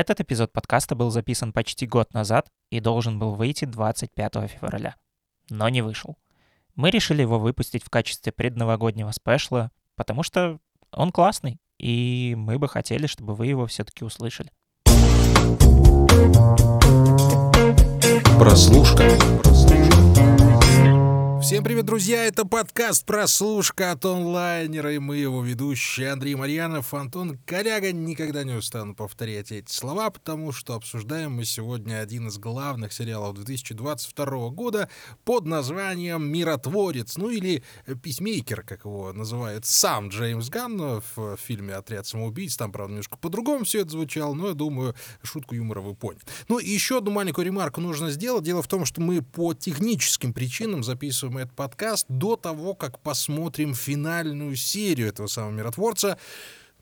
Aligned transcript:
Этот 0.00 0.18
эпизод 0.18 0.50
подкаста 0.50 0.94
был 0.94 1.10
записан 1.10 1.52
почти 1.52 1.86
год 1.86 2.14
назад 2.14 2.48
и 2.70 2.80
должен 2.80 3.18
был 3.18 3.34
выйти 3.34 3.66
25 3.66 4.32
февраля, 4.48 4.96
но 5.50 5.68
не 5.68 5.82
вышел. 5.82 6.16
Мы 6.74 6.88
решили 6.88 7.20
его 7.20 7.38
выпустить 7.38 7.84
в 7.84 7.90
качестве 7.90 8.32
предновогоднего 8.32 9.10
спешла, 9.10 9.70
потому 9.96 10.22
что 10.22 10.58
он 10.90 11.12
классный, 11.12 11.60
и 11.78 12.34
мы 12.34 12.58
бы 12.58 12.66
хотели, 12.66 13.06
чтобы 13.06 13.34
вы 13.34 13.48
его 13.48 13.66
все-таки 13.66 14.02
услышали. 14.02 14.50
Прослушка. 18.38 19.04
Всем 21.42 21.64
привет, 21.64 21.86
друзья! 21.86 22.26
Это 22.26 22.44
подкаст 22.44 23.06
«Прослушка» 23.06 23.92
от 23.92 24.04
онлайнера, 24.04 24.92
и 24.92 24.98
мы 24.98 25.16
его 25.16 25.42
ведущие 25.42 26.10
Андрей 26.10 26.34
Марьянов, 26.34 26.92
Антон 26.92 27.38
Коряга. 27.46 27.92
Никогда 27.92 28.44
не 28.44 28.52
устану 28.52 28.94
повторять 28.94 29.50
эти 29.50 29.72
слова, 29.72 30.10
потому 30.10 30.52
что 30.52 30.74
обсуждаем 30.74 31.32
мы 31.32 31.46
сегодня 31.46 32.00
один 32.00 32.28
из 32.28 32.36
главных 32.36 32.92
сериалов 32.92 33.36
2022 33.36 34.50
года 34.50 34.90
под 35.24 35.46
названием 35.46 36.30
«Миротворец», 36.30 37.16
ну 37.16 37.30
или 37.30 37.64
«Письмейкер», 38.02 38.62
как 38.62 38.84
его 38.84 39.10
называет 39.14 39.64
сам 39.64 40.10
Джеймс 40.10 40.50
Ганн 40.50 41.02
в 41.16 41.38
фильме 41.38 41.74
«Отряд 41.74 42.06
самоубийц». 42.06 42.58
Там, 42.58 42.70
правда, 42.70 42.92
немножко 42.92 43.16
по-другому 43.16 43.64
все 43.64 43.80
это 43.80 43.90
звучало, 43.90 44.34
но 44.34 44.48
я 44.48 44.54
думаю, 44.54 44.94
шутку 45.22 45.54
юмора 45.54 45.80
вы 45.80 45.94
поняли. 45.94 46.20
Ну 46.48 46.58
и 46.58 46.68
еще 46.68 46.98
одну 46.98 47.10
маленькую 47.12 47.46
ремарку 47.46 47.80
нужно 47.80 48.10
сделать. 48.10 48.44
Дело 48.44 48.62
в 48.62 48.68
том, 48.68 48.84
что 48.84 49.00
мы 49.00 49.22
по 49.22 49.54
техническим 49.54 50.34
причинам 50.34 50.84
записываем 50.84 51.29
этот 51.38 51.54
подкаст 51.54 52.06
до 52.08 52.36
того, 52.36 52.74
как 52.74 52.98
посмотрим 53.00 53.74
финальную 53.74 54.56
серию 54.56 55.08
этого 55.08 55.26
самого 55.26 55.52
миротворца. 55.52 56.18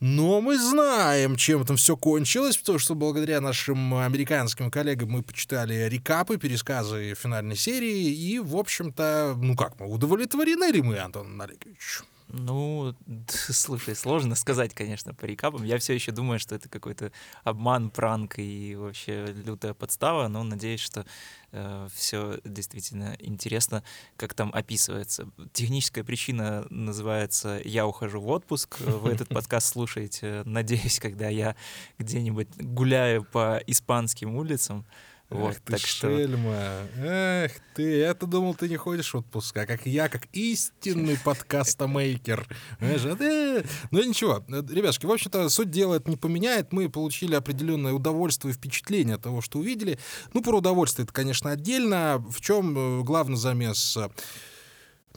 Но 0.00 0.40
мы 0.40 0.56
знаем, 0.58 1.34
чем 1.36 1.66
там 1.66 1.76
все 1.76 1.96
кончилось, 1.96 2.56
потому 2.56 2.78
что 2.78 2.94
благодаря 2.94 3.40
нашим 3.40 3.94
американским 3.94 4.70
коллегам 4.70 5.10
мы 5.10 5.22
почитали 5.22 5.88
рекапы, 5.88 6.36
пересказы 6.36 7.14
финальной 7.14 7.56
серии, 7.56 8.12
и, 8.12 8.38
в 8.38 8.56
общем-то, 8.56 9.34
ну 9.36 9.56
как, 9.56 9.80
мы 9.80 9.92
удовлетворены 9.92 10.70
ли 10.70 10.82
мы, 10.82 10.98
Антон 10.98 11.40
Олегович? 11.40 12.02
Ну, 12.30 12.94
слушай, 13.28 13.94
сложно 13.94 14.34
сказать, 14.34 14.74
конечно, 14.74 15.14
по 15.14 15.24
рекапам. 15.24 15.64
Я 15.64 15.78
все 15.78 15.94
еще 15.94 16.12
думаю, 16.12 16.38
что 16.38 16.54
это 16.54 16.68
какой-то 16.68 17.10
обман, 17.42 17.90
пранк 17.90 18.38
и 18.38 18.76
вообще 18.76 19.26
лютая 19.26 19.74
подстава, 19.74 20.28
но 20.28 20.42
надеюсь, 20.42 20.80
что 20.80 21.06
э, 21.52 21.88
все 21.94 22.38
действительно 22.44 23.16
интересно, 23.18 23.82
как 24.16 24.34
там 24.34 24.50
описывается. 24.52 25.28
Техническая 25.52 26.04
причина 26.04 26.66
называется 26.70 27.60
«Я 27.64 27.86
ухожу 27.86 28.20
в 28.20 28.28
отпуск». 28.28 28.80
Вы 28.80 29.12
этот 29.12 29.28
подкаст 29.30 29.68
слушаете, 29.68 30.42
надеюсь, 30.44 31.00
когда 31.00 31.28
я 31.28 31.56
где-нибудь 31.98 32.48
гуляю 32.58 33.24
по 33.24 33.62
испанским 33.66 34.36
улицам. 34.36 34.84
Вот, 35.30 35.50
Эх 35.50 35.60
ты 35.60 35.72
так 35.72 35.80
шельма. 35.82 36.86
Что... 36.94 37.04
Эх 37.04 37.52
ты, 37.74 37.98
я-то 37.98 38.26
думал, 38.26 38.54
ты 38.54 38.66
не 38.66 38.76
ходишь 38.76 39.12
в 39.12 39.18
отпуск, 39.18 39.56
а 39.58 39.66
как 39.66 39.84
я, 39.84 40.08
как 40.08 40.26
истинный 40.32 41.18
подкастомейкер. 41.24 42.46
А 42.80 43.64
Ну 43.90 44.02
ничего, 44.02 44.42
ребятушки, 44.48 45.04
в 45.04 45.12
общем-то, 45.12 45.50
суть 45.50 45.70
дела 45.70 45.96
это 45.96 46.08
не 46.08 46.16
поменяет. 46.16 46.72
Мы 46.72 46.88
получили 46.88 47.34
определенное 47.34 47.92
удовольствие 47.92 48.52
и 48.52 48.56
впечатление 48.56 49.16
от 49.16 49.22
того, 49.22 49.42
что 49.42 49.58
увидели. 49.58 49.98
Ну, 50.32 50.42
про 50.42 50.58
удовольствие 50.58 51.04
это, 51.04 51.12
конечно, 51.12 51.50
отдельно. 51.50 52.24
В 52.30 52.40
чем 52.40 53.00
э, 53.00 53.02
главный 53.02 53.36
замес? 53.36 53.98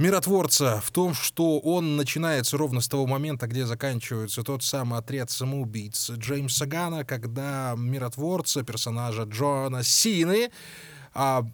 Миротворца 0.02 0.82
в 0.84 0.92
том, 0.92 1.14
что 1.14 1.60
он 1.60 1.96
начинается 1.96 2.58
ровно 2.58 2.82
с 2.82 2.88
того 2.88 3.06
момента, 3.06 3.46
где 3.48 3.66
заканчивается 3.66 4.42
тот 4.42 4.64
самый 4.64 5.00
отряд 5.00 5.30
самоубийц 5.30 6.10
Джеймса 6.10 6.66
Гана, 6.66 7.06
когда 7.06 7.76
миротворца, 7.78 8.64
персонажа 8.64 9.24
Джона 9.24 9.84
Сины, 9.84 10.50
а, 11.14 11.46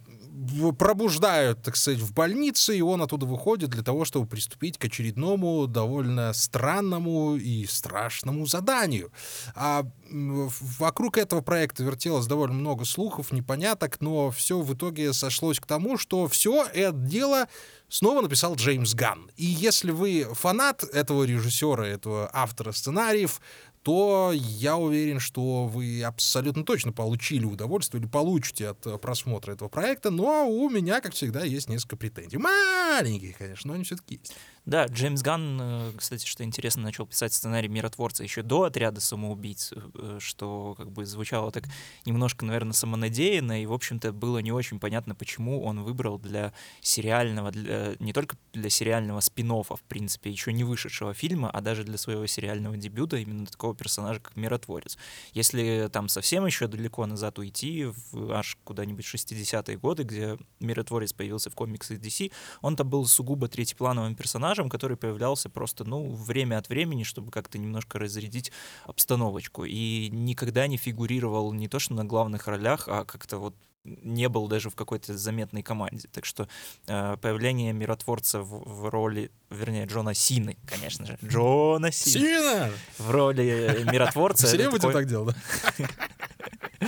пробуждают, 0.78 1.62
так 1.64 1.76
сказать, 1.76 2.00
в 2.00 2.14
больнице, 2.14 2.78
и 2.78 2.82
он 2.82 3.02
оттуда 3.02 3.26
выходит 3.26 3.70
для 3.70 3.84
того, 3.84 4.06
чтобы 4.06 4.28
приступить 4.28 4.78
к 4.78 4.86
очередному 4.86 5.68
довольно 5.68 6.34
странному 6.34 7.36
и 7.36 7.66
страшному 7.66 8.46
заданию. 8.46 9.12
А 9.56 9.84
вокруг 10.09 11.18
этого 11.18 11.42
проекта 11.42 11.84
вертелось 11.84 12.28
довольно 12.28 12.56
много 12.56 12.86
слухов, 12.86 13.31
непоняток, 13.31 14.00
но 14.02 14.31
все 14.31 14.59
в 14.59 14.74
итоге 14.74 15.14
сошлось 15.14 15.59
к 15.59 15.66
тому, 15.66 15.97
что 15.97 16.28
все 16.28 16.66
это 16.74 16.97
дело 16.97 17.47
снова 17.90 18.22
написал 18.22 18.56
Джеймс 18.56 18.94
Ганн. 18.94 19.31
И 19.38 19.46
если 19.46 19.92
вы 19.92 20.28
фанат 20.34 20.84
этого 20.84 21.24
режиссера, 21.24 21.86
этого 21.86 22.30
автора 22.34 22.72
сценариев, 22.72 23.42
то 23.88 24.34
я 24.34 24.75
уверен, 24.75 25.22
что 25.22 25.66
вы 25.66 26.03
абсолютно 26.03 26.66
точно 26.66 26.92
получили 26.92 27.46
удовольствие 27.46 28.02
или 28.02 28.09
получите 28.09 28.68
от 28.68 28.86
э, 28.86 28.98
просмотра 28.98 29.53
этого 29.53 29.70
проекта, 29.70 30.12
но 30.12 30.46
у 30.46 30.70
меня, 30.70 31.00
как 31.00 31.14
всегда, 31.14 31.46
есть 31.46 31.70
несколько 31.70 31.96
претензий. 31.96 32.36
Маленькие, 32.36 33.31
конечно, 33.31 33.70
но 33.70 33.76
они 33.76 33.86
все-таки 33.86 34.16
есть. 34.16 34.36
Да, 34.67 34.85
Джеймс 34.88 35.22
Ганн, 35.22 35.59
э, 35.61 35.91
кстати, 35.95 36.25
что 36.25 36.44
интересно, 36.44 36.83
начал 36.83 37.05
писать 37.05 37.31
сценарий 37.31 37.69
«Миротворца» 37.69 38.22
еще 38.23 38.41
до 38.41 38.63
«Отряда 38.63 39.00
самоубийц», 39.00 39.72
э, 39.72 40.17
что 40.19 40.75
как 40.78 40.91
бы 40.91 41.05
звучало 41.05 41.51
так 41.51 41.63
немножко, 42.05 42.44
наверное, 42.45 42.73
самонадеянно, 42.73 43.61
и, 43.63 43.66
в 43.66 43.72
общем-то, 43.72 44.11
было 44.11 44.39
не 44.39 44.51
очень 44.51 44.78
понятно, 44.81 45.16
почему 45.16 45.63
он 45.63 45.83
выбрал 45.83 46.19
для 46.19 46.51
сериального, 46.81 47.51
для, 47.51 47.94
не 48.00 48.11
только 48.11 48.35
для 48.51 48.69
сериального 48.69 49.22
спин 49.22 49.47
в 49.47 49.81
принципе, 49.88 50.31
еще 50.31 50.51
не 50.51 50.66
вышедшего 50.66 51.13
фильма, 51.13 51.49
а 51.49 51.61
даже 51.61 51.85
для 51.85 51.97
своего 51.97 52.28
сериального 52.28 52.75
дебюта 52.75 53.16
именно 53.16 53.45
такого 53.45 53.73
персонажа, 53.73 54.19
как 54.19 54.35
Миротворец. 54.35 54.97
Если 55.31 55.88
там 55.94 56.09
совсем 56.09 56.45
еще 56.45 56.67
далеко 56.67 57.05
назад 57.05 57.39
уйти, 57.39 57.85
в 58.11 58.34
аж 58.34 58.57
куда-нибудь 58.66 59.05
60-е 59.05 59.78
годы, 59.78 60.03
где 60.03 60.38
Миротворец 60.59 61.13
появился 61.13 61.49
в 61.49 61.55
комиксах 61.55 61.99
DC, 61.99 62.34
он-то 62.61 62.84
был 62.84 63.05
сугубо 63.05 63.47
третьеплановым 63.47 64.13
персонажем, 64.13 64.56
персонажем, 64.57 64.69
который 64.69 64.97
появлялся 64.97 65.50
просто, 65.50 65.84
ну, 65.84 66.09
время 66.09 66.57
от 66.57 66.69
времени, 66.69 67.03
чтобы 67.03 67.31
как-то 67.31 67.57
немножко 67.57 68.00
разрядить 68.00 68.51
обстановочку. 68.85 69.66
И 69.66 70.09
никогда 70.12 70.68
не 70.68 70.78
фигурировал 70.78 71.53
не 71.53 71.68
то 71.68 71.79
что 71.79 71.94
на 71.94 72.06
главных 72.06 72.47
ролях, 72.47 72.88
а 72.88 73.06
как-то 73.06 73.38
вот 73.38 73.56
не 73.84 74.28
был 74.29 74.47
даже 74.47 74.69
в 74.69 74.75
какой-то 74.75 75.17
заметной 75.17 75.63
команде. 75.63 76.07
Так 76.12 76.25
что 76.25 76.47
э, 76.88 77.17
появление 77.22 77.73
миротворца 77.73 78.41
в, 78.41 78.63
в 78.66 78.90
роли, 78.90 79.29
вернее, 79.50 79.85
Джона 79.85 80.13
Сины, 80.13 80.57
конечно 80.66 81.06
же. 81.06 81.17
Джона 81.23 81.91
Сины. 81.91 82.25
Сина! 82.25 82.69
В 82.97 83.12
роли 83.12 83.85
миротворца. 83.91 84.47
Все 84.57 84.69
будем 84.69 84.91
так 84.91 85.06
делать, 85.06 85.35
да? 85.78 85.88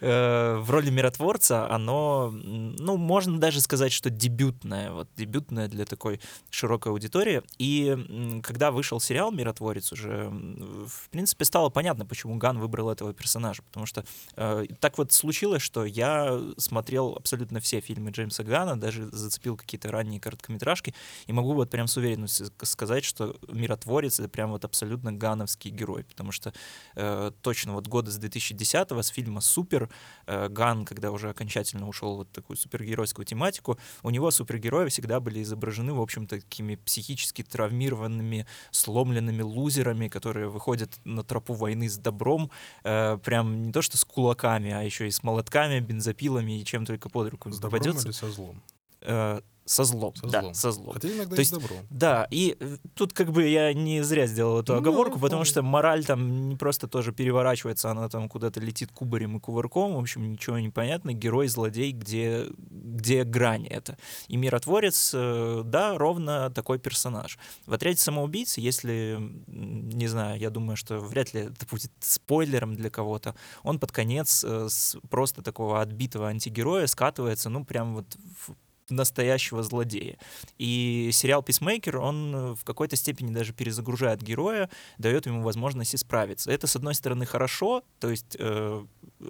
Э, 0.00 0.56
в 0.58 0.70
роли 0.70 0.90
миротворца, 0.90 1.70
оно, 1.70 2.30
ну, 2.32 2.96
можно 2.96 3.38
даже 3.38 3.60
сказать, 3.60 3.92
что 3.92 4.08
дебютное, 4.08 4.92
вот 4.92 5.08
дебютное 5.16 5.68
для 5.68 5.84
такой 5.84 6.20
широкой 6.50 6.92
аудитории. 6.92 7.42
И 7.58 8.40
когда 8.42 8.70
вышел 8.70 9.00
сериал 9.00 9.30
«Миротворец» 9.30 9.92
уже, 9.92 10.30
в 10.30 11.10
принципе, 11.10 11.44
стало 11.44 11.68
понятно, 11.68 12.06
почему 12.06 12.36
Ган 12.36 12.58
выбрал 12.58 12.90
этого 12.90 13.12
персонажа, 13.12 13.62
потому 13.62 13.86
что 13.86 14.04
э, 14.36 14.66
так 14.80 14.96
вот 14.96 15.12
случилось, 15.12 15.62
что 15.62 15.84
я 15.84 16.40
смотрел 16.56 17.14
абсолютно 17.16 17.60
все 17.60 17.80
фильмы 17.80 18.10
Джеймса 18.10 18.42
Гана, 18.42 18.80
даже 18.80 19.06
зацепил 19.10 19.56
какие-то 19.56 19.90
ранние 19.90 20.20
короткометражки, 20.20 20.94
и 21.26 21.32
могу 21.32 21.52
вот 21.52 21.70
прям 21.70 21.86
с 21.86 21.96
уверенностью 21.96 22.48
сказать, 22.62 23.04
что 23.04 23.36
«Миротворец»— 23.52 24.18
это 24.20 24.28
прям 24.28 24.50
вот 24.50 24.64
абсолютно 24.64 25.12
гановский 25.12 25.70
герой, 25.70 26.04
потому 26.04 26.32
что 26.32 26.54
э, 26.96 27.32
точно 27.42 27.74
вот 27.74 27.86
года 27.86 28.10
с 28.10 28.18
2010-го, 28.18 29.02
с 29.02 29.08
фильма 29.08 29.42
«Супер», 29.42 29.89
Ган, 30.26 30.84
когда 30.84 31.10
уже 31.10 31.30
окончательно 31.30 31.88
ушел 31.88 32.16
вот 32.16 32.30
такую 32.32 32.56
супергеройскую 32.56 33.26
тематику, 33.26 33.78
у 34.02 34.10
него 34.10 34.30
супергерои 34.30 34.88
всегда 34.88 35.20
были 35.20 35.42
изображены, 35.42 35.92
в 35.92 36.00
общем-то, 36.00 36.40
такими 36.40 36.76
психически 36.76 37.42
травмированными, 37.42 38.46
сломленными 38.70 39.42
лузерами, 39.42 40.08
которые 40.08 40.48
выходят 40.48 40.98
на 41.04 41.24
тропу 41.24 41.54
войны 41.54 41.88
с 41.88 41.96
добром, 41.96 42.50
э, 42.84 43.18
прям 43.24 43.62
не 43.62 43.72
то 43.72 43.82
что 43.82 43.96
с 43.96 44.04
кулаками, 44.04 44.70
а 44.70 44.82
еще 44.82 45.08
и 45.08 45.10
с 45.10 45.22
молотками, 45.22 45.80
бензопилами 45.80 46.60
и 46.60 46.64
чем 46.64 46.86
только 46.86 47.08
под 47.08 47.30
руку 47.30 47.50
с 47.50 47.58
добром 47.58 47.78
попадется. 47.80 48.08
или 48.08 48.12
со 48.12 48.30
злом? 48.30 48.62
Э, 49.02 49.40
со 49.70 49.84
злом. 49.84 50.12
Со 50.16 50.26
да, 50.26 50.40
злом. 50.40 50.54
со 50.54 50.72
злом. 50.72 50.94
Хотя 50.94 51.08
иногда 51.08 51.36
То 51.36 51.40
есть, 51.40 51.52
добро. 51.52 51.76
Да, 51.90 52.26
и 52.32 52.56
э, 52.58 52.76
тут 52.94 53.12
как 53.12 53.30
бы 53.30 53.46
я 53.46 53.72
не 53.72 54.02
зря 54.02 54.26
сделал 54.26 54.58
эту 54.60 54.72
ну, 54.72 54.78
оговорку, 54.80 55.14
ну, 55.14 55.20
потому 55.20 55.44
что 55.44 55.62
мораль 55.62 56.04
там 56.04 56.48
не 56.48 56.56
просто 56.56 56.88
тоже 56.88 57.12
переворачивается, 57.12 57.88
она 57.88 58.08
там 58.08 58.28
куда-то 58.28 58.58
летит 58.58 58.90
кубарем 58.92 59.36
и 59.36 59.40
кувырком, 59.40 59.94
в 59.94 59.98
общем, 60.00 60.32
ничего 60.32 60.58
не 60.58 60.70
понятно. 60.70 61.12
Герой, 61.12 61.46
злодей, 61.46 61.92
где, 61.92 62.46
где 62.66 63.22
грань 63.22 63.68
это. 63.68 63.96
И 64.26 64.36
миротворец, 64.36 65.12
э, 65.14 65.62
да, 65.64 65.96
ровно 65.96 66.50
такой 66.50 66.80
персонаж. 66.80 67.38
В 67.64 67.72
отряде 67.72 67.98
самоубийц, 67.98 68.58
если, 68.58 69.20
не 69.46 70.08
знаю, 70.08 70.40
я 70.40 70.50
думаю, 70.50 70.76
что 70.76 70.98
вряд 70.98 71.32
ли 71.32 71.42
это 71.42 71.64
будет 71.70 71.92
спойлером 72.00 72.74
для 72.74 72.90
кого-то, 72.90 73.36
он 73.62 73.78
под 73.78 73.92
конец 73.92 74.42
э, 74.42 74.66
с 74.68 74.96
просто 75.08 75.42
такого 75.42 75.80
отбитого 75.80 76.26
антигероя 76.26 76.88
скатывается, 76.88 77.50
ну, 77.50 77.64
прям 77.64 77.94
вот 77.94 78.16
в 78.48 78.56
настоящего 78.90 79.62
злодея. 79.62 80.18
И 80.58 81.10
сериал 81.12 81.42
Peacemaker, 81.42 81.96
он 81.96 82.54
в 82.54 82.64
какой-то 82.64 82.96
степени 82.96 83.32
даже 83.32 83.52
перезагружает 83.52 84.22
героя, 84.22 84.68
дает 84.98 85.26
ему 85.26 85.42
возможность 85.42 85.94
исправиться. 85.94 86.50
Это, 86.50 86.66
с 86.66 86.76
одной 86.76 86.94
стороны, 86.94 87.26
хорошо, 87.26 87.82
то 87.98 88.10
есть 88.10 88.36
э, 88.38 88.84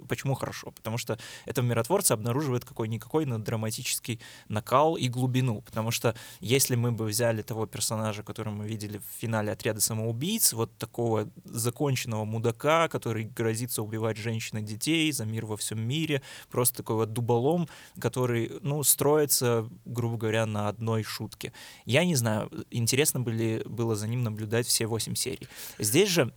почему 0.07 0.35
хорошо? 0.35 0.71
Потому 0.71 0.97
что 0.97 1.17
это 1.45 1.61
миротворцы 1.61 2.11
обнаруживает 2.11 2.65
какой-никакой 2.65 3.25
но 3.25 3.37
драматический 3.37 4.19
накал 4.47 4.95
и 4.95 5.07
глубину. 5.07 5.61
Потому 5.61 5.91
что 5.91 6.15
если 6.39 6.75
мы 6.75 6.91
бы 6.91 7.05
взяли 7.05 7.41
того 7.41 7.65
персонажа, 7.65 8.23
которого 8.23 8.53
мы 8.53 8.67
видели 8.67 8.97
в 8.97 9.19
финале 9.19 9.51
отряда 9.51 9.81
самоубийц, 9.81 10.53
вот 10.53 10.75
такого 10.77 11.29
законченного 11.45 12.25
мудака, 12.25 12.87
который 12.87 13.25
грозится 13.25 13.83
убивать 13.83 14.17
женщин 14.17 14.59
и 14.59 14.61
детей 14.61 15.11
за 15.11 15.25
мир 15.25 15.45
во 15.45 15.57
всем 15.57 15.81
мире, 15.81 16.21
просто 16.49 16.77
такой 16.77 16.95
вот 16.95 17.13
дуболом, 17.13 17.67
который, 17.99 18.51
ну, 18.61 18.83
строится, 18.83 19.50
грубо 19.85 20.17
говоря, 20.17 20.45
на 20.45 20.67
одной 20.67 21.03
шутке. 21.03 21.53
Я 21.85 22.05
не 22.05 22.15
знаю, 22.15 22.49
интересно 22.71 23.19
были, 23.19 23.63
было 23.65 23.95
за 23.95 24.07
ним 24.07 24.23
наблюдать 24.23 24.67
все 24.67 24.87
восемь 24.87 25.15
серий. 25.15 25.47
Здесь 25.79 26.09
же 26.09 26.33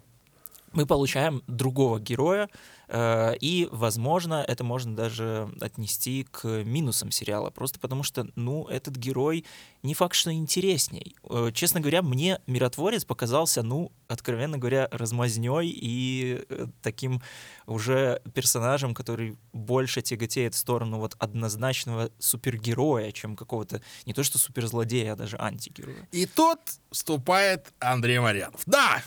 мы 0.72 0.87
получаем 0.87 1.43
другого 1.46 2.00
героя, 2.00 2.49
и, 2.88 3.69
возможно, 3.72 4.44
это 4.46 4.64
можно 4.64 4.94
даже 4.94 5.48
отнести 5.60 6.26
к 6.31 6.46
минусам 6.64 7.10
сериала, 7.10 7.50
просто 7.50 7.78
потому 7.81 8.02
что, 8.02 8.26
ну, 8.36 8.66
этот 8.69 8.96
герой 8.96 9.44
не 9.84 9.94
факт, 9.94 10.14
что 10.14 10.32
интересней. 10.32 11.14
Э, 11.28 11.50
честно 11.52 11.81
говоря, 11.81 12.02
мне 12.02 12.40
миротворец 12.46 13.04
показался, 13.04 13.62
ну, 13.62 13.92
откровенно 14.08 14.56
говоря, 14.56 14.88
размазней 14.90 15.69
и 15.69 16.44
э, 16.48 16.66
таким 16.82 17.20
уже 17.66 18.22
персонажем, 18.32 18.94
который 18.94 19.36
больше 19.52 20.00
тяготеет 20.00 20.54
в 20.54 20.58
сторону 20.58 20.98
вот 20.98 21.14
однозначного 21.19 22.10
супергероя, 22.19 23.12
чем 23.12 23.36
какого-то 23.36 23.82
не 24.06 24.14
то 24.14 24.22
что 24.22 24.38
суперзлодея, 24.38 25.12
а 25.12 25.16
даже 25.16 25.36
антигероя. 25.38 26.08
И 26.12 26.25
тот 26.25 26.60
вступает 26.90 27.72
Андрей 27.78 28.19
Марьянов. 28.20 28.62
Да, 28.64 29.02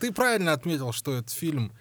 ты 0.00 0.10
правильно 0.10 0.52
отметил, 0.52 0.92
что 0.92 1.12
этот 1.12 1.30
фильм 1.30 1.72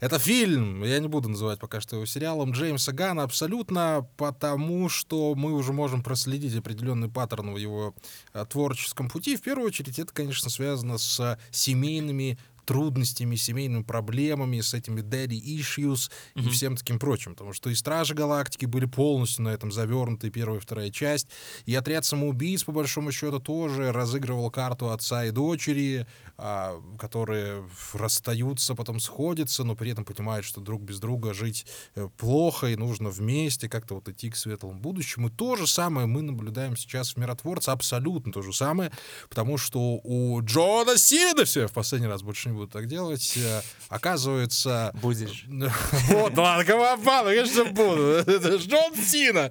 это 0.00 0.18
фильм, 0.18 0.82
я 0.82 0.98
не 0.98 1.08
буду 1.08 1.28
называть 1.28 1.60
пока 1.60 1.80
что 1.80 1.96
его 1.96 2.06
сериалом, 2.06 2.52
Джеймса 2.52 2.92
Гана 2.92 3.22
абсолютно, 3.22 4.08
потому 4.16 4.88
что 4.88 5.34
мы 5.34 5.52
уже 5.52 5.74
можем 5.74 6.02
проследить 6.02 6.56
определенный 6.56 7.10
паттерн 7.10 7.52
в 7.52 7.58
его 7.58 7.94
э, 8.32 8.44
творческом 8.48 9.10
пути. 9.10 9.36
В 9.36 9.42
первую 9.42 9.66
очередь 9.66 9.98
это, 9.98 10.12
конечно, 10.12 10.48
связано 10.48 10.96
с 10.96 11.38
семейными 11.50 12.38
трудностями, 12.70 13.34
семейными 13.34 13.82
проблемами, 13.82 14.60
с 14.60 14.74
этими 14.74 15.00
daddy 15.00 15.40
issues 15.40 16.08
mm-hmm. 16.36 16.46
и 16.46 16.48
всем 16.50 16.76
таким 16.76 17.00
прочим. 17.00 17.32
Потому 17.32 17.52
что 17.52 17.68
и 17.68 17.74
Стражи 17.74 18.14
Галактики 18.14 18.64
были 18.64 18.84
полностью 18.84 19.42
на 19.42 19.48
этом 19.48 19.72
завернуты, 19.72 20.30
первая 20.30 20.60
и 20.60 20.62
вторая 20.62 20.90
часть. 20.90 21.26
И 21.66 21.74
Отряд 21.74 22.04
самоубийц, 22.04 22.62
по 22.62 22.70
большому 22.70 23.10
счету, 23.10 23.40
тоже 23.40 23.90
разыгрывал 23.90 24.52
карту 24.52 24.90
отца 24.90 25.24
и 25.24 25.32
дочери, 25.32 26.06
а, 26.38 26.80
которые 26.96 27.68
расстаются, 27.92 28.76
потом 28.76 29.00
сходятся, 29.00 29.64
но 29.64 29.74
при 29.74 29.90
этом 29.90 30.04
понимают, 30.04 30.46
что 30.46 30.60
друг 30.60 30.82
без 30.82 31.00
друга 31.00 31.34
жить 31.34 31.66
э, 31.96 32.08
плохо, 32.18 32.68
и 32.68 32.76
нужно 32.76 33.10
вместе 33.10 33.68
как-то 33.68 33.96
вот 33.96 34.08
идти 34.08 34.30
к 34.30 34.36
светлому 34.36 34.78
будущему. 34.78 35.26
И 35.26 35.32
то 35.32 35.56
же 35.56 35.66
самое 35.66 36.06
мы 36.06 36.22
наблюдаем 36.22 36.76
сейчас 36.76 37.14
в 37.14 37.16
«Миротворце», 37.16 37.72
абсолютно 37.72 38.32
то 38.32 38.42
же 38.42 38.52
самое, 38.52 38.92
потому 39.28 39.58
что 39.58 40.00
у 40.04 40.40
Джона 40.40 40.96
Сина 40.96 41.44
все, 41.44 41.66
в 41.66 41.72
последний 41.72 42.06
раз 42.06 42.22
больше 42.22 42.48
не 42.48 42.54
буду 42.54 42.59
так 42.66 42.86
делать. 42.86 43.36
Э, 43.36 43.60
оказывается... 43.88 44.92
Будешь. 45.00 45.46
Вот, 46.10 46.36
ладно, 46.36 46.64
кого 46.64 46.96
конечно, 47.24 47.64
буду. 47.64 48.02
Это 48.02 48.56
Джон 48.56 48.94
Сина. 48.96 49.50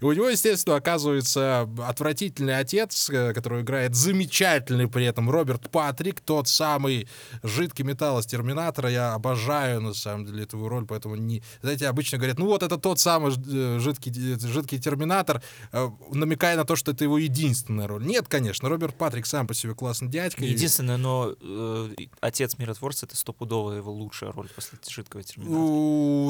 У 0.00 0.12
него, 0.12 0.28
естественно, 0.28 0.76
оказывается 0.76 1.68
отвратительный 1.86 2.58
отец, 2.58 3.10
э, 3.10 3.32
который 3.32 3.62
играет 3.62 3.94
замечательный 3.94 4.88
при 4.88 5.04
этом 5.04 5.30
Роберт 5.30 5.70
Патрик, 5.70 6.20
тот 6.20 6.48
самый 6.48 7.08
жидкий 7.42 7.84
металл 7.84 8.18
из 8.18 8.26
Терминатора. 8.26 8.90
Я 8.90 9.14
обожаю, 9.14 9.80
на 9.80 9.94
самом 9.94 10.26
деле, 10.26 10.44
эту 10.44 10.66
роль, 10.68 10.86
поэтому 10.86 11.16
не... 11.16 11.42
Знаете, 11.62 11.88
обычно 11.88 12.18
говорят, 12.18 12.38
ну 12.38 12.46
вот 12.46 12.62
это 12.62 12.76
тот 12.76 12.98
самый 12.98 13.32
э, 13.32 13.78
жидкий, 13.78 14.38
жидкий 14.38 14.78
Терминатор, 14.78 15.42
намекая 16.10 16.56
на 16.56 16.64
то, 16.64 16.76
что 16.76 16.92
это 16.92 17.04
его 17.04 17.18
единственная 17.18 17.86
роль. 17.86 18.04
Нет, 18.04 18.28
конечно, 18.28 18.68
Роберт 18.68 18.96
Патрик 18.96 19.26
сам 19.26 19.46
по 19.46 19.54
себе 19.54 19.74
классный 19.74 20.08
дядька. 20.08 20.44
Единственное, 20.44 20.96
но 20.96 21.34
отец 22.20 22.58
миротворца 22.58 23.06
это 23.06 23.16
стопудово 23.16 23.72
его 23.72 23.92
лучшая 23.92 24.32
роль 24.32 24.48
после 24.48 24.78
жидкого 24.88 25.22
терминатора. 25.22 25.58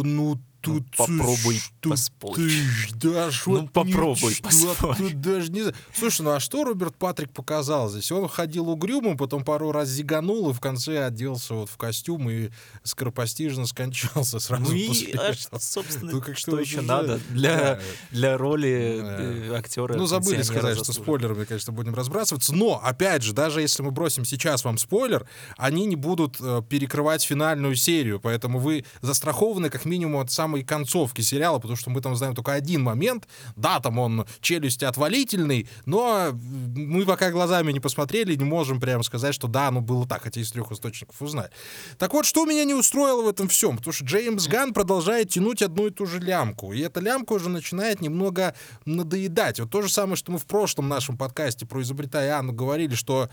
Ну, 0.05 0.39
Тут 0.61 0.85
ну, 0.99 1.07
попробуй 1.07 1.61
тут 1.81 1.93
поспорить. 1.93 2.65
Ты, 3.01 3.09
даже 3.09 3.43
ну, 3.47 3.61
вот 3.61 3.73
попробуй 3.73 4.37
поспорить. 4.43 4.99
Тут 4.99 5.21
даже 5.21 5.53
не... 5.53 5.73
Слушай, 5.95 6.23
ну 6.23 6.31
а 6.33 6.41
что 6.41 6.65
Роберт 6.65 6.97
Патрик 6.97 7.31
показал 7.33 7.89
здесь? 7.89 8.11
Он 8.11 8.29
ходил 8.29 8.69
угрюмым, 8.69 9.17
потом 9.17 9.45
пару 9.45 9.71
раз 9.71 9.89
зиганул 9.89 10.51
и 10.51 10.53
в 10.53 10.61
конце 10.61 11.05
оделся 11.07 11.55
вот 11.55 11.71
в 11.71 11.77
костюм 11.77 12.29
и 12.29 12.51
скоропостижно 12.83 13.67
скончался 13.67 14.41
сразу 14.41 14.65
ну 14.65 14.73
и, 14.73 14.89
после 14.89 15.15
а, 15.15 15.59
собственно, 15.61 16.13
ну, 16.13 16.21
как 16.21 16.37
что, 16.37 16.53
что 16.53 16.61
еще 16.61 16.81
надо 16.81 17.21
для, 17.31 17.57
да. 17.57 17.81
для 18.11 18.37
роли 18.37 18.99
да. 19.01 19.17
Э, 19.21 19.55
актера. 19.57 19.95
Ну, 19.95 20.07
забыли 20.07 20.43
сказать, 20.43 20.77
что 20.77 20.93
спойлерами, 20.93 21.45
конечно, 21.45 21.73
будем 21.73 21.95
разбрасываться. 21.95 22.55
Но, 22.55 22.81
опять 22.83 23.23
же, 23.23 23.33
даже 23.33 23.61
если 23.61 23.83
мы 23.83 23.93
бросим 23.93 24.25
сейчас 24.25 24.65
вам 24.65 24.77
спойлер, 24.79 25.29
они 25.57 25.87
не 25.87 25.97
будут 25.97 26.39
э, 26.41 26.63
перекрывать 26.69 27.23
финальную 27.23 27.77
серию, 27.77 28.21
поэтому 28.21 28.59
вы 28.59 28.85
застрахованы 29.03 29.71
как 29.71 29.85
минимум 29.85 30.21
от 30.21 30.33
самого 30.33 30.48
самой 30.49 30.65
концовки 30.65 31.21
сериала, 31.21 31.59
потому 31.59 31.77
что 31.77 31.91
мы 31.91 32.01
там 32.01 32.17
знаем 32.17 32.35
только 32.35 32.53
один 32.53 32.83
момент. 32.83 33.29
Да, 33.57 33.81
там 33.81 33.99
он 33.99 34.27
челюсти 34.41 34.85
отвалительный, 34.85 35.69
но 35.85 36.31
мы 36.33 37.05
пока 37.05 37.31
глазами 37.31 37.73
не 37.73 37.81
посмотрели, 37.81 38.35
не 38.35 38.45
можем 38.45 38.81
прямо 38.81 39.03
сказать, 39.03 39.35
что 39.35 39.47
да, 39.47 39.69
оно 39.69 39.83
было 39.83 40.07
так, 40.07 40.23
хотя 40.23 40.41
из 40.41 40.51
трех 40.51 40.73
источников 40.73 41.21
узнать. 41.21 41.51
Так 41.99 42.15
вот, 42.15 42.25
что 42.25 42.47
меня 42.47 42.65
не 42.65 42.75
устроило 42.75 43.23
в 43.23 43.29
этом 43.29 43.49
всем? 43.49 43.77
Потому 43.77 43.93
что 43.93 44.05
Джеймс 44.05 44.47
Ган 44.49 44.73
продолжает 44.73 45.29
тянуть 45.29 45.61
одну 45.61 45.89
и 45.89 45.91
ту 45.91 46.07
же 46.07 46.19
лямку. 46.19 46.73
И 46.73 46.81
эта 46.81 47.01
лямка 47.01 47.35
уже 47.35 47.51
начинает 47.51 48.01
немного 48.01 48.55
надоедать. 48.87 49.61
Вот 49.61 49.71
то 49.71 49.83
же 49.83 49.93
самое, 49.93 50.17
что 50.17 50.33
мы 50.33 50.39
в 50.39 50.47
прошлом 50.47 50.89
нашем 50.89 51.19
подкасте 51.19 51.67
про 51.67 51.83
изобретая 51.83 52.39
Анну 52.39 52.53
говорили, 52.53 52.95
что 52.95 53.29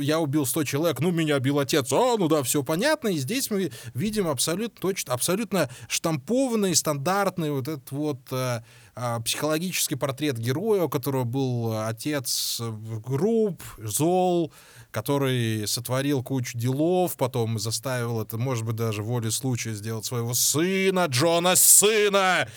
я 0.00 0.18
убил 0.18 0.46
100 0.46 0.64
человек, 0.64 1.00
ну, 1.00 1.10
меня 1.10 1.38
бил 1.40 1.58
отец. 1.58 1.92
А, 1.92 2.16
ну 2.16 2.28
да, 2.28 2.42
все 2.42 2.62
понятно. 2.62 3.08
И 3.08 3.18
здесь 3.18 3.50
мы 3.50 3.70
видим 3.92 4.28
абсолютно 4.28 4.80
точно, 4.80 5.12
абсолютно 5.12 5.68
штампованный 5.88 6.53
нарисованный 6.56 6.74
стандартный 6.74 7.50
вот 7.50 7.68
этот 7.68 7.90
вот 7.92 8.20
э, 8.30 8.60
э, 8.96 9.20
психологический 9.24 9.96
портрет 9.96 10.38
героя, 10.38 10.84
у 10.84 10.88
которого 10.88 11.24
был 11.24 11.80
отец 11.86 12.60
груб, 13.06 13.62
зол, 13.78 14.52
который 14.90 15.66
сотворил 15.66 16.22
кучу 16.22 16.56
делов, 16.56 17.16
потом 17.16 17.58
заставил 17.58 18.20
это, 18.20 18.38
может 18.38 18.64
быть, 18.64 18.76
даже 18.76 19.02
волей 19.02 19.30
случая 19.30 19.74
сделать 19.74 20.04
своего 20.04 20.34
сына, 20.34 21.06
Джона 21.06 21.56
сына, 21.56 22.48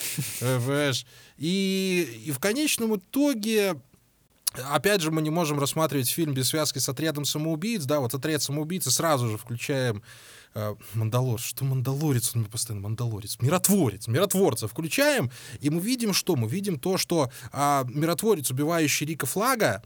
и, 1.38 2.24
и 2.25 2.32
в 2.32 2.39
конечном 2.39 2.96
итоге 2.96 3.75
Опять 4.72 5.01
же, 5.01 5.12
мы 5.12 5.22
не 5.22 5.30
можем 5.30 5.60
рассматривать 5.60 6.10
фильм 6.10 6.34
без 6.34 6.48
связки 6.48 6.80
с 6.80 6.89
отрядом 6.89 7.25
самоубийц. 7.25 7.84
Да, 7.84 8.00
вот 8.00 8.16
отряд 8.16 8.42
самоубийц, 8.42 8.89
сразу 8.89 9.30
же 9.30 9.38
включаем 9.38 10.01
э, 10.58 10.76
Мандалор, 10.96 11.40
что 11.40 11.64
Мандалорец, 11.64 12.36
он 12.36 12.46
постоянно 12.46 12.84
Мандалорец, 12.84 13.38
миротворец, 13.42 14.08
миротворца 14.08 14.68
включаем, 14.68 15.30
и 15.60 15.70
мы 15.70 15.80
видим 15.80 16.14
что? 16.14 16.36
Мы 16.36 16.48
видим 16.48 16.80
то, 16.80 16.98
что 16.98 17.30
э, 17.54 17.84
миротворец, 17.88 18.50
убивающий 18.52 19.06
Рика 19.06 19.26
Флага, 19.26 19.84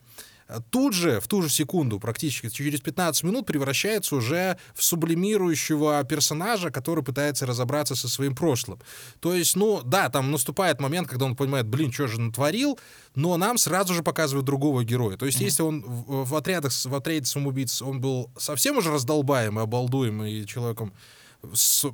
тут 0.71 0.93
же, 0.93 1.19
в 1.19 1.27
ту 1.27 1.41
же 1.41 1.49
секунду, 1.49 1.99
практически 1.99 2.49
через 2.49 2.81
15 2.81 3.23
минут, 3.23 3.45
превращается 3.45 4.15
уже 4.15 4.57
в 4.73 4.83
сублимирующего 4.83 6.03
персонажа, 6.03 6.71
который 6.71 7.03
пытается 7.03 7.45
разобраться 7.45 7.95
со 7.95 8.09
своим 8.09 8.35
прошлым. 8.35 8.79
То 9.19 9.33
есть, 9.33 9.55
ну, 9.55 9.81
да, 9.83 10.09
там 10.09 10.31
наступает 10.31 10.79
момент, 10.81 11.07
когда 11.07 11.25
он 11.25 11.35
понимает, 11.35 11.67
блин, 11.67 11.91
что 11.91 12.07
же 12.07 12.19
натворил, 12.19 12.79
но 13.15 13.37
нам 13.37 13.57
сразу 13.57 13.93
же 13.93 14.03
показывают 14.03 14.45
другого 14.45 14.83
героя. 14.83 15.17
То 15.17 15.25
есть, 15.25 15.39
mm-hmm. 15.39 15.45
если 15.45 15.63
он 15.63 15.81
в, 15.81 16.25
в 16.25 16.35
отрядах, 16.35 16.71
в 16.71 16.95
отряде 16.95 17.25
самоубийц, 17.25 17.81
он 17.81 18.01
был 18.01 18.31
совсем 18.37 18.77
уже 18.77 18.91
раздолбаемый, 18.91 19.63
обалдуемый 19.63 20.45
человеком 20.45 20.93
с, 21.53 21.85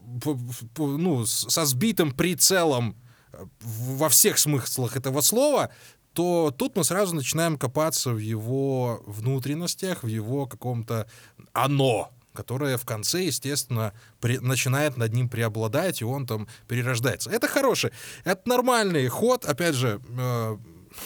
ну, 0.78 1.26
со 1.26 1.66
сбитым 1.66 2.12
прицелом 2.12 2.96
э, 3.32 3.46
во 3.62 4.10
всех 4.10 4.38
смыслах 4.38 4.98
этого 4.98 5.22
слова, 5.22 5.72
то 6.18 6.50
тут 6.50 6.76
мы 6.76 6.84
сразу 6.84 7.14
начинаем 7.14 7.60
копаться 7.60 8.10
в 8.10 8.18
его 8.18 9.04
внутренностях, 9.06 10.02
в 10.02 10.08
его 10.08 10.48
каком-то 10.48 11.06
«оно», 11.54 12.12
которое 12.34 12.78
в 12.78 12.86
конце, 12.86 13.26
естественно, 13.26 13.94
при, 14.20 14.40
начинает 14.40 14.98
над 14.98 15.14
ним 15.14 15.30
преобладать, 15.30 16.02
и 16.02 16.06
он 16.06 16.26
там 16.26 16.48
перерождается. 16.68 17.30
Это 17.30 17.48
хороший, 17.48 17.92
это 18.24 18.50
нормальный 18.50 19.08
ход, 19.10 19.46
опять 19.46 19.76
же, 19.76 20.02
э, 20.10 20.58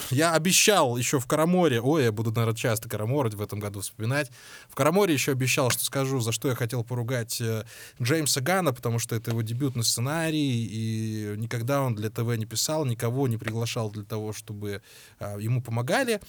я 0.10 0.34
обещал 0.34 0.98
еще 0.98 1.20
в 1.20 1.26
Караморе, 1.26 1.82
ой, 1.82 2.06
я 2.06 2.12
буду, 2.12 2.32
наверное, 2.32 2.56
часто 2.56 2.90
Караморить 2.90 3.34
в 3.34 3.42
этом 3.42 3.60
году 3.60 3.82
вспоминать. 3.82 4.32
В 4.70 4.76
Караморе 4.76 5.14
еще 5.14 5.32
обещал, 5.32 5.70
что 5.70 5.84
скажу, 5.84 6.20
за 6.20 6.32
что 6.32 6.48
я 6.48 6.56
хотел 6.56 6.84
поругать 6.84 7.40
э, 7.42 7.66
Джеймса 8.02 8.42
Гана, 8.42 8.74
потому 8.74 9.00
что 9.00 9.16
это 9.16 9.32
его 9.32 9.42
дебютный 9.42 9.84
сценарий, 9.84 10.66
и 10.66 11.36
никогда 11.38 11.82
он 11.82 11.96
для 11.96 12.10
ТВ 12.10 12.36
не 12.38 12.46
писал, 12.46 12.86
никого 12.86 13.28
не 13.28 13.38
приглашал 13.38 13.92
для 13.92 14.04
того, 14.04 14.34
чтобы 14.34 14.82
э, 15.20 15.38
ему 15.40 15.62
помогали. 15.62 16.22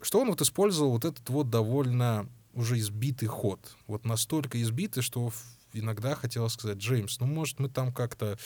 Что 0.00 0.20
он 0.20 0.28
вот 0.28 0.40
использовал 0.40 0.92
вот 0.92 1.04
этот 1.04 1.28
вот 1.28 1.50
довольно 1.50 2.28
уже 2.54 2.78
избитый 2.78 3.28
ход. 3.28 3.60
Вот 3.86 4.04
настолько 4.04 4.60
избитый, 4.62 5.02
что 5.02 5.32
иногда 5.72 6.14
хотелось 6.14 6.54
сказать, 6.54 6.78
Джеймс, 6.78 7.20
ну, 7.20 7.26
может, 7.26 7.58
мы 7.58 7.68
там 7.68 7.92
как-то 7.92 8.38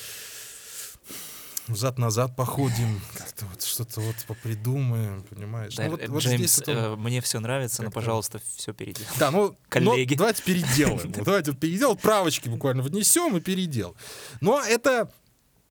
взад-назад 1.68 2.36
походим, 2.36 3.00
как-то 3.14 3.46
вот 3.46 3.62
что-то 3.62 4.00
вот 4.00 4.16
попридумаем, 4.26 5.22
понимаешь? 5.22 5.74
Да, 5.74 5.84
ну, 5.84 5.90
вот, 5.92 6.08
вот 6.08 6.22
Джеймс, 6.22 6.58
это... 6.60 6.72
э, 6.72 6.96
мне 6.96 7.20
все 7.20 7.40
нравится, 7.40 7.82
но, 7.82 7.90
пожалуйста, 7.90 8.40
все 8.56 8.72
переделай. 8.72 9.08
Да, 9.18 9.30
ну, 9.30 9.56
Коллеги. 9.68 10.14
Ну, 10.14 10.18
давайте 10.18 10.42
переделаем. 10.42 11.12
Давайте 11.24 11.52
переделаем, 11.52 11.96
правочки 11.98 12.48
буквально 12.48 12.82
внесем 12.82 13.36
и 13.36 13.40
переделаем. 13.40 13.94
Но 14.40 14.60
это 14.60 15.10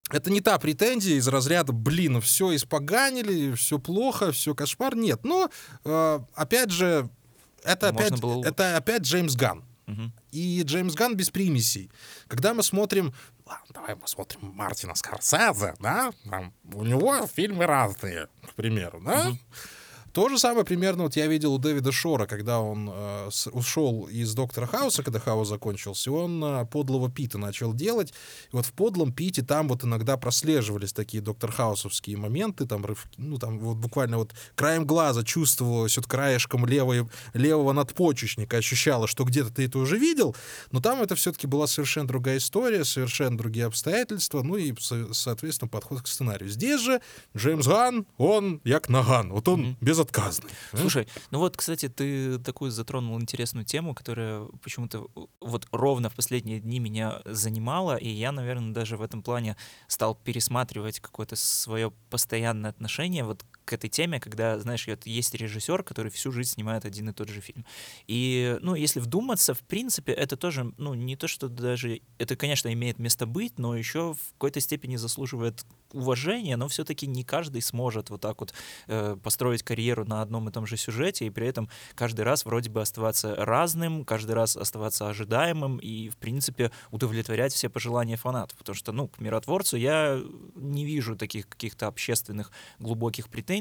это 0.09 0.29
не 0.29 0.41
та 0.41 0.57
претензия 0.59 1.15
из 1.15 1.27
разряда, 1.27 1.71
блин, 1.71 2.13
ну 2.13 2.21
все 2.21 2.53
испоганили, 2.55 3.53
все 3.55 3.79
плохо, 3.79 4.31
все 4.31 4.53
кошмар. 4.53 4.95
Нет, 4.95 5.23
но 5.23 5.49
э, 5.85 6.19
опять 6.35 6.71
же, 6.71 7.09
это 7.63 7.89
опять, 7.89 8.19
было... 8.19 8.43
это 8.45 8.77
опять 8.77 9.03
Джеймс 9.03 9.35
Ган. 9.35 9.63
Угу. 9.87 10.11
И 10.31 10.61
Джеймс 10.63 10.93
Ган 10.95 11.15
без 11.15 11.29
примесей. 11.29 11.89
Когда 12.27 12.53
мы 12.53 12.63
смотрим 12.63 13.13
ладно, 13.51 13.65
давай 13.73 13.95
мы 13.95 14.07
смотрим 14.07 14.51
Мартина 14.55 14.95
Скорсезе, 14.95 15.75
да, 15.79 16.11
там, 16.29 16.53
у 16.73 16.83
него 16.83 17.27
фильмы 17.27 17.65
разные, 17.65 18.27
к 18.47 18.53
примеру, 18.53 19.01
да, 19.01 19.29
угу. 19.29 19.37
То 20.13 20.27
же 20.27 20.37
самое 20.37 20.65
примерно 20.65 21.03
вот 21.03 21.15
я 21.15 21.27
видел 21.27 21.53
у 21.53 21.57
Дэвида 21.57 21.91
Шора, 21.91 22.25
когда 22.25 22.59
он 22.59 22.89
э, 22.91 23.29
ушел 23.53 24.07
из 24.11 24.33
Доктора 24.33 24.65
Хауса, 24.65 25.03
когда 25.03 25.19
Хаус 25.19 25.47
закончился, 25.47 26.11
он 26.11 26.43
э, 26.43 26.65
подлого 26.65 27.09
Пита 27.09 27.37
начал 27.37 27.73
делать. 27.73 28.13
И 28.51 28.55
вот 28.55 28.65
в 28.65 28.73
подлом 28.73 29.13
Пите 29.13 29.41
там 29.41 29.69
вот 29.69 29.85
иногда 29.85 30.17
прослеживались 30.17 30.91
такие 30.91 31.23
Доктор 31.23 31.51
Хаусовские 31.51 32.17
моменты, 32.17 32.65
там, 32.65 32.85
ну, 33.17 33.37
там 33.37 33.59
вот 33.59 33.77
буквально 33.77 34.17
вот 34.17 34.33
краем 34.55 34.85
глаза 34.85 35.23
чувствовалось, 35.23 35.95
вот 35.95 36.07
краешком 36.07 36.65
левой, 36.65 37.07
левого 37.33 37.71
надпочечника 37.71 38.57
ощущало, 38.57 39.07
что 39.07 39.23
где-то 39.23 39.53
ты 39.53 39.65
это 39.65 39.79
уже 39.79 39.97
видел, 39.97 40.35
но 40.71 40.81
там 40.81 41.01
это 41.01 41.15
все-таки 41.15 41.47
была 41.47 41.67
совершенно 41.67 42.07
другая 42.07 42.37
история, 42.37 42.83
совершенно 42.83 43.37
другие 43.37 43.65
обстоятельства, 43.65 44.41
ну 44.41 44.57
и, 44.57 44.73
соответственно, 45.13 45.69
подход 45.69 46.01
к 46.01 46.07
сценарию. 46.07 46.49
Здесь 46.49 46.81
же 46.81 47.01
Джеймс 47.35 47.65
Ган, 47.65 48.05
он 48.17 48.59
як 48.65 48.89
наган, 48.89 49.31
вот 49.31 49.47
он 49.47 49.61
mm-hmm. 49.61 49.75
без 49.79 50.00
безотказный. 50.01 50.51
Слушай, 50.73 51.07
ну 51.31 51.39
вот, 51.39 51.57
кстати, 51.57 51.87
ты 51.89 52.39
такую 52.39 52.71
затронул 52.71 53.19
интересную 53.19 53.65
тему, 53.65 53.93
которая 53.93 54.47
почему-то 54.63 55.07
вот 55.39 55.67
ровно 55.71 56.09
в 56.09 56.15
последние 56.15 56.59
дни 56.59 56.79
меня 56.79 57.21
занимала, 57.25 57.95
и 57.95 58.09
я, 58.09 58.31
наверное, 58.31 58.73
даже 58.73 58.97
в 58.97 59.01
этом 59.01 59.21
плане 59.21 59.55
стал 59.87 60.15
пересматривать 60.15 60.99
какое-то 60.99 61.35
свое 61.35 61.91
постоянное 62.09 62.69
отношение 62.69 63.23
вот 63.23 63.45
к 63.71 63.73
этой 63.73 63.89
теме, 63.89 64.19
когда, 64.19 64.59
знаешь, 64.59 64.85
есть 65.05 65.33
режиссер, 65.33 65.83
который 65.83 66.11
всю 66.11 66.33
жизнь 66.33 66.51
снимает 66.51 66.83
один 66.83 67.09
и 67.09 67.13
тот 67.13 67.29
же 67.29 67.39
фильм. 67.39 67.65
И, 68.05 68.57
ну, 68.61 68.75
если 68.75 68.99
вдуматься, 68.99 69.53
в 69.53 69.61
принципе, 69.61 70.11
это 70.11 70.35
тоже, 70.35 70.73
ну, 70.77 70.93
не 70.93 71.15
то, 71.15 71.29
что 71.29 71.47
даже... 71.47 72.01
Это, 72.17 72.35
конечно, 72.35 72.71
имеет 72.73 72.99
место 72.99 73.25
быть, 73.25 73.57
но 73.59 73.77
еще 73.77 74.13
в 74.13 74.33
какой-то 74.33 74.59
степени 74.59 74.97
заслуживает 74.97 75.65
уважения, 75.93 76.57
но 76.57 76.67
все-таки 76.67 77.07
не 77.07 77.23
каждый 77.23 77.61
сможет 77.61 78.09
вот 78.09 78.21
так 78.21 78.39
вот 78.41 78.53
э, 78.87 79.17
построить 79.23 79.63
карьеру 79.63 80.05
на 80.05 80.21
одном 80.21 80.49
и 80.49 80.51
том 80.51 80.65
же 80.65 80.77
сюжете, 80.77 81.25
и 81.25 81.29
при 81.29 81.47
этом 81.47 81.69
каждый 81.95 82.21
раз 82.21 82.45
вроде 82.45 82.69
бы 82.69 82.81
оставаться 82.81 83.35
разным, 83.35 84.03
каждый 84.03 84.33
раз 84.33 84.57
оставаться 84.57 85.09
ожидаемым 85.09 85.77
и, 85.77 86.09
в 86.09 86.17
принципе, 86.17 86.71
удовлетворять 86.91 87.53
все 87.53 87.69
пожелания 87.69 88.17
фанатов. 88.17 88.57
Потому 88.57 88.75
что, 88.75 88.91
ну, 88.91 89.07
к 89.07 89.19
миротворцу 89.19 89.77
я 89.77 90.21
не 90.55 90.85
вижу 90.85 91.15
таких 91.15 91.47
каких-то 91.47 91.87
общественных 91.87 92.51
глубоких 92.79 93.29
претензий. 93.29 93.60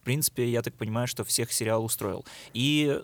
В 0.00 0.04
принципе, 0.04 0.50
я 0.50 0.62
так 0.62 0.74
понимаю, 0.74 1.06
что 1.06 1.24
всех 1.24 1.52
сериал 1.52 1.84
устроил. 1.84 2.24
И 2.52 3.02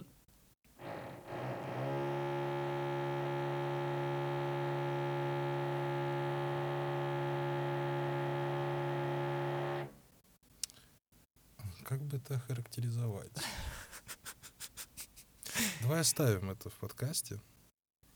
как 11.84 12.02
бы 12.02 12.18
это 12.18 12.38
характеризовать? 12.40 13.32
Давай 15.80 16.00
оставим 16.00 16.50
это 16.50 16.68
в 16.68 16.74
подкасте 16.74 17.40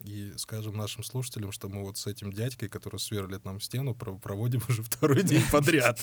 и 0.05 0.33
скажем 0.37 0.77
нашим 0.77 1.05
слушателям, 1.05 1.53
что 1.53 1.69
мы 1.69 1.83
вот 1.85 1.97
с 1.97 2.07
этим 2.07 2.33
дядькой, 2.33 2.69
который 2.69 2.99
сверлит 2.99 3.45
нам 3.45 3.61
стену, 3.61 3.95
проводим 3.95 4.63
уже 4.69 4.83
второй 4.83 5.23
день 5.25 5.43
подряд. 5.51 6.01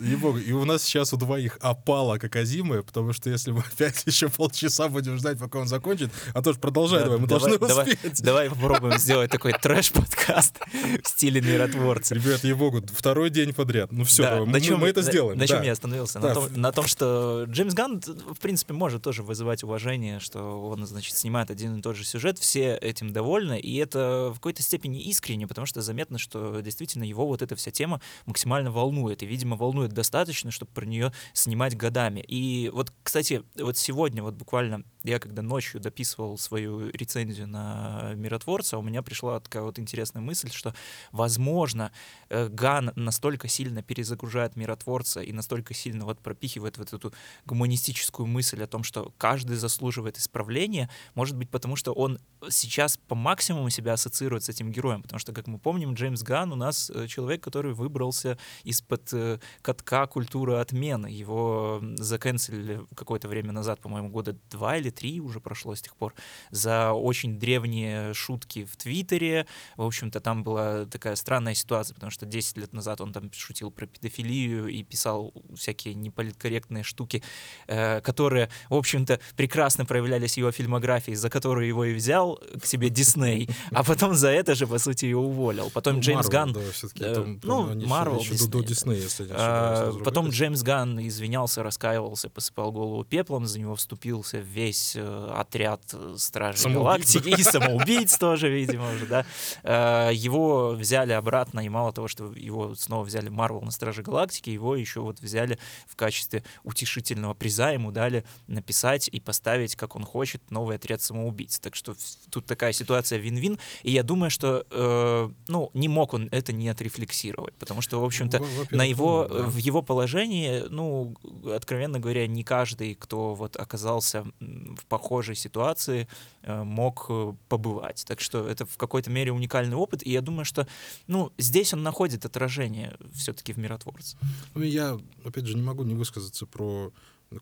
И 0.00 0.52
у 0.52 0.64
нас 0.64 0.82
сейчас 0.82 1.12
у 1.12 1.16
двоих 1.16 1.58
опала 1.60 2.18
как 2.18 2.36
озимая, 2.36 2.82
потому 2.82 3.12
что 3.12 3.30
если 3.30 3.50
мы 3.50 3.60
опять 3.72 4.04
еще 4.06 4.28
полчаса 4.28 4.88
будем 4.88 5.18
ждать, 5.18 5.38
пока 5.38 5.58
он 5.58 5.68
закончит, 5.68 6.10
а 6.34 6.42
то 6.42 6.52
ж 6.52 6.58
продолжай, 6.58 7.04
давай, 7.04 7.18
мы 7.18 7.26
должны 7.26 7.56
успеть. 7.56 8.22
Давай 8.22 8.50
попробуем 8.56 8.98
сделать 8.98 9.30
такой 9.30 9.52
трэш-подкаст 9.52 10.60
в 11.02 11.08
стиле 11.08 11.40
миротворца. 11.40 12.14
Ребят, 12.14 12.44
ей-богу, 12.44 12.82
второй 12.92 13.30
день 13.30 13.52
подряд. 13.52 13.92
Ну 13.92 14.04
все, 14.04 14.44
мы 14.44 14.88
это 14.88 15.02
сделаем. 15.02 15.38
На 15.38 15.46
чем 15.46 15.62
я 15.62 15.72
остановился? 15.72 16.20
На 16.50 16.72
том, 16.72 16.86
что 16.86 17.44
Джеймс 17.48 17.74
Ганн, 17.74 18.00
в 18.00 18.38
принципе, 18.40 18.72
может 18.72 19.02
тоже 19.02 19.22
вызывать 19.22 19.62
уважение, 19.64 20.20
что 20.20 20.68
он, 20.68 20.86
значит, 20.86 21.16
снимает 21.16 21.50
один 21.50 21.76
и 21.76 21.82
тот 21.82 21.96
же 21.96 22.04
сюжет. 22.04 22.38
Все 22.38 22.76
этим 22.76 23.05
этим 23.06 23.12
довольны, 23.12 23.58
и 23.58 23.76
это 23.76 24.30
в 24.30 24.34
какой-то 24.34 24.62
степени 24.62 25.02
искренне, 25.02 25.46
потому 25.46 25.66
что 25.66 25.82
заметно, 25.82 26.18
что 26.18 26.60
действительно 26.60 27.04
его 27.04 27.26
вот 27.26 27.42
эта 27.42 27.56
вся 27.56 27.70
тема 27.70 28.00
максимально 28.26 28.70
волнует, 28.70 29.22
и, 29.22 29.26
видимо, 29.26 29.56
волнует 29.56 29.92
достаточно, 29.92 30.50
чтобы 30.50 30.70
про 30.72 30.84
нее 30.84 31.12
снимать 31.32 31.76
годами. 31.76 32.20
И 32.20 32.70
вот, 32.72 32.92
кстати, 33.02 33.42
вот 33.56 33.78
сегодня 33.78 34.22
вот 34.22 34.34
буквально 34.34 34.84
я 35.04 35.18
когда 35.18 35.42
ночью 35.42 35.80
дописывал 35.80 36.36
свою 36.36 36.90
рецензию 36.90 37.46
на 37.46 38.12
«Миротворца», 38.16 38.78
у 38.78 38.82
меня 38.82 39.02
пришла 39.02 39.38
такая 39.40 39.62
вот 39.62 39.78
интересная 39.78 40.20
мысль, 40.20 40.50
что, 40.50 40.74
возможно, 41.12 41.92
э, 42.28 42.48
Ган 42.48 42.92
настолько 42.96 43.48
сильно 43.48 43.82
перезагружает 43.82 44.56
«Миротворца» 44.56 45.20
и 45.20 45.32
настолько 45.32 45.74
сильно 45.74 46.04
вот 46.04 46.18
пропихивает 46.18 46.78
вот 46.78 46.92
эту 46.92 47.12
гуманистическую 47.44 48.26
мысль 48.26 48.62
о 48.62 48.66
том, 48.66 48.82
что 48.82 49.12
каждый 49.18 49.56
заслуживает 49.56 50.18
исправления, 50.18 50.90
может 51.14 51.36
быть, 51.36 51.50
потому 51.50 51.76
что 51.76 51.92
он 51.92 52.18
сейчас 52.50 52.95
по 53.08 53.14
максимуму 53.14 53.70
себя 53.70 53.94
ассоциирует 53.94 54.44
с 54.44 54.48
этим 54.48 54.70
героем, 54.70 55.02
потому 55.02 55.18
что, 55.18 55.32
как 55.32 55.46
мы 55.46 55.58
помним, 55.58 55.94
Джеймс 55.94 56.22
Ган 56.22 56.52
у 56.52 56.56
нас 56.56 56.90
э, 56.90 57.06
человек, 57.06 57.42
который 57.42 57.74
выбрался 57.74 58.38
из-под 58.64 59.12
э, 59.12 59.38
катка 59.62 60.06
культуры 60.06 60.54
отмены. 60.54 61.06
Его 61.06 61.80
заканцелили 61.96 62.80
какое-то 62.94 63.28
время 63.28 63.52
назад, 63.52 63.80
по-моему, 63.80 64.08
года 64.08 64.36
два 64.50 64.76
или 64.76 64.90
три 64.90 65.20
уже 65.20 65.40
прошло 65.40 65.74
с 65.74 65.82
тех 65.82 65.96
пор, 65.96 66.14
за 66.50 66.92
очень 66.92 67.38
древние 67.38 68.14
шутки 68.14 68.64
в 68.64 68.76
Твиттере. 68.76 69.46
В 69.76 69.82
общем-то, 69.82 70.20
там 70.20 70.42
была 70.42 70.86
такая 70.86 71.16
странная 71.16 71.54
ситуация, 71.54 71.94
потому 71.94 72.10
что 72.10 72.26
10 72.26 72.56
лет 72.56 72.72
назад 72.72 73.00
он 73.00 73.12
там 73.12 73.32
шутил 73.32 73.70
про 73.70 73.86
педофилию 73.86 74.68
и 74.68 74.82
писал 74.82 75.32
всякие 75.54 75.94
неполиткорректные 75.94 76.82
штуки, 76.82 77.22
э, 77.66 78.00
которые, 78.00 78.50
в 78.68 78.74
общем-то, 78.74 79.20
прекрасно 79.36 79.84
проявлялись 79.84 80.34
в 80.34 80.38
его 80.38 80.50
фильмографии, 80.50 81.12
за 81.12 81.30
которую 81.30 81.66
его 81.66 81.84
и 81.84 81.94
взял 81.94 82.40
к 82.60 82.64
себе 82.64 82.85
Дисней, 82.90 83.48
а 83.72 83.82
потом 83.84 84.14
за 84.14 84.28
это 84.28 84.54
же, 84.54 84.66
по 84.66 84.78
сути, 84.78 85.06
его 85.06 85.22
уволил. 85.22 85.70
Потом 85.72 85.94
ну, 85.94 86.00
Джеймс 86.00 86.28
Ган... 86.28 86.52
Да, 86.52 86.60
э, 87.00 87.36
ну, 87.42 87.86
Марвел, 87.86 88.22
До 88.48 88.62
Диснея, 88.62 89.00
если 89.00 89.24
не 89.24 89.30
а, 89.32 89.92
Потом 90.04 90.30
Джеймс 90.30 90.62
Ган 90.62 90.98
извинялся, 91.06 91.62
раскаивался, 91.62 92.28
посыпал 92.30 92.72
голову 92.72 93.04
пеплом, 93.04 93.46
за 93.46 93.58
него 93.60 93.74
вступился 93.74 94.38
весь 94.38 94.94
э, 94.96 95.32
отряд 95.34 95.82
э, 95.92 96.14
Стражей 96.18 96.72
Галактики 96.72 97.28
и 97.28 97.42
самоубийц 97.42 98.16
тоже, 98.18 98.48
видимо, 98.48 98.92
уже, 98.92 99.06
да. 99.06 99.26
Э, 99.62 100.10
его 100.12 100.70
взяли 100.70 101.12
обратно, 101.12 101.60
и 101.60 101.68
мало 101.68 101.92
того, 101.92 102.08
что 102.08 102.32
его 102.32 102.74
снова 102.74 103.04
взяли 103.04 103.28
Марвел 103.28 103.62
на 103.62 103.70
Стражи 103.70 104.02
Галактики, 104.02 104.50
его 104.50 104.76
еще 104.76 105.00
вот 105.00 105.20
взяли 105.20 105.58
в 105.86 105.96
качестве 105.96 106.42
утешительного 106.64 107.34
приза, 107.34 107.70
ему 107.70 107.92
дали 107.92 108.24
написать 108.46 109.08
и 109.08 109.20
поставить, 109.20 109.76
как 109.76 109.96
он 109.96 110.04
хочет, 110.04 110.50
новый 110.50 110.76
отряд 110.76 111.02
самоубийц. 111.02 111.58
Так 111.58 111.74
что 111.74 111.94
тут 112.30 112.46
такая 112.46 112.65
ситуация 112.72 113.18
вин-вин, 113.18 113.58
и 113.82 113.90
я 113.90 114.02
думаю, 114.02 114.30
что, 114.30 114.66
э, 114.70 115.30
ну, 115.48 115.70
не 115.74 115.88
мог 115.88 116.14
он 116.14 116.28
это 116.30 116.52
не 116.52 116.68
отрефлексировать, 116.68 117.54
потому 117.54 117.80
что, 117.80 118.00
в 118.00 118.04
общем-то, 118.04 118.42
на 118.70 118.82
его, 118.82 119.26
да. 119.28 119.42
в 119.42 119.56
его 119.56 119.82
положении, 119.82 120.64
ну, 120.68 121.14
откровенно 121.54 121.98
говоря, 121.98 122.26
не 122.26 122.44
каждый, 122.44 122.94
кто 122.94 123.34
вот 123.34 123.56
оказался 123.56 124.24
в 124.40 124.84
похожей 124.88 125.34
ситуации, 125.34 126.08
э, 126.42 126.62
мог 126.62 127.06
э, 127.08 127.32
побывать. 127.48 128.04
Так 128.06 128.20
что 128.20 128.46
это 128.48 128.66
в 128.66 128.76
какой-то 128.76 129.10
мере 129.10 129.32
уникальный 129.32 129.76
опыт, 129.76 130.06
и 130.06 130.10
я 130.10 130.20
думаю, 130.20 130.44
что, 130.44 130.66
ну, 131.06 131.32
здесь 131.38 131.72
он 131.74 131.82
находит 131.82 132.24
отражение 132.24 132.96
все-таки 133.14 133.52
в 133.52 133.58
миротворце. 133.58 134.16
Ну, 134.54 134.62
я, 134.62 134.98
опять 135.24 135.46
же, 135.46 135.56
не 135.56 135.62
могу 135.62 135.84
не 135.84 135.94
высказаться 135.94 136.46
про 136.46 136.92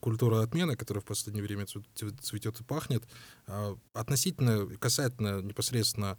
культура 0.01 0.43
отмены, 0.43 0.77
которая 0.77 1.03
в 1.03 1.05
последнее 1.05 1.43
время 1.43 1.67
цветет 1.67 2.61
и 2.61 2.65
пахнет, 2.65 3.05
а, 3.47 3.77
относительно, 3.93 4.67
касательно 4.79 5.43
непосредственно 5.43 6.19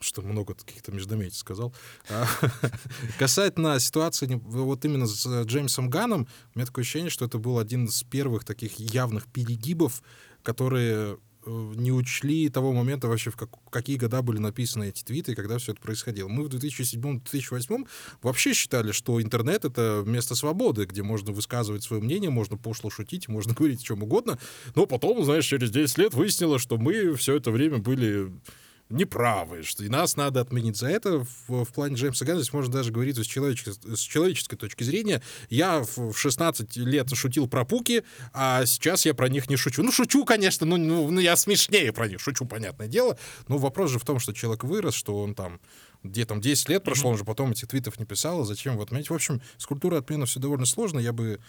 что 0.00 0.20
много 0.20 0.54
каких-то 0.54 0.92
междометий 0.92 1.38
сказал. 1.38 1.72
А, 2.10 2.26
касательно 3.18 3.78
ситуации 3.80 4.26
вот 4.44 4.84
именно 4.84 5.06
с 5.06 5.44
Джеймсом 5.44 5.88
Ганом, 5.88 6.28
у 6.54 6.58
меня 6.58 6.66
такое 6.66 6.82
ощущение, 6.82 7.10
что 7.10 7.24
это 7.24 7.38
был 7.38 7.58
один 7.58 7.86
из 7.86 8.02
первых 8.02 8.44
таких 8.44 8.78
явных 8.78 9.26
перегибов, 9.26 10.02
которые 10.42 10.94
Э, 11.04 11.16
не 11.46 11.92
учли 11.92 12.48
того 12.48 12.72
момента 12.72 13.08
вообще, 13.08 13.30
в, 13.30 13.36
как, 13.36 13.50
какие 13.70 13.96
года 13.96 14.22
были 14.22 14.38
написаны 14.38 14.88
эти 14.88 15.02
твиты, 15.02 15.34
когда 15.34 15.58
все 15.58 15.72
это 15.72 15.80
происходило. 15.80 16.28
Мы 16.28 16.44
в 16.44 16.48
2007-2008 16.48 17.86
вообще 18.22 18.54
считали, 18.54 18.92
что 18.92 19.20
интернет— 19.20 19.64
это 19.66 20.02
место 20.06 20.34
свободы, 20.34 20.84
где 20.84 21.02
можно 21.02 21.32
высказывать 21.32 21.82
свое 21.82 22.02
мнение, 22.02 22.30
можно 22.30 22.56
пошло 22.56 22.90
шутить, 22.90 23.28
можно 23.28 23.54
говорить 23.58 23.80
о 23.80 23.84
чем 23.84 24.02
угодно, 24.02 24.38
но 24.74 24.86
потом, 24.86 25.24
знаешь, 25.24 25.46
через 25.46 25.70
10 25.70 25.98
лет 25.98 26.14
выяснилось, 26.14 26.62
что 26.62 26.76
мы 26.76 27.14
все 27.14 27.36
это 27.36 27.50
время 27.50 27.78
были 27.78 28.32
неправы, 28.90 29.62
что 29.62 29.84
и 29.84 29.88
нас 29.88 30.16
надо 30.16 30.40
отменить 30.40 30.76
за 30.76 30.88
это. 30.88 31.24
В, 31.48 31.64
в 31.64 31.72
плане 31.72 31.96
Джеймса 31.96 32.24
Ганна 32.24 32.40
здесь 32.40 32.52
можно 32.52 32.72
даже 32.72 32.92
говорить 32.92 33.16
с 33.18 33.26
человеческой, 33.26 33.96
с 33.96 34.00
человеческой 34.00 34.56
точки 34.56 34.84
зрения. 34.84 35.22
Я 35.48 35.82
в 35.82 36.14
16 36.14 36.76
лет 36.76 37.14
шутил 37.14 37.48
про 37.48 37.64
пуки, 37.64 38.04
а 38.32 38.64
сейчас 38.66 39.06
я 39.06 39.14
про 39.14 39.28
них 39.28 39.48
не 39.48 39.56
шучу. 39.56 39.82
Ну, 39.82 39.90
шучу, 39.90 40.24
конечно, 40.24 40.66
но 40.66 40.76
ну, 40.76 41.10
ну, 41.10 41.20
я 41.20 41.36
смешнее 41.36 41.92
про 41.92 42.08
них 42.08 42.20
шучу, 42.20 42.44
понятное 42.44 42.88
дело. 42.88 43.18
Но 43.48 43.58
вопрос 43.58 43.90
же 43.90 43.98
в 43.98 44.04
том, 44.04 44.18
что 44.18 44.32
человек 44.32 44.64
вырос, 44.64 44.94
что 44.94 45.18
он 45.18 45.34
там 45.34 45.60
где 46.02 46.26
там 46.26 46.42
10 46.42 46.68
лет 46.68 46.84
прошло, 46.84 47.10
он 47.10 47.16
же 47.16 47.24
потом 47.24 47.52
этих 47.52 47.66
твитов 47.66 47.98
не 47.98 48.04
писал, 48.04 48.44
зачем 48.44 48.76
вот 48.76 48.88
отменить. 48.88 49.08
В 49.08 49.14
общем, 49.14 49.40
с 49.56 49.64
культурой 49.64 50.00
отмены 50.00 50.26
все 50.26 50.38
довольно 50.38 50.66
сложно. 50.66 50.98
Я 50.98 51.14
бы 51.14 51.40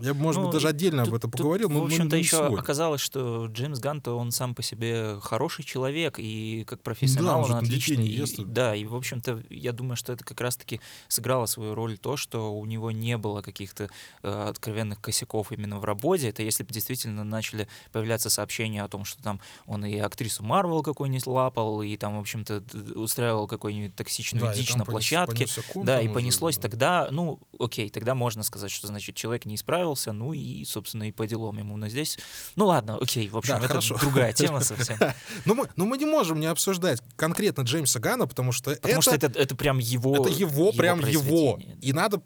я 0.00 0.14
бы, 0.14 0.20
может 0.20 0.40
ну, 0.40 0.46
быть, 0.46 0.54
даже 0.54 0.68
отдельно 0.68 1.04
тут, 1.04 1.08
об 1.08 1.14
этом 1.16 1.30
поговорил, 1.30 1.68
но 1.68 1.80
В 1.80 1.84
общем-то, 1.84 2.16
еще 2.16 2.46
свой. 2.46 2.60
оказалось, 2.60 3.00
что 3.00 3.46
Джеймс 3.46 3.78
Ганн-то 3.78 4.12
он 4.16 4.30
сам 4.30 4.54
по 4.54 4.62
себе 4.62 5.18
хороший 5.20 5.64
человек, 5.64 6.18
и 6.18 6.64
как 6.66 6.82
профессионал 6.82 7.42
да, 7.42 7.44
он, 7.46 7.52
он 7.52 7.64
отличный. 7.64 7.96
Не 7.96 8.08
ест. 8.08 8.38
И, 8.38 8.44
да, 8.44 8.74
и, 8.74 8.84
в 8.84 8.94
общем-то, 8.94 9.42
я 9.50 9.72
думаю, 9.72 9.96
что 9.96 10.12
это 10.12 10.24
как 10.24 10.40
раз-таки 10.40 10.80
сыграло 11.08 11.46
свою 11.46 11.74
роль 11.74 11.98
то, 11.98 12.16
что 12.16 12.54
у 12.54 12.66
него 12.66 12.90
не 12.90 13.16
было 13.16 13.42
каких-то 13.42 13.88
э, 14.22 14.48
откровенных 14.48 15.00
косяков 15.00 15.52
именно 15.52 15.78
в 15.78 15.84
работе. 15.84 16.28
Это 16.28 16.42
если 16.42 16.64
бы 16.64 16.72
действительно 16.72 17.24
начали 17.24 17.68
появляться 17.92 18.30
сообщения 18.30 18.82
о 18.82 18.88
том, 18.88 19.04
что 19.04 19.22
там 19.22 19.40
он 19.66 19.84
и 19.84 19.98
актрису 19.98 20.42
Марвел 20.42 20.82
какой-нибудь 20.82 21.26
лапал, 21.26 21.82
и 21.82 21.96
там, 21.96 22.16
в 22.16 22.20
общем-то, 22.20 22.62
устраивал 22.94 23.46
какую-нибудь 23.46 23.94
токсичную 23.94 24.46
да, 24.46 24.54
дичь 24.54 24.74
на 24.74 24.84
площадке. 24.84 25.46
да, 25.74 26.00
и 26.00 26.08
понеслось, 26.08 26.56
уже, 26.56 26.62
тогда, 26.62 27.08
ну, 27.10 27.40
окей, 27.58 27.90
тогда 27.90 28.14
можно 28.14 28.42
сказать, 28.42 28.70
что, 28.70 28.86
значит, 28.86 29.14
человек 29.14 29.44
не 29.46 29.54
исправил 29.54 29.85
понравился, 29.86 30.12
ну 30.12 30.32
и, 30.32 30.64
собственно, 30.64 31.04
и 31.08 31.12
по 31.12 31.26
делам 31.26 31.58
ему. 31.58 31.76
Но 31.76 31.88
здесь, 31.88 32.18
ну 32.56 32.66
ладно, 32.66 32.98
окей, 33.00 33.28
в 33.28 33.36
общем, 33.36 33.54
да, 33.54 33.58
это 33.58 33.68
хорошо. 33.68 33.96
другая 34.00 34.32
тема 34.32 34.60
совсем. 34.64 34.98
Но 35.44 35.54
мы, 35.54 35.68
но 35.76 35.86
мы 35.86 35.98
не 35.98 36.06
можем 36.06 36.40
не 36.40 36.46
обсуждать 36.46 37.00
конкретно 37.16 37.62
Джеймса 37.62 38.00
Гана, 38.00 38.26
потому 38.26 38.52
что 38.52 38.72
потому 38.72 38.94
это... 38.94 39.02
что 39.02 39.14
это, 39.14 39.38
это 39.38 39.56
прям 39.56 39.78
его 39.78 40.16
Это 40.16 40.28
его, 40.28 40.68
его 40.68 40.72
прям 40.72 41.00
его. 41.00 41.58
И 41.80 41.92
надо 41.92 42.20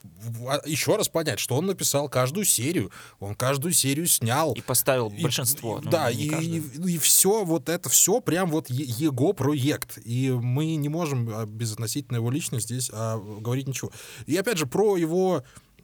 а, 0.49 0.61
еще 0.67 0.97
раз 0.97 1.09
понять, 1.09 1.38
что 1.38 1.57
он 1.57 1.67
написал 1.67 2.09
каждую 2.09 2.45
серию, 2.45 2.90
он 3.19 3.35
каждую 3.35 3.73
серию 3.73 4.07
снял. 4.07 4.55
И 4.55 4.61
поставил 4.61 5.09
и, 5.09 5.23
большинство. 5.23 5.81
Ну, 5.83 5.90
да, 5.90 6.11
и, 6.11 6.29
и, 6.29 6.62
и 6.95 6.99
все, 6.99 7.45
вот 7.45 7.69
это 7.69 7.88
все 7.88 8.21
прям 8.21 8.50
вот 8.50 8.71
его 8.71 9.33
проект. 9.33 9.99
И 10.05 10.31
мы 10.31 10.76
не 10.76 10.88
можем 10.88 11.29
а, 11.33 11.47
безотносительно 11.47 12.17
его 12.17 12.31
личности 12.31 12.73
здесь 12.73 12.90
а, 12.93 13.19
говорить 13.19 13.69
ничего. 13.69 13.90
И 14.26 14.37
опять 14.37 14.59
же, 14.59 14.67
про 14.67 14.97
его 14.97 15.43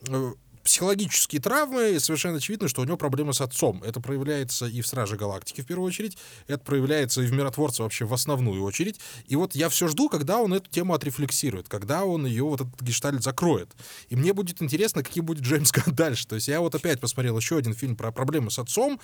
э, 0.09 0.33
психологические 0.66 1.40
травмы, 1.40 1.99
совершенно 2.00 2.38
очевидно, 2.38 2.68
что 2.68 2.82
у 2.82 2.85
него 2.85 2.96
проблемы 2.96 3.32
с 3.32 3.40
отцом. 3.40 3.82
Это 3.85 4.00
проявляется 4.00 4.66
и 4.66 4.80
в 4.80 4.87
Страже 4.87 5.16
Галактики, 5.16 5.61
в 5.61 5.66
первую 5.66 5.87
очередь, 5.87 6.18
это 6.49 6.58
проявляется 6.58 7.23
и 7.23 7.26
в 7.26 7.32
Миротворце 7.32 7.85
вообще 7.85 8.04
в 8.04 8.12
основную 8.12 8.62
очередь. 8.64 8.99
И 9.28 9.37
вот 9.37 9.54
я 9.54 9.68
все 9.68 9.87
жду, 9.87 10.08
когда 10.08 10.38
он 10.38 10.52
эту 10.52 10.68
тему 10.68 10.92
отрефлексирует, 10.94 11.68
когда 11.68 12.04
он 12.04 12.26
ее, 12.26 12.42
вот 12.42 12.62
этот 12.62 12.82
гештальт 12.82 13.23
закроет. 13.23 13.70
И 14.08 14.16
мне 14.16 14.32
будет 14.32 14.61
интересно, 14.61 15.04
какие 15.04 15.23
будет 15.23 15.44
Джеймс 15.44 15.70
Ганн 15.70 15.94
дальше. 15.94 16.26
То 16.26 16.35
есть 16.35 16.49
я 16.49 16.61
вот 16.61 16.75
опять 16.75 16.99
посмотрел 17.00 17.38
еще 17.38 17.58
один 17.58 17.73
фильм 17.73 17.94
про 17.94 18.11
проблемы 18.11 18.50
с 18.50 18.58
отцом. 18.58 19.00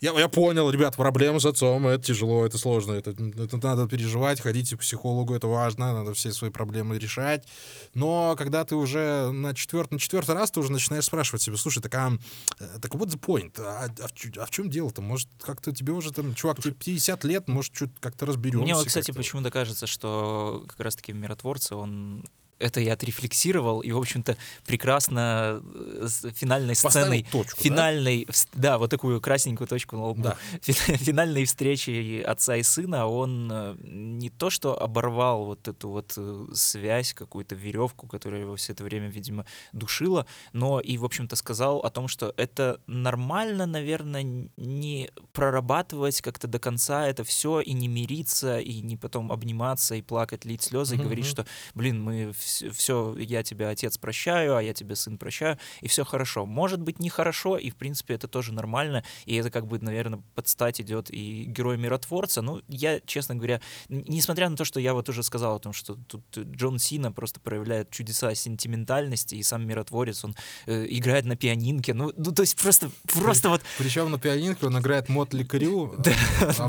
Я, 0.00 0.18
я 0.18 0.28
понял, 0.28 0.70
ребят, 0.70 0.96
проблемы 0.96 1.40
с 1.40 1.44
отцом, 1.44 1.86
это 1.86 2.02
тяжело, 2.02 2.46
это 2.46 2.56
сложно, 2.56 2.92
это, 2.92 3.10
это 3.10 3.56
надо 3.58 3.86
переживать, 3.86 4.40
ходите 4.40 4.76
к 4.76 4.80
психологу, 4.80 5.34
это 5.34 5.46
важно, 5.46 5.92
надо 5.92 6.14
все 6.14 6.32
свои 6.32 6.50
проблемы 6.50 6.98
решать. 6.98 7.46
Но 7.92 8.34
когда 8.38 8.64
ты 8.64 8.76
уже 8.76 9.30
на 9.30 9.54
четвертый, 9.54 9.94
на 9.94 10.00
четвертый 10.00 10.34
раз 10.34 10.50
ты 10.50 10.60
уже 10.60 10.72
начинаешь 10.72 11.01
начинаешь 11.02 11.06
спрашивать 11.06 11.42
себя, 11.42 11.56
слушай, 11.56 11.80
так, 11.80 11.94
а, 11.94 12.12
э, 12.58 12.78
так 12.80 12.94
вот 12.94 13.08
the 13.08 13.18
point, 13.18 13.54
а, 13.58 13.86
а, 13.86 14.08
в, 14.08 14.38
а 14.38 14.46
в 14.46 14.50
чем 14.50 14.70
дело-то? 14.70 15.02
Может, 15.02 15.28
как-то 15.40 15.72
тебе 15.72 15.92
уже 15.92 16.12
там, 16.12 16.34
чувак, 16.34 16.62
тебе 16.62 16.74
50 16.74 17.24
лет, 17.24 17.48
может, 17.48 17.74
что-то 17.74 17.92
как-то 18.00 18.26
разберемся. 18.26 18.64
Мне 18.64 18.74
вот, 18.74 18.86
кстати, 18.86 19.10
почему-то 19.10 19.50
кажется, 19.50 19.86
что 19.86 20.64
как 20.68 20.80
раз-таки 20.80 21.12
миротворцы, 21.12 21.74
он 21.74 22.24
это 22.62 22.80
я 22.80 22.94
отрефлексировал, 22.94 23.80
и, 23.80 23.90
в 23.92 23.98
общем-то, 23.98 24.36
прекрасно 24.66 25.62
э, 25.74 26.06
с 26.08 26.30
финальной 26.32 26.74
сценой, 26.74 27.26
точку, 27.30 27.60
финальной, 27.60 28.26
да? 28.26 28.72
да, 28.72 28.78
вот 28.78 28.90
такую 28.90 29.20
красненькую 29.20 29.68
точку 29.68 29.96
на 29.96 30.06
лбу, 30.06 30.22
да. 30.22 30.36
финальной 30.62 31.44
встречи 31.44 32.20
отца 32.22 32.56
и 32.56 32.62
сына, 32.62 33.06
он 33.06 33.50
э, 33.52 33.76
не 33.82 34.30
то 34.30 34.50
что 34.50 34.80
оборвал 34.80 35.44
вот 35.44 35.68
эту 35.68 35.88
вот 35.88 36.14
э, 36.16 36.46
связь, 36.54 37.14
какую-то 37.14 37.54
веревку, 37.54 38.06
которая 38.06 38.42
его 38.42 38.56
все 38.56 38.72
это 38.72 38.84
время, 38.84 39.08
видимо, 39.08 39.44
душила, 39.72 40.26
но 40.52 40.80
и, 40.80 40.98
в 40.98 41.04
общем-то, 41.04 41.36
сказал 41.36 41.78
о 41.78 41.90
том, 41.90 42.08
что 42.08 42.32
это 42.36 42.80
нормально, 42.86 43.66
наверное, 43.66 44.22
не 44.56 45.10
прорабатывать 45.32 46.20
как-то 46.20 46.46
до 46.46 46.58
конца 46.58 47.06
это 47.06 47.24
все 47.24 47.60
и 47.60 47.72
не 47.72 47.88
мириться, 47.88 48.58
и 48.58 48.80
не 48.80 48.96
потом 48.96 49.32
обниматься 49.32 49.94
и 49.94 50.02
плакать, 50.02 50.44
лить 50.44 50.62
слезы, 50.62 50.94
mm-hmm. 50.94 51.00
и 51.00 51.02
говорить, 51.02 51.26
что, 51.26 51.46
блин, 51.74 52.02
мы 52.02 52.32
все, 52.32 52.51
я 52.60 53.42
тебя, 53.42 53.70
отец, 53.70 53.98
прощаю, 53.98 54.56
а 54.56 54.62
я 54.62 54.74
тебя, 54.74 54.96
сын, 54.96 55.18
прощаю, 55.18 55.58
и 55.80 55.88
все 55.88 56.04
хорошо. 56.04 56.46
Может 56.46 56.80
быть, 56.80 56.98
нехорошо, 56.98 57.56
и, 57.56 57.70
в 57.70 57.76
принципе, 57.76 58.14
это 58.14 58.28
тоже 58.28 58.52
нормально, 58.52 59.04
и 59.26 59.36
это, 59.36 59.50
как 59.50 59.66
бы, 59.66 59.78
наверное, 59.78 60.22
под 60.34 60.48
стать 60.48 60.80
идет 60.80 61.10
и 61.10 61.44
герой-миротворца. 61.44 62.42
Ну, 62.42 62.62
я, 62.68 63.00
честно 63.00 63.34
говоря, 63.34 63.60
несмотря 63.88 64.48
на 64.48 64.56
то, 64.56 64.64
что 64.64 64.80
я 64.80 64.94
вот 64.94 65.08
уже 65.08 65.22
сказал 65.22 65.56
о 65.56 65.58
том, 65.58 65.72
что 65.72 65.96
тут 66.08 66.22
Джон 66.36 66.78
Сина 66.78 67.12
просто 67.12 67.40
проявляет 67.40 67.90
чудеса 67.90 68.34
сентиментальности, 68.34 69.34
и 69.34 69.42
сам 69.42 69.66
миротворец, 69.66 70.24
он 70.24 70.34
э, 70.66 70.86
играет 70.88 71.24
на 71.24 71.36
пианинке, 71.36 71.94
ну, 71.94 72.12
ну, 72.16 72.32
то 72.32 72.42
есть 72.42 72.60
просто, 72.60 72.90
просто 73.12 73.48
вот... 73.48 73.62
Причем 73.78 74.10
на 74.10 74.18
пианинке 74.18 74.66
он 74.66 74.78
играет 74.78 75.08
Мотли 75.08 75.44
Крю, 75.44 75.94
да, 75.98 76.12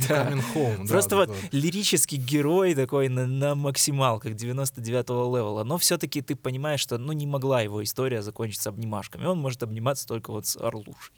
да. 0.07 0.31
Home. 0.53 0.87
Просто 0.87 1.15
вот 1.15 1.29
лирический 1.51 2.17
герой 2.17 2.75
такой 2.75 3.09
на, 3.09 3.27
на 3.27 3.55
максималках 3.55 4.33
99-го 4.33 5.35
левела, 5.35 5.63
но 5.63 5.72
все-таки 5.77 6.21
ты 6.21 6.35
понимаешь, 6.35 6.79
что 6.79 6.97
ну 6.97 7.13
не 7.13 7.27
могла 7.27 7.61
его 7.61 7.83
история 7.83 8.21
закончиться 8.21 8.69
обнимашками. 8.69 9.25
Он 9.25 9.39
может 9.39 9.63
обниматься 9.63 10.07
только 10.07 10.31
вот 10.31 10.45
с 10.45 10.57
Орлушей. 10.57 11.13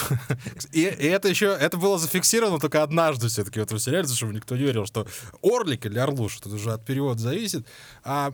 И, 0.72 0.82
и 0.82 1.06
это 1.06 1.28
еще, 1.28 1.46
это 1.58 1.76
было 1.76 1.98
зафиксировано 1.98 2.58
только 2.58 2.82
однажды 2.82 3.28
все-таки 3.28 3.60
в 3.60 3.62
этом 3.62 3.78
сериале, 3.78 4.06
чтобы 4.08 4.34
никто 4.34 4.56
не 4.56 4.62
верил, 4.62 4.86
что 4.86 5.06
Орлик 5.42 5.86
или 5.86 5.98
Орлуш, 5.98 6.38
это 6.38 6.48
уже 6.50 6.72
от 6.72 6.84
перевода 6.84 7.20
зависит. 7.20 7.66
А 8.04 8.32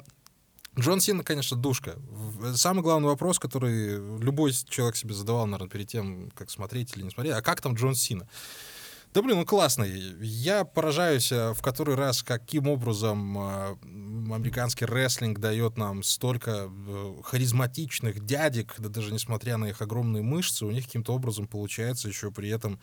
Джон 0.78 1.00
Сина, 1.00 1.24
конечно, 1.24 1.56
душка. 1.56 1.96
Самый 2.54 2.82
главный 2.82 3.08
вопрос, 3.08 3.38
который 3.38 3.96
любой 4.20 4.52
человек 4.52 4.96
себе 4.96 5.14
задавал, 5.14 5.46
наверное, 5.46 5.70
перед 5.70 5.88
тем, 5.88 6.30
как 6.34 6.50
смотреть 6.50 6.94
или 6.96 7.04
не 7.04 7.10
смотреть, 7.10 7.34
а 7.34 7.42
как 7.42 7.62
там 7.62 7.74
Джон 7.74 7.94
Сина? 7.94 8.28
Да 9.16 9.22
блин, 9.22 9.38
ну 9.38 9.46
классный. 9.46 10.14
Я 10.20 10.66
поражаюсь 10.66 11.32
э, 11.32 11.54
в 11.54 11.62
который 11.62 11.94
раз, 11.94 12.22
каким 12.22 12.68
образом 12.68 13.38
э, 13.38 13.76
американский 14.30 14.84
рестлинг 14.84 15.38
дает 15.38 15.78
нам 15.78 16.02
столько 16.02 16.68
э, 16.68 17.14
харизматичных 17.24 18.26
дядек, 18.26 18.74
да 18.76 18.90
даже 18.90 19.14
несмотря 19.14 19.56
на 19.56 19.70
их 19.70 19.80
огромные 19.80 20.22
мышцы, 20.22 20.66
у 20.66 20.70
них 20.70 20.84
каким-то 20.84 21.14
образом 21.14 21.46
получается 21.46 22.08
еще 22.08 22.30
при 22.30 22.50
этом 22.50 22.78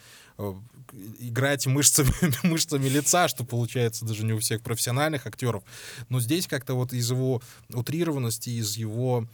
играть 1.19 1.67
мышцами, 1.67 2.11
мышцами 2.47 2.89
лица, 2.89 3.27
что 3.27 3.43
получается 3.43 4.03
даже 4.03 4.25
не 4.25 4.33
у 4.33 4.39
всех 4.39 4.63
профессиональных 4.63 5.27
актеров. 5.27 5.63
Но 6.09 6.19
здесь 6.19 6.47
как-то 6.47 6.73
вот 6.73 6.93
из 6.93 7.11
его 7.11 7.43
утрированности, 7.69 8.49
из 8.49 8.75
его 8.75 9.27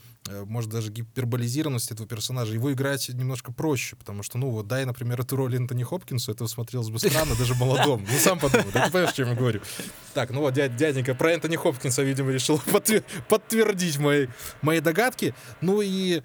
может, 0.45 0.69
даже 0.69 0.91
гиперболизированность 0.91 1.91
этого 1.91 2.07
персонажа, 2.07 2.53
его 2.53 2.71
играть 2.71 3.09
немножко 3.09 3.51
проще, 3.51 3.95
потому 3.95 4.21
что, 4.21 4.37
ну, 4.37 4.51
вот 4.51 4.67
дай, 4.67 4.85
например, 4.85 5.21
эту 5.21 5.35
роль 5.35 5.55
Энтони 5.55 5.83
Хопкинсу, 5.83 6.31
это 6.31 6.45
смотрелось 6.47 6.88
показалось 6.89 6.91
бы 6.91 6.99
странно 6.99 7.35
даже 7.35 7.55
молодому. 7.55 8.05
Ну, 8.09 8.17
сам 8.17 8.39
подумай, 8.39 8.67
да 8.73 8.85
ты 8.85 8.91
понимаешь, 8.91 9.13
о 9.13 9.15
чем 9.15 9.29
я 9.29 9.35
говорю. 9.35 9.61
Так, 10.13 10.31
ну 10.31 10.41
вот 10.41 10.53
дяденька 10.53 11.15
про 11.15 11.33
Энтони 11.33 11.55
Хопкинса, 11.55 12.03
видимо, 12.03 12.31
решил 12.31 12.61
подтвердить 13.27 13.97
мои, 13.97 14.27
мои 14.61 14.79
догадки. 14.79 15.33
Ну 15.61 15.81
и, 15.81 16.21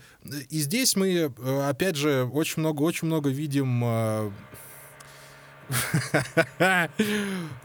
и 0.50 0.58
здесь 0.58 0.96
мы, 0.96 1.32
э, 1.36 1.68
опять 1.68 1.96
же, 1.96 2.24
очень 2.32 2.60
много, 2.60 2.82
очень 2.82 3.06
много 3.06 3.30
видим 3.30 3.82
э, 3.84 4.30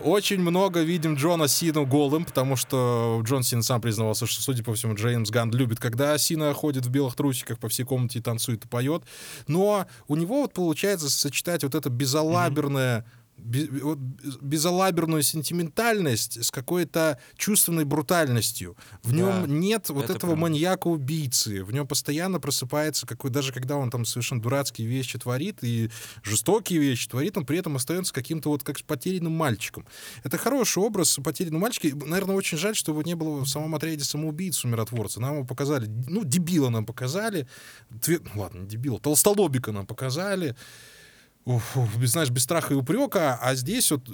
очень 0.04 0.40
много 0.40 0.82
видим 0.82 1.16
Джона 1.16 1.48
Сину 1.48 1.86
голым, 1.86 2.26
потому 2.26 2.56
что 2.56 3.22
Джон 3.24 3.44
Син 3.44 3.64
сам 3.64 3.82
признавался, 3.82 4.28
что, 4.28 4.42
судя 4.42 4.64
по 4.64 4.74
всему, 4.74 4.96
Джеймс 4.96 5.30
Ганн 5.30 5.52
любит, 5.52 5.80
когда 5.80 6.18
Сина 6.18 6.54
ходит 6.54 6.86
в 6.86 6.90
белых 6.90 7.16
трусиках 7.16 7.60
по 7.60 7.70
всей 7.70 7.84
комнате 7.84 8.20
и 8.20 8.22
танцует 8.22 8.66
и 8.66 8.68
поет. 8.68 9.04
Но 9.48 9.86
у 10.08 10.16
него 10.16 10.42
вот 10.42 10.54
получается 10.54 11.10
сочетать 11.10 11.64
вот 11.64 11.76
это 11.76 11.90
безалаберное 11.90 13.00
mm-hmm 13.00 13.19
безалаберную 13.40 15.24
сентиментальность 15.24 16.44
с 16.44 16.52
какой-то 16.52 17.20
чувственной 17.36 17.86
брутальностью. 17.86 18.76
В 19.04 19.14
нем 19.14 19.42
да, 19.42 19.48
нет 19.48 19.90
вот 19.90 20.06
это 20.06 20.14
этого 20.14 20.36
маньяка-убийцы. 20.36 21.64
В 21.64 21.72
нем 21.72 21.88
постоянно 21.88 22.40
просыпается 22.40 23.08
какой, 23.08 23.32
даже 23.32 23.54
когда 23.54 23.78
он 23.78 23.90
там 23.90 24.06
совершенно 24.06 24.42
дурацкие 24.42 24.88
вещи 24.88 25.18
творит 25.18 25.60
и 25.64 25.90
жестокие 26.24 26.80
вещи 26.80 27.10
творит, 27.10 27.38
он 27.38 27.46
при 27.46 27.58
этом 27.58 27.76
остается 27.76 28.14
каким-то 28.14 28.50
вот 28.50 28.64
как 28.64 28.82
потерянным 28.84 29.34
мальчиком. 29.34 29.86
Это 30.24 30.38
хороший 30.38 30.84
образ 30.84 31.20
потерянного 31.24 31.62
мальчика. 31.62 31.96
Наверное, 32.06 32.36
очень 32.36 32.58
жаль, 32.58 32.76
что 32.76 32.92
его 32.92 33.02
не 33.02 33.16
было 33.16 33.42
в 33.42 33.48
самом 33.48 33.76
отряде 33.76 34.04
самоубийцу 34.04 34.68
миротворца. 34.68 35.20
Нам 35.20 35.36
его 35.36 35.46
показали, 35.46 35.88
ну, 36.08 36.24
дебила 36.24 36.70
нам 36.70 36.86
показали. 36.86 37.48
Твер... 38.02 38.22
Ладно, 38.36 38.66
дебила, 38.66 39.00
толстолобика 39.00 39.72
нам 39.72 39.86
показали 39.86 40.56
без, 41.46 42.12
знаешь, 42.12 42.30
без 42.30 42.44
страха 42.44 42.74
и 42.74 42.78
упрека, 42.78 43.36
а 43.42 43.56
здесь 43.56 43.92
вот, 43.92 44.08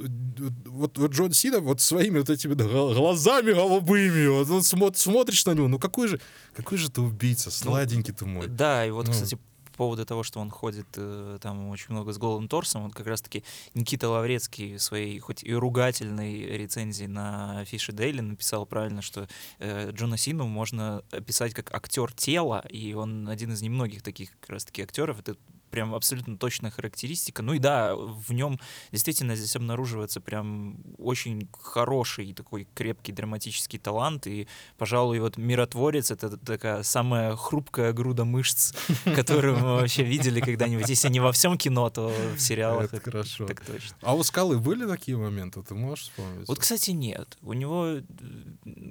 вот, 0.65 0.97
вот 0.97 1.11
Джон 1.11 1.33
Сина 1.33 1.59
вот 1.59 1.81
своими 1.81 2.19
вот 2.19 2.29
этими 2.29 2.53
глазами 2.53 3.51
голубыми, 3.51 4.27
вот 4.27 4.49
он 4.49 4.63
смотр, 4.63 4.97
смотришь 4.97 5.45
на 5.45 5.51
него, 5.51 5.67
ну 5.67 5.79
какой 5.79 6.07
же, 6.07 6.21
какой 6.55 6.77
же 6.77 6.89
ты 6.89 7.01
убийца, 7.01 7.47
ну, 7.47 7.51
сладенький 7.51 8.13
ты 8.13 8.25
мой. 8.25 8.47
Да, 8.47 8.85
и 8.85 8.91
вот, 8.91 9.07
ну. 9.07 9.11
кстати, 9.11 9.37
по 9.75 9.79
поводу 9.79 10.05
того, 10.05 10.23
что 10.23 10.39
он 10.39 10.49
ходит 10.49 10.87
э, 10.95 11.37
там 11.41 11.67
очень 11.69 11.87
много 11.89 12.13
с 12.13 12.17
голым 12.17 12.47
торсом, 12.47 12.83
вот 12.83 12.93
как 12.93 13.07
раз-таки 13.07 13.43
Никита 13.73 14.07
Лаврецкий 14.07 14.77
в 14.77 14.81
своей 14.81 15.19
хоть 15.19 15.43
и 15.43 15.53
ругательной 15.53 16.45
рецензии 16.57 17.05
на 17.05 17.65
Фише 17.65 17.91
Дейли 17.91 18.21
написал 18.21 18.65
правильно, 18.65 19.01
что 19.01 19.27
э, 19.59 19.91
Джона 19.91 20.15
Сину 20.15 20.47
можно 20.47 21.03
описать 21.11 21.53
как 21.53 21.75
актер 21.75 22.13
тела, 22.13 22.63
и 22.69 22.93
он 22.93 23.27
один 23.27 23.51
из 23.51 23.61
немногих 23.61 24.01
таких 24.01 24.31
как 24.39 24.51
раз-таки 24.51 24.81
актеров. 24.81 25.19
Это 25.19 25.35
прям 25.75 25.93
абсолютно 25.93 26.37
точная 26.37 26.71
характеристика. 26.71 27.43
Ну 27.43 27.53
и 27.53 27.59
да, 27.59 27.95
в 27.95 28.31
нем 28.31 28.61
действительно 28.93 29.35
здесь 29.35 29.57
обнаруживается 29.57 30.21
прям 30.21 30.77
очень 30.97 31.49
хороший 31.51 32.31
такой 32.33 32.65
крепкий 32.73 33.11
драматический 33.11 33.77
талант. 33.77 34.25
И, 34.25 34.47
пожалуй, 34.77 35.19
вот 35.19 35.35
«Миротворец»— 35.35 36.11
это 36.11 36.37
такая 36.37 36.83
самая 36.83 37.35
хрупкая 37.35 37.91
груда 37.91 38.23
мышц, 38.23 38.73
которую 39.15 39.57
мы 39.57 39.75
вообще 39.75 40.03
видели 40.03 40.39
когда-нибудь. 40.39 40.87
Если 40.87 41.09
не 41.09 41.19
во 41.19 41.33
всем 41.33 41.57
кино, 41.57 41.89
то 41.89 42.13
в 42.37 42.39
сериалах. 42.39 42.93
Это 42.93 43.03
хорошо. 43.03 43.45
Так 43.45 43.59
точно. 43.59 43.97
А 44.01 44.15
у 44.15 44.23
«Скалы» 44.23 44.57
были 44.57 44.87
такие 44.87 45.17
моменты? 45.17 45.61
Ты 45.61 45.75
можешь 45.75 46.05
вспомнить? 46.05 46.47
Вот, 46.47 46.57
кстати, 46.59 46.91
нет. 46.91 47.37
У 47.41 47.51
него 47.51 47.97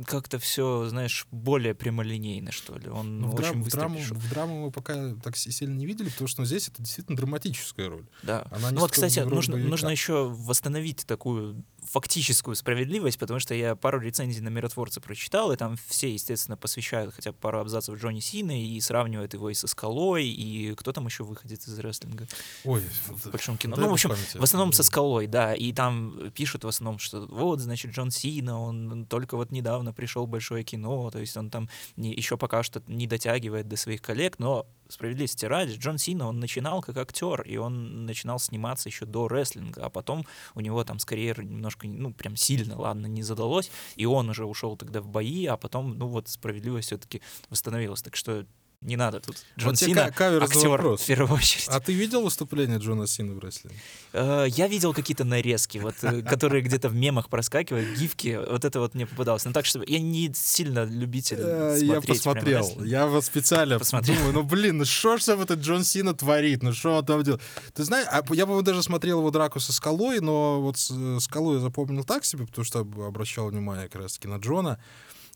как-то 0.07 0.39
все, 0.39 0.87
знаешь, 0.89 1.27
более 1.31 1.75
прямолинейно, 1.75 2.53
что 2.53 2.77
ли. 2.77 2.91
Он 2.91 3.21
ну, 3.21 3.33
очень 3.33 3.63
быстро 3.63 3.81
драму, 3.81 3.99
в 3.99 4.29
драму 4.29 4.67
мы 4.67 4.71
пока 4.71 5.15
так 5.23 5.35
сильно 5.39 5.75
не 5.75 5.87
видели, 5.87 6.11
потому 6.11 6.29
что 6.29 6.45
здесь 6.45 6.71
это 6.75 6.83
действительно 6.83 7.17
драматическая 7.17 7.89
роль. 7.89 8.07
Да. 8.23 8.47
Она 8.51 8.71
ну 8.73 8.81
вот, 8.81 8.91
кстати, 8.91 9.21
нужно, 9.21 9.57
нужно 9.57 9.89
еще 9.89 10.29
восстановить 10.29 11.07
такую 11.07 11.65
фактическую 11.85 12.57
справедливость, 12.57 13.19
потому 13.19 13.41
что 13.41 13.55
я 13.55 13.77
пару 13.77 14.01
рецензий 14.01 14.43
на 14.43 14.49
«Миротворца» 14.49 15.01
прочитал, 15.01 15.53
и 15.53 15.57
там 15.57 15.77
все, 15.87 16.13
естественно, 16.13 16.57
посвящают 16.57 17.15
хотя 17.15 17.33
бы 17.33 17.39
пару 17.39 17.61
абзацев 17.61 17.99
Джонни 17.99 18.21
Сина 18.21 18.61
и 18.61 18.81
сравнивают 18.81 19.35
его 19.35 19.51
и 19.51 19.55
со 19.55 19.67
«Скалой», 19.67 20.27
и 20.27 20.75
кто 20.75 20.93
там 20.93 21.07
еще 21.07 21.25
выходит 21.25 21.67
из 21.67 21.79
рестлинга 21.79 22.27
Ой, 22.65 22.83
в 23.07 23.31
большом 23.31 23.57
кино. 23.57 23.77
Ну, 23.77 23.89
в 23.89 23.93
общем, 23.93 24.11
памяти. 24.11 24.39
в 24.39 24.43
основном 24.43 24.73
со 24.73 24.83
«Скалой», 24.83 25.27
да, 25.27 25.55
и 25.55 25.73
там 25.73 26.31
пишут 26.35 26.65
в 26.65 26.69
основном, 26.69 26.99
что 26.99 27.27
вот, 27.27 27.61
значит, 27.61 27.93
Джон 27.93 28.11
Сина, 28.11 28.61
он 28.61 29.07
только 29.07 29.37
вот 29.37 29.51
недавно 29.53 29.93
пришел 29.93 30.27
в 30.27 30.31
большое 30.31 30.65
кино, 30.65 31.11
то 31.11 31.19
есть 31.19 31.37
он 31.37 31.51
там 31.51 31.69
не, 31.97 32.15
еще 32.15 32.37
пока 32.39 32.63
что 32.63 32.83
не 32.87 33.07
дотягивает 33.07 33.69
до 33.69 33.77
своих 33.77 34.01
коллег, 34.01 34.39
но 34.39 34.67
справедливости 34.89 35.47
ради, 35.47 35.77
Джон 35.79 35.99
Сина, 35.99 36.29
он 36.29 36.41
начинал 36.41 36.83
как 36.83 36.97
актер, 36.97 37.43
и 37.43 37.57
он 37.57 38.07
начинал 38.07 38.39
сниматься 38.39 38.89
еще 38.89 39.07
до 39.07 39.29
рестлинга, 39.29 39.87
а 39.87 39.91
потом 39.91 40.27
у 40.55 40.61
него 40.61 40.85
там 40.85 40.99
с 40.99 41.05
карьерой 41.05 41.47
немножко, 41.47 41.87
ну, 41.87 42.13
прям 42.13 42.37
сильно, 42.37 42.79
ладно, 42.79 43.07
не 43.07 43.23
задалось, 43.23 43.71
и 43.97 44.07
он 44.07 44.29
уже 44.29 44.45
ушел 44.45 44.77
тогда 44.77 45.01
в 45.01 45.09
бои, 45.09 45.47
а 45.47 45.57
потом, 45.57 45.99
ну, 45.99 46.07
вот 46.07 46.29
справедливость 46.29 46.89
все-таки 46.89 47.23
восстановилась. 47.51 48.03
Так 48.03 48.17
что 48.17 48.47
не 48.85 48.97
надо 48.97 49.21
тут. 49.21 49.37
Джон 49.59 49.71
вот 49.71 49.79
Сина 49.79 50.05
актер 50.05 50.45
в 50.45 51.07
первую 51.07 51.39
очередь. 51.39 51.69
А 51.69 51.81
ты 51.81 51.93
видел 51.93 52.23
выступление 52.23 52.79
Джона 52.79 53.07
Сина 53.07 53.35
в 53.35 53.39
рестлинге? 53.39 53.79
Uh, 54.13 54.49
я 54.49 54.69
видел 54.69 54.93
какие-то 54.93 55.25
нарезки, 55.25 55.79
вот, 55.79 55.95
э, 56.03 56.23
которые 56.23 56.63
где-то 56.63 56.89
в 56.89 56.95
мемах 56.95 57.29
проскакивают, 57.29 57.99
гифки, 57.99 58.39
вот 58.49 58.65
это 58.65 58.81
вот 58.81 58.95
мне 58.95 59.07
попадалось. 59.07 59.45
Но 59.45 59.53
так 59.53 59.65
что 59.65 59.83
я 59.83 59.99
не 59.99 60.31
сильно 60.35 60.85
любитель 60.85 61.39
uh, 61.39 61.83
Я 61.83 62.01
посмотрел, 62.01 62.83
я 62.85 63.07
вот 63.07 63.25
специально 63.25 63.79
думаю, 63.79 64.33
ну 64.33 64.43
блин, 64.43 64.79
ну 64.79 64.85
что 64.85 65.17
ж 65.17 65.25
там 65.25 65.41
этот 65.41 65.61
Джон 65.61 65.83
Сина 65.83 66.15
творит, 66.15 66.63
ну 66.63 66.73
что 66.73 66.99
он 66.99 67.07
там 67.07 67.23
делает? 67.23 67.43
Ты 67.73 67.85
знаешь, 67.85 68.07
а 68.11 68.23
я, 68.35 68.47
бы 68.47 68.63
даже 68.63 68.83
смотрел 68.83 69.21
его 69.21 69.31
драку 69.31 69.61
со 69.61 69.73
Скалой, 69.73 70.21
но 70.21 70.61
вот 70.61 70.77
э, 70.91 71.19
Скалу 71.21 71.55
я 71.55 71.61
запомнил 71.61 72.05
так 72.05 72.25
себе, 72.25 72.47
потому 72.47 72.65
что 72.65 72.81
обращал 72.81 73.49
внимание 73.49 73.89
как 73.89 74.03
раз-таки 74.03 74.29
на 74.29 74.37
Джона. 74.37 74.79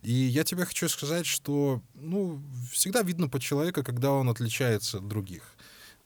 И 0.02 0.12
я 0.12 0.44
тебе 0.44 0.64
хочу 0.64 0.88
сказать, 0.88 1.26
что 1.26 1.82
ну, 1.94 2.42
всегда 2.70 3.02
видно 3.02 3.28
по 3.28 3.40
человеку, 3.40 3.82
когда 3.82 4.12
он 4.12 4.28
отличается 4.28 4.98
от 4.98 5.08
других. 5.08 5.42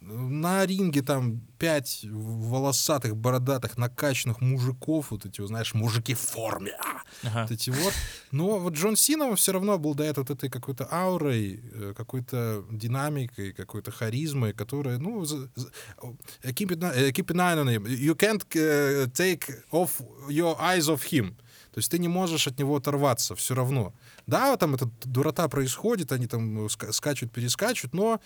На 0.00 0.66
ринге 0.66 1.00
там 1.02 1.40
пять 1.58 2.04
волосатых, 2.10 3.16
бородатых, 3.16 3.78
накачанных 3.78 4.40
мужиков, 4.40 5.12
вот 5.12 5.26
эти, 5.26 5.46
знаешь, 5.46 5.74
мужики 5.74 6.14
в 6.14 6.18
форме, 6.18 6.72
а, 6.72 7.02
ага. 7.22 7.42
вот 7.42 7.50
эти 7.52 7.70
вот. 7.70 7.92
Но 8.32 8.58
вот 8.58 8.74
Джон 8.74 8.96
Сина 8.96 9.36
все 9.36 9.52
равно 9.52 9.74
обладает 9.74 10.16
вот 10.16 10.30
этой 10.30 10.50
какой-то 10.50 10.88
аурой, 10.90 11.62
э, 11.72 11.94
какой-то 11.96 12.64
динамикой, 12.68 13.52
какой-то 13.52 13.92
харизмой, 13.92 14.52
которая, 14.52 14.98
ну, 14.98 15.22
keep 15.22 16.72
it, 16.72 17.12
keep 17.12 17.26
eye 17.26 17.54
on 17.54 17.68
him. 17.68 17.84
You 17.86 18.16
can't 18.16 18.44
э, 18.54 19.06
take 19.14 19.44
off 19.70 20.00
your 20.28 20.58
eyes 20.58 20.88
of 20.88 21.04
him. 21.04 21.36
То 21.72 21.78
есть 21.78 21.90
ты 21.90 21.98
не 21.98 22.08
можешь 22.08 22.46
от 22.46 22.58
него 22.58 22.76
оторваться 22.76 23.34
все 23.34 23.54
равно. 23.54 23.94
Да, 24.26 24.56
там 24.56 24.74
эта 24.74 24.90
дурота 25.04 25.48
происходит, 25.48 26.12
они 26.12 26.26
там 26.26 26.68
скачут, 26.68 27.32
перескачут, 27.32 27.94
но 27.94 28.20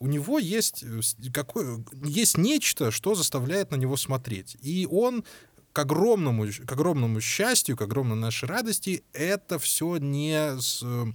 у 0.00 0.06
него 0.06 0.38
есть, 0.38 0.82
э, 0.82 1.00
какое, 1.32 1.84
есть 2.04 2.36
нечто, 2.36 2.90
что 2.90 3.14
заставляет 3.14 3.70
на 3.70 3.76
него 3.76 3.96
смотреть. 3.96 4.56
И 4.62 4.86
он 4.90 5.24
к 5.72 5.78
огромному, 5.78 6.46
к 6.66 6.72
огромному 6.72 7.20
счастью, 7.20 7.76
к 7.76 7.82
огромной 7.82 8.16
нашей 8.16 8.48
радости, 8.48 9.04
это 9.12 9.58
все 9.58 9.96
не, 9.98 10.60
с, 10.60 10.80
э, 10.82 11.06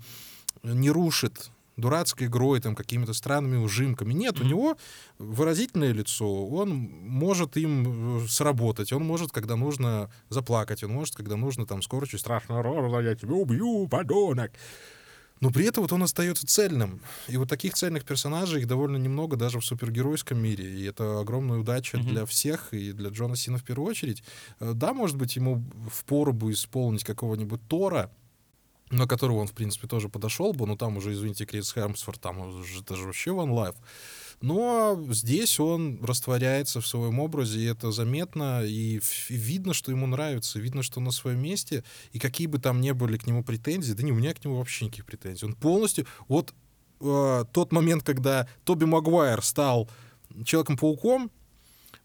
не 0.63 0.89
рушит 0.89 1.49
дурацкой 1.77 2.27
игрой, 2.27 2.59
там, 2.59 2.75
какими-то 2.75 3.13
странными 3.13 3.57
ужимками. 3.57 4.13
Нет, 4.13 4.35
mm-hmm. 4.35 4.43
у 4.43 4.47
него 4.47 4.77
выразительное 5.17 5.91
лицо, 5.91 6.47
он 6.47 6.69
может 6.69 7.57
им 7.57 8.23
э, 8.23 8.27
сработать, 8.27 8.93
он 8.93 9.03
может, 9.03 9.31
когда 9.31 9.55
нужно, 9.55 10.11
заплакать, 10.29 10.83
он 10.83 10.91
может, 10.91 11.15
когда 11.15 11.35
нужно, 11.35 11.65
там, 11.65 11.81
скорчить 11.81 12.19
страшно, 12.19 12.61
я 13.01 13.15
тебя 13.15 13.33
убью, 13.33 13.87
подонок. 13.87 14.51
Но 15.43 15.51
при 15.51 15.65
этом 15.65 15.83
вот 15.83 15.91
он 15.91 16.01
остается 16.03 16.47
цельным. 16.47 17.01
И 17.27 17.35
вот 17.35 17.49
таких 17.49 17.73
цельных 17.73 18.05
персонажей 18.05 18.61
их 18.61 18.67
довольно 18.67 18.95
немного 18.95 19.35
даже 19.35 19.59
в 19.59 19.65
супергеройском 19.65 20.41
мире. 20.41 20.63
И 20.73 20.85
это 20.85 21.19
огромная 21.19 21.57
удача 21.57 21.97
mm-hmm. 21.97 22.09
для 22.09 22.25
всех, 22.25 22.73
и 22.73 22.93
для 22.93 23.09
Джона 23.09 23.35
Сина 23.35 23.57
в 23.57 23.63
первую 23.65 23.89
очередь. 23.89 24.23
Э, 24.61 24.71
да, 24.73 24.93
может 24.93 25.17
быть, 25.17 25.35
ему 25.35 25.61
впору 25.91 26.31
бы 26.31 26.53
исполнить 26.53 27.03
какого-нибудь 27.03 27.67
Тора, 27.67 28.09
на 28.93 29.07
которого 29.07 29.39
он, 29.39 29.47
в 29.47 29.53
принципе, 29.53 29.87
тоже 29.87 30.09
подошел 30.09 30.53
бы, 30.53 30.65
но 30.67 30.75
там 30.75 30.97
уже, 30.97 31.13
извините, 31.13 31.45
Крис 31.45 31.73
Хемсфорд, 31.73 32.21
там 32.21 32.39
уже, 32.39 32.79
это 32.79 32.95
же 32.95 33.05
вообще 33.05 33.31
One 33.31 33.49
Life. 33.49 33.75
Но 34.41 35.01
здесь 35.09 35.59
он 35.59 36.03
растворяется 36.03 36.81
в 36.81 36.87
своем 36.87 37.19
образе, 37.19 37.59
и 37.59 37.65
это 37.65 37.91
заметно, 37.91 38.61
и 38.63 38.99
видно, 39.29 39.73
что 39.73 39.91
ему 39.91 40.05
нравится, 40.05 40.59
видно, 40.59 40.83
что 40.83 40.99
на 40.99 41.11
своем 41.11 41.41
месте, 41.41 41.83
и 42.11 42.19
какие 42.19 42.47
бы 42.47 42.59
там 42.59 42.81
ни 42.81 42.91
были 42.91 43.17
к 43.17 43.25
нему 43.25 43.43
претензии, 43.43 43.93
да 43.93 44.03
не, 44.03 44.11
у 44.11 44.15
меня 44.15 44.33
к 44.33 44.43
нему 44.43 44.57
вообще 44.57 44.85
никаких 44.85 45.05
претензий. 45.05 45.45
Он 45.45 45.53
полностью... 45.53 46.05
Вот 46.27 46.53
э, 46.99 47.45
тот 47.51 47.71
момент, 47.71 48.03
когда 48.03 48.47
Тоби 48.63 48.85
Магуайр 48.85 49.41
стал 49.41 49.89
Человеком-пауком, 50.45 51.31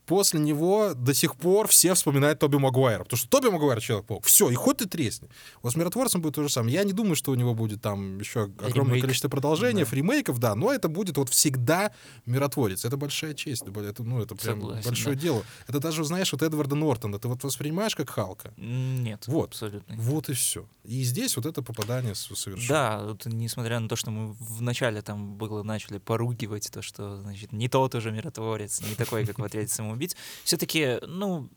после 0.09 0.41
него 0.41 0.95
до 0.95 1.13
сих 1.13 1.37
пор 1.37 1.69
все 1.69 1.93
вспоминают 1.93 2.39
Тоби 2.39 2.57
Магуайра, 2.57 3.05
потому 3.05 3.19
что 3.19 3.29
Тоби 3.29 3.49
Магуайр 3.49 3.81
Человек-паук. 3.81 4.25
Все, 4.25 4.49
и 4.49 4.55
хоть 4.55 4.79
ты 4.79 4.89
тресни. 4.89 5.29
Вот 5.63 5.75
с 5.75 5.77
Миротворцем 5.77 6.23
будет 6.23 6.35
то 6.35 6.43
же 6.43 6.49
самое. 6.49 6.75
Я 6.75 6.85
не 6.85 6.95
думаю, 6.95 7.15
что 7.15 7.31
у 7.31 7.35
него 7.35 7.55
будет 7.55 7.83
там 7.83 8.19
еще 8.19 8.45
огромное 8.45 8.95
Ремейк. 8.95 9.03
количество 9.03 9.29
продолжений, 9.29 9.85
да. 9.85 9.97
ремейков, 9.97 10.39
да, 10.39 10.55
но 10.55 10.73
это 10.73 10.89
будет 10.89 11.19
вот 11.19 11.29
всегда 11.29 11.93
Миротворец. 12.25 12.87
Это 12.87 12.97
большая 12.97 13.35
честь, 13.35 13.65
это, 13.67 14.03
ну, 14.03 14.23
это 14.23 14.35
прям 14.35 14.61
Согласен, 14.61 14.89
большое 14.89 15.15
да. 15.15 15.23
дело. 15.23 15.43
Это 15.67 15.79
даже, 15.79 16.03
знаешь, 16.05 16.33
вот 16.33 16.43
Эдварда 16.43 16.75
Нортона, 16.75 17.19
ты 17.19 17.29
вот 17.29 17.45
воспринимаешь 17.45 17.95
как 17.95 18.09
Халка? 18.09 18.55
Нет, 18.57 19.25
вот. 19.27 19.51
абсолютно. 19.51 19.95
Вот 19.97 20.31
и 20.31 20.33
все. 20.33 20.67
И 20.85 21.03
здесь 21.03 21.37
вот 21.37 21.45
это 21.45 21.61
попадание 21.61 22.15
совершенно. 22.15 22.67
Да, 22.67 23.05
вот, 23.05 23.27
несмотря 23.27 23.79
на 23.79 23.91
то, 23.91 23.97
что 23.97 24.11
мы 24.11 24.35
вначале 24.41 25.03
там 25.03 25.37
было 25.37 25.63
начали 25.63 25.99
поругивать 25.99 26.71
то, 26.73 26.81
что, 26.81 27.21
значит, 27.21 27.53
не 27.53 27.69
тот 27.69 27.95
уже 27.95 28.11
миротворец, 28.11 28.81
не 28.81 28.95
такой, 28.95 29.27
как 29.27 29.39
в 29.39 29.45
отряде 29.45 29.69
самоубийц, 29.99 30.17
все-таки, 30.45 30.99
ну, 31.07 31.49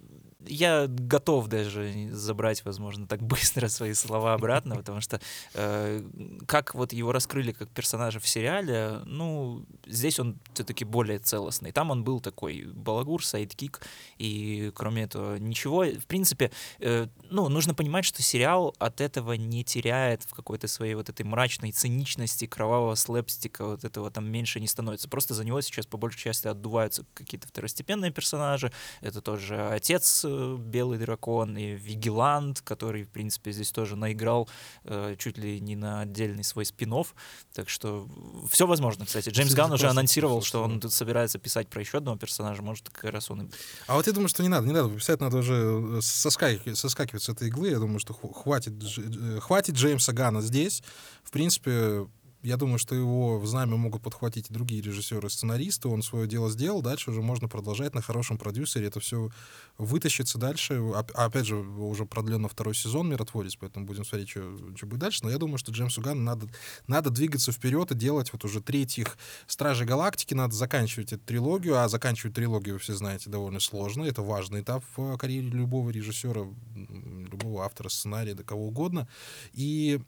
я 0.48 0.88
готов 0.88 1.48
даже 1.48 2.10
забрать, 2.12 2.64
возможно, 2.66 3.08
так 3.08 3.22
быстро 3.22 3.68
свои 3.68 3.94
слова 3.94 4.34
обратно, 4.34 4.76
потому 4.76 5.02
что 5.02 5.20
э, 5.54 6.04
как 6.48 6.76
вот 6.76 6.94
его 6.94 7.12
раскрыли 7.12 7.52
как 7.52 7.70
персонажа 7.70 8.20
в 8.20 8.28
сериале, 8.28 9.02
ну, 9.06 9.66
здесь 9.86 10.20
он 10.20 10.40
все-таки 10.54 10.86
более 10.86 11.20
целостный. 11.20 11.72
Там 11.72 11.92
он 11.92 12.04
был 12.04 12.20
такой 12.20 12.66
балагур, 12.74 13.26
sidekick, 13.26 13.82
и 14.18 14.72
кроме 14.76 15.04
этого 15.04 15.38
ничего. 15.38 15.84
В 15.86 16.06
принципе, 16.06 16.52
э, 16.80 17.08
ну, 17.30 17.50
нужно 17.50 17.74
понимать, 17.74 18.06
что 18.06 18.22
сериал 18.22 18.76
от 18.80 19.02
этого 19.02 19.34
не 19.34 19.64
теряет 19.64 20.24
в 20.24 20.34
какой-то 20.34 20.68
своей 20.68 20.96
вот 20.96 21.10
этой 21.10 21.24
мрачной 21.24 21.72
циничности, 21.72 22.46
кровавого 22.46 22.96
слэпстика, 22.96 23.66
вот 23.66 23.84
этого 23.84 24.12
там 24.12 24.30
меньше 24.30 24.60
не 24.60 24.68
становится. 24.68 25.10
Просто 25.10 25.34
за 25.34 25.46
него 25.46 25.62
сейчас 25.62 25.86
по 25.86 25.98
большей 25.98 26.20
части 26.20 26.48
отдуваются 26.48 27.06
какие-то 27.14 27.48
второстепенные 27.48 28.12
персонажи. 28.12 28.72
Это 29.02 29.22
тоже 29.22 29.68
отец 29.70 30.26
Белый 30.58 30.98
дракон 30.98 31.58
и 31.58 31.76
Вигилант, 31.76 32.62
который, 32.62 33.04
в 33.04 33.10
принципе, 33.10 33.52
здесь 33.52 33.72
тоже 33.72 33.96
наиграл 33.96 34.50
э, 34.84 35.16
чуть 35.18 35.38
ли 35.38 35.60
не 35.60 35.76
на 35.76 36.02
отдельный 36.02 36.44
свой 36.44 36.66
спин 36.66 36.94
-офф. 36.94 37.08
Так 37.54 37.70
что 37.70 38.08
все 38.50 38.68
возможно, 38.68 39.06
кстати. 39.06 39.30
Джеймс 39.30 39.54
Ганн 39.54 39.72
уже 39.72 39.88
анонсировал, 39.88 40.42
что 40.42 40.64
он 40.64 40.80
тут 40.80 40.94
собирается 40.94 41.40
писать 41.40 41.68
про 41.68 41.82
еще 41.82 41.98
одного 41.98 42.18
персонажа, 42.18 42.62
может, 42.62 42.90
как 42.90 43.12
раз 43.12 43.32
он 43.32 43.44
и... 43.44 43.50
А 43.88 43.96
вот 43.96 44.08
я 44.08 44.14
думаю, 44.14 44.30
что 44.30 44.44
не 44.44 44.50
надо, 44.50 44.68
не 44.68 44.74
надо 44.74 44.90
писать, 44.94 45.20
надо 45.20 45.38
уже 45.38 45.54
э, 45.54 46.00
соскакивать, 46.02 46.78
соскакивать 46.78 47.24
с 47.24 47.30
этой 47.30 47.48
иглы. 47.48 47.70
Я 47.70 47.80
думаю, 47.80 48.00
что 48.00 48.14
хватит, 48.14 48.74
э, 48.98 49.40
хватит 49.40 49.76
Джеймса 49.76 50.14
Гана 50.14 50.42
здесь. 50.42 50.84
В 51.24 51.32
принципе, 51.32 52.08
я 52.44 52.58
думаю, 52.58 52.80
что 52.80 52.96
его 52.96 53.40
в 53.40 53.46
знамя 53.46 53.78
могут 53.78 54.02
подхватить 54.02 54.50
и 54.50 54.54
другие 54.54 54.82
режиссеры, 54.82 55.30
сценаристы. 55.30 55.88
Он 55.88 56.02
свое 56.02 56.28
дело 56.28 56.50
сделал, 56.50 56.82
дальше 56.82 57.12
уже 57.12 57.22
можно 57.22 57.48
продолжать 57.48 57.94
на 57.94 58.02
хорошем 58.02 58.38
продюсере. 58.38 58.88
Это 58.88 59.00
все 59.00 59.30
вытащится 59.78 60.40
дальше. 60.40 60.76
А, 60.96 61.06
опять 61.26 61.46
же, 61.46 61.56
уже 61.58 62.06
продлен 62.06 62.42
на 62.42 62.48
второй 62.48 62.74
сезон 62.74 63.10
«Миротворец», 63.10 63.56
поэтому 63.56 63.86
будем 63.86 64.06
смотреть, 64.06 64.30
что, 64.30 64.58
что 64.76 64.88
будет 64.88 65.00
дальше. 65.00 65.20
Но 65.24 65.30
я 65.30 65.38
думаю, 65.38 65.58
что 65.60 65.72
Джеймсу 65.72 66.02
Ганну 66.02 66.24
надо, 66.24 66.48
надо 66.88 67.10
двигаться 67.12 67.52
вперед 67.52 67.92
и 67.92 67.96
делать 67.96 68.34
вот 68.34 68.44
уже 68.44 68.62
третьих 68.62 69.18
«Стражей 69.46 69.86
Галактики». 69.86 70.34
Надо 70.34 70.56
заканчивать 70.56 71.14
эту 71.14 71.24
трилогию, 71.24 71.80
а 71.80 71.90
заканчивать 71.90 72.36
трилогию, 72.36 72.76
вы 72.76 72.80
все 72.80 72.96
знаете, 72.96 73.30
довольно 73.30 73.60
сложно. 73.60 74.04
Это 74.04 74.22
важный 74.24 74.62
этап 74.62 74.84
в 74.96 75.18
карьере 75.18 75.50
любого 75.50 75.92
режиссера, 75.92 76.48
любого 76.76 77.66
автора 77.66 77.90
сценария, 77.90 78.34
да 78.34 78.44
кого 78.44 78.68
угодно. 78.68 79.08
И 79.54 80.02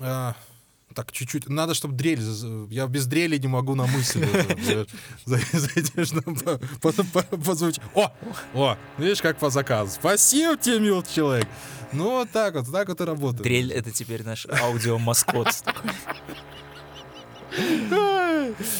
а, 0.00 0.34
так, 0.92 1.12
чуть-чуть. 1.12 1.48
Надо, 1.48 1.74
чтобы 1.74 1.94
дрель... 1.94 2.20
Я 2.70 2.86
без 2.86 3.06
дрели 3.06 3.38
не 3.38 3.48
могу 3.48 3.74
на 3.74 3.86
мысль. 3.86 4.26
Позвучить. 7.44 7.80
О! 7.94 8.12
О! 8.54 8.76
Видишь, 8.98 9.22
как 9.22 9.38
по 9.38 9.50
заказу. 9.50 9.90
Спасибо 9.92 10.56
тебе, 10.56 10.80
мил 10.80 11.02
человек. 11.02 11.48
Ну, 11.92 12.10
вот 12.18 12.30
так 12.30 12.54
вот, 12.54 12.70
так 12.70 12.88
вот 12.88 13.00
и 13.00 13.04
работает. 13.04 13.42
Дрель— 13.42 13.72
это 13.74 13.90
теперь 13.90 14.22
наш 14.24 14.46
аудиомаскот. 14.46 15.48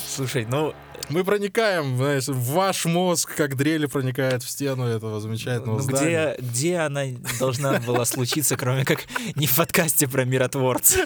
Слушай, 0.06 0.46
ну... 0.46 0.74
Мы 1.08 1.24
проникаем, 1.24 1.96
знаешь, 1.96 2.28
в 2.28 2.52
ваш 2.52 2.84
мозг, 2.86 3.34
как 3.34 3.56
дрели 3.56 3.86
проникает 3.86 4.44
в 4.44 4.48
стену 4.48 4.84
этого 4.84 5.20
замечательного 5.20 5.78
ну, 5.78 5.82
здания. 5.82 6.36
Где, 6.38 6.46
где 6.46 6.76
она 6.78 7.04
должна 7.40 7.80
была 7.80 8.04
случиться, 8.04 8.56
кроме 8.56 8.84
как 8.84 9.00
не 9.34 9.46
в 9.46 9.56
подкасте 9.56 10.06
про 10.06 10.24
миротворца? 10.24 11.04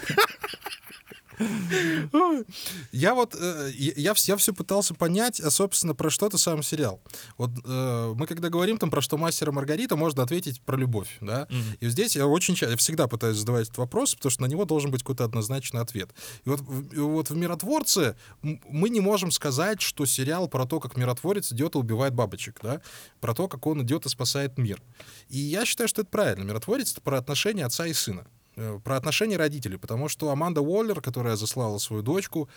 Я 2.91 3.13
вот, 3.13 3.35
э, 3.39 3.71
я, 3.75 4.13
я 4.15 4.35
все 4.35 4.53
пытался 4.53 4.93
понять, 4.93 5.39
а, 5.39 5.51
собственно, 5.51 5.93
про 5.93 6.09
что 6.09 6.27
это 6.27 6.37
сам 6.37 6.63
сериал. 6.63 7.01
Вот 7.37 7.51
э, 7.63 8.13
мы 8.15 8.25
когда 8.25 8.49
говорим 8.49 8.77
там 8.77 8.89
про 8.89 9.01
что 9.01 9.17
мастера 9.17 9.51
Маргарита, 9.51 9.95
можно 9.95 10.23
ответить 10.23 10.61
про 10.61 10.77
любовь, 10.77 11.17
да? 11.21 11.43
Mm-hmm. 11.43 11.77
И 11.81 11.89
здесь 11.89 12.15
я 12.15 12.27
очень 12.27 12.55
часто, 12.55 12.71
я 12.71 12.77
всегда 12.77 13.07
пытаюсь 13.07 13.37
задавать 13.37 13.65
этот 13.67 13.77
вопрос, 13.77 14.15
потому 14.15 14.31
что 14.31 14.41
на 14.41 14.47
него 14.47 14.65
должен 14.65 14.91
быть 14.91 15.01
какой-то 15.01 15.25
однозначный 15.25 15.81
ответ. 15.81 16.09
И 16.45 16.49
вот, 16.49 16.61
вот 16.61 17.29
в 17.29 17.35
«Миротворце» 17.35 18.15
мы 18.41 18.89
не 18.89 18.99
можем 18.99 19.31
сказать, 19.31 19.81
что 19.81 20.05
сериал 20.05 20.47
про 20.47 20.65
то, 20.65 20.79
как 20.79 20.97
миротворец 20.97 21.51
идет 21.51 21.75
и 21.75 21.77
убивает 21.77 22.13
бабочек, 22.13 22.59
да? 22.63 22.81
Про 23.19 23.33
то, 23.33 23.47
как 23.47 23.65
он 23.67 23.83
идет 23.83 24.05
и 24.05 24.09
спасает 24.09 24.57
мир. 24.57 24.81
И 25.29 25.37
я 25.37 25.65
считаю, 25.65 25.87
что 25.87 26.01
это 26.01 26.09
правильно. 26.09 26.43
Миротворец— 26.43 26.91
это 26.93 27.01
про 27.01 27.17
отношения 27.17 27.65
отца 27.65 27.85
и 27.85 27.93
сына. 27.93 28.25
Э, 28.57 28.79
про 28.83 28.97
отношения 28.97 29.37
родителей, 29.37 29.77
потому 29.77 30.09
что 30.09 30.31
Аманда 30.31 30.61
Уоллер, 30.61 30.99
которая 30.99 31.35
заслала 31.35 31.77
свою 31.77 32.01
дочку 32.01 32.49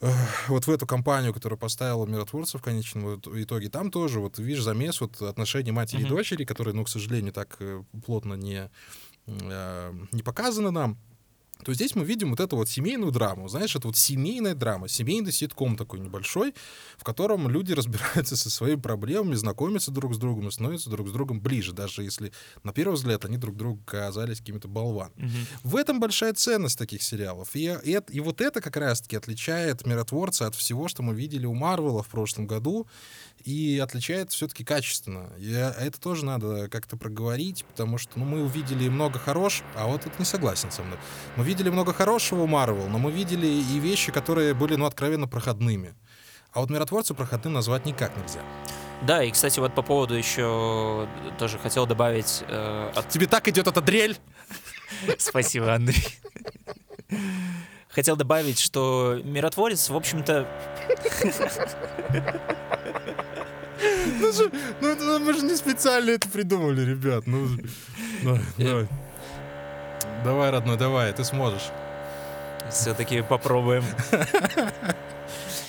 э, 0.00 0.10
вот 0.48 0.66
в 0.66 0.70
эту 0.70 0.86
компанию, 0.86 1.34
которая 1.34 1.58
поставила 1.58 2.06
миротворцев 2.06 2.62
в 2.62 2.64
конечном 2.64 3.16
итоге, 3.16 3.68
там 3.68 3.90
тоже, 3.90 4.18
вот 4.18 4.38
видишь, 4.38 4.62
замес 4.62 4.98
вот 5.02 5.20
отношений 5.20 5.72
матери 5.72 6.02
mm-hmm. 6.02 6.06
и 6.06 6.08
дочери, 6.08 6.44
которые, 6.44 6.74
ну, 6.74 6.84
к 6.84 6.88
сожалению, 6.88 7.34
так 7.34 7.56
э, 7.60 7.82
плотно 8.06 8.32
не, 8.32 8.70
не 9.26 10.22
показаны 10.22 10.70
нам 10.70 10.98
то 11.64 11.74
здесь 11.74 11.94
мы 11.94 12.04
видим 12.04 12.30
вот 12.30 12.40
эту 12.40 12.56
вот 12.56 12.68
семейную 12.68 13.12
драму. 13.12 13.48
Знаешь, 13.48 13.76
это 13.76 13.88
вот 13.88 13.96
семейная 13.96 14.54
драма, 14.54 14.88
семейный 14.88 15.32
ситком 15.32 15.76
такой 15.76 16.00
небольшой, 16.00 16.54
в 16.96 17.04
котором 17.04 17.48
люди 17.48 17.72
разбираются 17.80 18.36
со 18.36 18.50
своими 18.50 18.80
проблемами, 18.80 19.34
знакомятся 19.34 19.90
друг 19.90 20.14
с 20.14 20.18
другом 20.18 20.48
и 20.48 20.50
становятся 20.50 20.90
друг 20.90 21.08
с 21.08 21.12
другом 21.12 21.40
ближе, 21.40 21.72
даже 21.72 22.02
если 22.02 22.32
на 22.62 22.72
первый 22.72 22.94
взгляд 22.94 23.24
они 23.24 23.36
друг 23.36 23.56
другу 23.56 23.80
казались 23.84 24.38
какими-то 24.38 24.68
болванами. 24.68 25.26
Угу. 25.26 25.70
В 25.70 25.76
этом 25.76 26.00
большая 26.00 26.34
ценность 26.34 26.78
таких 26.78 27.02
сериалов. 27.02 27.54
И, 27.54 27.76
и, 27.84 28.00
и 28.10 28.20
вот 28.20 28.40
это 28.40 28.60
как 28.60 28.76
раз-таки 28.76 29.16
отличает 29.16 29.86
«Миротворца» 29.86 30.46
от 30.46 30.54
всего, 30.54 30.88
что 30.88 31.02
мы 31.02 31.14
видели 31.14 31.46
у 31.46 31.54
Марвела 31.54 32.02
в 32.02 32.08
прошлом 32.08 32.46
году, 32.46 32.86
и 33.44 33.80
отличает 33.82 34.32
все-таки 34.32 34.64
качественно. 34.64 35.30
И 35.38 35.50
это 35.50 36.00
тоже 36.00 36.24
надо 36.24 36.68
как-то 36.68 36.96
проговорить, 36.96 37.64
потому 37.64 37.98
что 37.98 38.18
ну, 38.18 38.24
мы 38.24 38.42
увидели 38.42 38.88
много 38.88 39.18
хорошего, 39.18 39.66
а 39.74 39.86
вот 39.86 40.06
это 40.06 40.14
не 40.18 40.24
согласен 40.24 40.70
со 40.70 40.82
мной. 40.82 40.98
Мы 41.36 41.44
видели 41.50 41.68
много 41.68 41.92
хорошего 41.92 42.42
у 42.42 42.46
Марвел, 42.46 42.86
но 42.86 42.98
мы 42.98 43.10
видели 43.10 43.46
и 43.46 43.80
вещи, 43.80 44.12
которые 44.12 44.54
были, 44.54 44.76
ну, 44.76 44.86
откровенно 44.86 45.26
проходными. 45.26 45.94
А 46.52 46.60
вот 46.60 46.70
миротворцу 46.70 47.14
проходным 47.16 47.54
назвать 47.54 47.86
никак 47.86 48.16
нельзя. 48.16 48.40
Да, 49.02 49.24
и, 49.24 49.32
кстати, 49.32 49.58
вот 49.58 49.74
по 49.74 49.82
поводу 49.82 50.14
еще 50.14 51.08
тоже 51.40 51.58
хотел 51.58 51.86
добавить... 51.86 52.44
Э, 52.46 52.92
от... 52.94 53.08
Тебе 53.08 53.26
так 53.26 53.48
идет 53.48 53.66
эта 53.66 53.80
дрель? 53.80 54.16
Спасибо, 55.18 55.74
Андрей. 55.74 56.06
Хотел 57.88 58.14
добавить, 58.14 58.60
что 58.60 59.20
миротворец, 59.24 59.88
в 59.88 59.96
общем-то... 59.96 60.46
Ну, 64.20 64.32
ну, 64.80 65.18
мы 65.18 65.32
же 65.32 65.42
не 65.42 65.56
специально 65.56 66.10
это 66.10 66.28
придумали, 66.28 66.82
ребят. 66.82 67.26
Ну, 67.26 67.48
давай, 68.58 68.86
давай. 70.24 70.50
Родной, 70.50 70.76
давай, 70.76 71.12
ты 71.12 71.24
сможешь. 71.24 71.70
Все-таки 72.70 73.22
попробуем. 73.22 73.84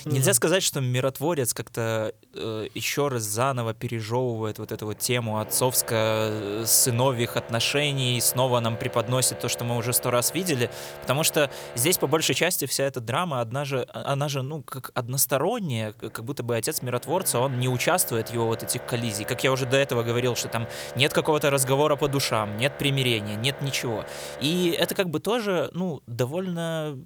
Нельзя 0.05 0.33
сказать, 0.33 0.63
что 0.63 0.81
миротворец 0.81 1.53
как-то 1.53 2.13
э, 2.33 2.67
еще 2.73 3.07
раз 3.07 3.23
заново 3.23 3.73
пережевывает 3.73 4.59
вот 4.59 4.71
эту 4.71 4.85
вот 4.87 4.97
тему 4.99 5.39
отцовско-сыновьих 5.39 7.37
отношений, 7.37 8.17
и 8.17 8.21
снова 8.21 8.59
нам 8.59 8.77
преподносит 8.77 9.39
то, 9.39 9.49
что 9.49 9.63
мы 9.63 9.77
уже 9.77 9.93
сто 9.93 10.09
раз 10.11 10.33
видели, 10.33 10.69
потому 11.01 11.23
что 11.23 11.51
здесь 11.75 11.97
по 11.97 12.07
большей 12.07 12.35
части 12.35 12.65
вся 12.65 12.85
эта 12.85 12.99
драма, 12.99 13.41
одна 13.41 13.65
же, 13.65 13.87
она 13.93 14.27
же, 14.27 14.41
ну, 14.41 14.63
как 14.63 14.91
односторонняя, 14.93 15.93
как 15.93 16.23
будто 16.23 16.43
бы 16.43 16.55
отец 16.55 16.81
миротворца, 16.81 17.39
он 17.39 17.59
не 17.59 17.69
участвует 17.69 18.29
в 18.29 18.33
его 18.33 18.47
вот 18.47 18.63
этих 18.63 18.85
коллизий. 18.85 19.25
Как 19.25 19.43
я 19.43 19.51
уже 19.51 19.65
до 19.65 19.77
этого 19.77 20.03
говорил, 20.03 20.35
что 20.35 20.47
там 20.47 20.67
нет 20.95 21.13
какого-то 21.13 21.49
разговора 21.49 21.95
по 21.95 22.07
душам, 22.07 22.57
нет 22.57 22.77
примирения, 22.77 23.35
нет 23.35 23.61
ничего. 23.61 24.05
И 24.39 24.75
это 24.77 24.95
как 24.95 25.09
бы 25.09 25.19
тоже, 25.19 25.69
ну, 25.73 26.01
довольно 26.07 26.97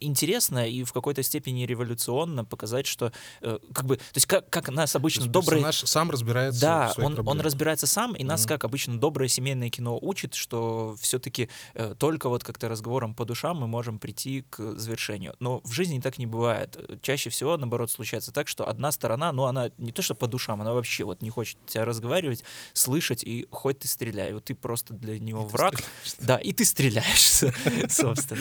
интересно 0.00 0.68
и 0.68 0.84
в 0.84 0.92
какой-то 0.92 1.22
степени 1.22 1.64
революционно 1.66 2.35
безапелляционно 2.36 2.44
показать, 2.44 2.86
что 2.86 3.12
э, 3.40 3.58
как 3.72 3.86
бы, 3.86 3.96
то 3.96 4.02
есть 4.14 4.26
как, 4.26 4.48
как 4.50 4.68
нас 4.68 4.94
обычно 4.96 5.26
добрый... 5.26 5.60
Персонаж 5.60 5.76
сам 5.76 6.10
разбирается 6.10 6.60
Да, 6.60 6.92
он, 6.98 7.18
он 7.26 7.40
разбирается 7.40 7.86
сам, 7.86 8.14
и 8.14 8.24
нас, 8.24 8.44
mm-hmm. 8.44 8.48
как 8.48 8.64
обычно, 8.64 8.98
доброе 8.98 9.28
семейное 9.28 9.70
кино 9.70 9.98
учит, 10.00 10.34
что 10.34 10.96
все-таки 11.00 11.48
э, 11.74 11.94
только 11.98 12.28
вот 12.28 12.44
как-то 12.44 12.68
разговором 12.68 13.14
по 13.14 13.24
душам 13.24 13.58
мы 13.58 13.66
можем 13.66 13.98
прийти 13.98 14.44
к 14.50 14.78
завершению. 14.78 15.34
Но 15.40 15.60
в 15.64 15.72
жизни 15.72 16.00
так 16.00 16.18
не 16.18 16.26
бывает. 16.26 16.78
Чаще 17.02 17.30
всего, 17.30 17.56
наоборот, 17.56 17.90
случается 17.90 18.32
так, 18.32 18.48
что 18.48 18.68
одна 18.68 18.92
сторона, 18.92 19.32
ну, 19.32 19.44
она 19.44 19.70
не 19.78 19.92
то 19.92 20.02
что 20.02 20.14
по 20.14 20.26
душам, 20.26 20.60
она 20.60 20.72
вообще 20.72 21.04
вот 21.04 21.22
не 21.22 21.30
хочет 21.30 21.58
тебя 21.66 21.84
разговаривать, 21.84 22.44
слышать, 22.72 23.22
и 23.24 23.46
хоть 23.50 23.80
ты 23.80 23.88
стреляй, 23.88 24.32
вот 24.32 24.44
ты 24.44 24.54
просто 24.54 24.94
для 24.94 25.18
него 25.18 25.44
и 25.44 25.48
враг. 25.48 25.74
Да, 26.20 26.36
и 26.36 26.52
ты 26.52 26.64
стреляешь, 26.64 27.44
собственно. 27.90 28.40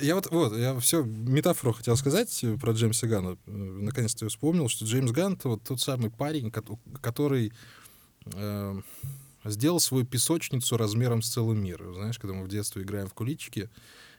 Я 0.00 0.14
вот, 0.14 0.30
вот, 0.30 0.56
я 0.56 0.78
все 0.78 1.02
метафору 1.02 1.72
хотел 1.72 1.96
сказать 1.96 2.44
про 2.60 2.72
Джеймса 2.72 3.06
Ганна. 3.24 3.36
Наконец-то 3.46 4.24
я 4.24 4.28
вспомнил, 4.28 4.68
что 4.68 4.84
Джеймс 4.84 5.10
Ганн— 5.10 5.38
вот 5.44 5.62
тот 5.62 5.80
самый 5.80 6.10
парень, 6.10 6.50
который 7.00 7.52
э, 8.26 8.80
сделал 9.44 9.80
свою 9.80 10.04
песочницу 10.04 10.76
размером 10.76 11.22
с 11.22 11.30
целый 11.30 11.56
мир. 11.56 11.82
Знаешь, 11.94 12.18
когда 12.18 12.34
мы 12.34 12.44
в 12.44 12.48
детстве 12.48 12.82
играем 12.82 13.08
в 13.08 13.14
куличики, 13.14 13.70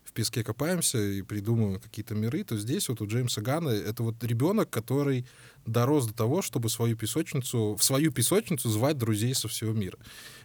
в 0.05 0.13
песке 0.13 0.43
копаемся 0.43 0.99
и 0.99 1.21
придумываем 1.21 1.79
какие-то 1.79 2.15
миры, 2.15 2.43
то 2.43 2.57
здесь 2.57 2.87
вот 2.87 3.01
у 3.01 3.07
Джеймса 3.07 3.41
Гана 3.41 3.69
это 3.69 4.03
вот 4.03 4.23
ребенок, 4.23 4.69
который 4.69 5.25
дорос 5.65 6.05
до 6.05 6.13
того, 6.13 6.41
чтобы 6.41 6.69
свою 6.69 6.95
песочницу, 6.95 7.75
в 7.75 7.83
свою 7.83 8.11
песочницу 8.11 8.69
звать 8.69 8.97
друзей 8.97 9.33
со 9.33 9.47
всего 9.47 9.73
мира. 9.73 9.97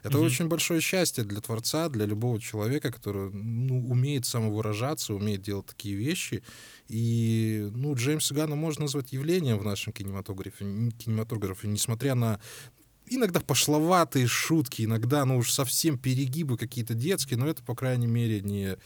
Это 0.03 0.17
mm-hmm. 0.17 0.25
очень 0.25 0.49
большое 0.49 0.81
счастье 0.81 1.25
для 1.25 1.41
творца, 1.41 1.91
для 1.91 2.07
любого 2.07 2.41
человека, 2.41 2.91
который 2.91 3.31
ну, 3.31 3.87
умеет 3.91 4.25
самовыражаться, 4.25 5.15
умеет 5.15 5.43
делать 5.43 5.67
такие 5.67 5.95
вещи. 5.95 6.43
И 6.89 7.69
ну, 7.75 7.95
Джеймса 7.95 8.35
Гана 8.35 8.57
можно 8.57 8.85
назвать 8.85 9.13
явлением 9.13 9.59
в 9.59 9.65
нашем 9.65 9.93
кинематографе, 9.93 10.65
кинематографе 10.99 11.69
несмотря 11.69 12.15
на 12.15 12.41
иногда 13.11 13.41
пошловатые 13.41 14.27
шутки, 14.27 14.83
иногда, 14.83 15.25
ну 15.25 15.39
уж 15.39 15.51
совсем 15.51 15.99
перегибы 15.99 16.57
какие-то 16.57 16.95
детские, 16.95 17.39
но 17.39 17.47
это, 17.49 17.63
по 17.63 17.75
крайней 17.75 18.07
мере, 18.07 18.41
не 18.41 18.77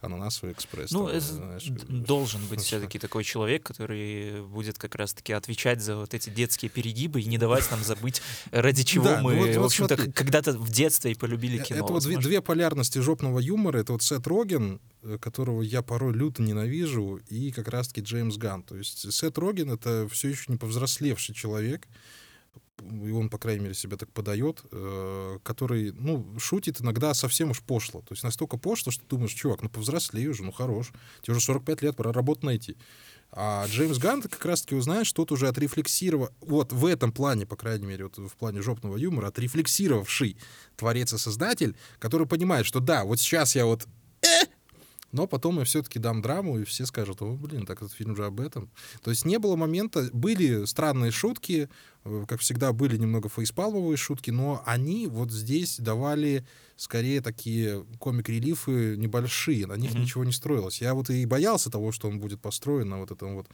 ананасовый 0.00 0.52
экспресс. 0.52 0.90
Ну, 0.90 1.08
там, 1.08 1.20
знаешь, 1.20 1.64
должен 1.88 2.44
быть 2.46 2.60
все-таки 2.60 2.98
такой 2.98 3.24
человек, 3.24 3.62
который 3.64 4.42
будет 4.42 4.78
как 4.78 4.94
раз-таки 4.94 5.32
отвечать 5.32 5.82
за 5.82 5.96
вот 5.96 6.14
эти 6.14 6.30
детские 6.30 6.70
перегибы 6.70 7.20
и 7.20 7.24
не 7.24 7.38
давать 7.38 7.70
нам 7.70 7.82
забыть, 7.82 8.22
ради 8.50 8.82
чего 8.82 9.04
да, 9.04 9.20
мы, 9.20 9.34
ну 9.34 9.46
вот, 9.46 9.56
в 9.56 9.64
общем-то, 9.64 9.96
вот 9.96 10.14
когда-то 10.14 10.52
в 10.52 10.70
детстве 10.70 11.12
и 11.12 11.14
полюбили 11.14 11.60
э, 11.60 11.64
кино. 11.64 11.84
Это 11.84 11.92
вот 11.92 12.02
две, 12.02 12.18
две 12.18 12.40
полярности 12.40 12.98
жопного 12.98 13.38
юмора. 13.38 13.78
Это 13.78 13.92
вот 13.92 14.02
Сет 14.02 14.26
Роген, 14.26 14.80
э, 15.02 15.18
которого 15.20 15.62
я 15.62 15.82
порой 15.82 16.12
люто 16.14 16.42
ненавижу, 16.42 17.20
и 17.28 17.50
как 17.50 17.68
раз-таки 17.68 18.00
Джеймс 18.00 18.36
Ганн. 18.36 18.62
То 18.62 18.76
есть 18.76 19.12
Сет 19.12 19.38
Роген— 19.38 19.70
это 19.72 20.08
все 20.10 20.28
еще 20.28 20.44
не 20.48 20.56
повзрослевший 20.56 21.34
человек, 21.34 21.86
и 22.82 23.10
он, 23.10 23.28
по 23.28 23.38
крайней 23.38 23.62
мере, 23.62 23.74
себя 23.74 23.96
так 23.96 24.10
подает, 24.12 24.62
э, 24.70 25.38
который, 25.42 25.92
ну, 25.92 26.38
шутит 26.38 26.80
иногда 26.80 27.14
совсем 27.14 27.50
уж 27.50 27.62
пошло. 27.62 28.00
То 28.00 28.12
есть 28.12 28.22
настолько 28.22 28.56
пошло, 28.56 28.92
что 28.92 29.02
ты 29.02 29.08
думаешь, 29.08 29.32
чувак, 29.32 29.62
ну, 29.62 29.68
повзрослей 29.68 30.26
уже, 30.28 30.42
ну, 30.44 30.52
хорош. 30.52 30.92
Тебе 31.22 31.36
уже 31.36 31.44
45 31.44 31.82
лет, 31.82 31.96
пора 31.96 32.12
работу 32.12 32.46
найти. 32.46 32.76
А 33.36 33.66
Джеймс 33.66 33.98
Ганн, 33.98 34.22
как 34.22 34.44
раз-таки 34.44 34.76
узнаешь, 34.76 35.08
что 35.08 35.22
тут 35.22 35.32
уже 35.32 35.48
отрефлексировал, 35.48 36.28
вот 36.40 36.72
в 36.72 36.86
этом 36.86 37.10
плане, 37.10 37.46
по 37.46 37.56
крайней 37.56 37.86
мере, 37.86 38.04
вот 38.04 38.16
в 38.18 38.36
плане 38.36 38.62
жопного 38.62 38.96
юмора, 38.96 39.28
отрефлексировавший 39.28 40.36
творец 40.76 41.12
и 41.12 41.18
создатель, 41.18 41.76
который 41.98 42.28
понимает, 42.28 42.64
что 42.66 42.78
да, 42.78 43.04
вот 43.04 43.18
сейчас 43.18 43.56
я 43.56 43.66
вот 43.66 43.86
э, 44.22 44.46
но 45.14 45.28
потом 45.28 45.60
я 45.60 45.64
все-таки 45.64 46.00
дам 46.00 46.22
драму, 46.22 46.58
и 46.58 46.64
все 46.64 46.86
скажут, 46.86 47.22
о, 47.22 47.36
блин, 47.36 47.66
так 47.66 47.80
этот 47.80 47.92
фильм 47.92 48.16
же 48.16 48.26
об 48.26 48.40
этом. 48.40 48.68
То 49.00 49.10
есть 49.10 49.24
не 49.24 49.38
было 49.38 49.54
момента, 49.54 50.10
были 50.12 50.64
странные 50.64 51.12
шутки, 51.12 51.68
э, 52.04 52.24
как 52.28 52.40
всегда, 52.40 52.72
были 52.72 52.96
немного 52.96 53.28
фейспалмовые 53.28 53.96
шутки, 53.96 54.32
но 54.32 54.60
они 54.66 55.06
вот 55.06 55.30
здесь 55.30 55.78
давали 55.78 56.44
скорее 56.74 57.20
такие 57.20 57.84
комик-релифы 58.00 58.96
небольшие, 58.96 59.68
на 59.68 59.74
них 59.74 59.92
mm-hmm. 59.92 60.00
ничего 60.00 60.24
не 60.24 60.32
строилось. 60.32 60.80
Я 60.80 60.94
вот 60.94 61.10
и 61.10 61.24
боялся 61.26 61.70
того, 61.70 61.92
что 61.92 62.08
он 62.08 62.18
будет 62.18 62.40
построен 62.40 62.88
на 62.88 62.98
вот 62.98 63.12
этом 63.12 63.36
вот 63.36 63.46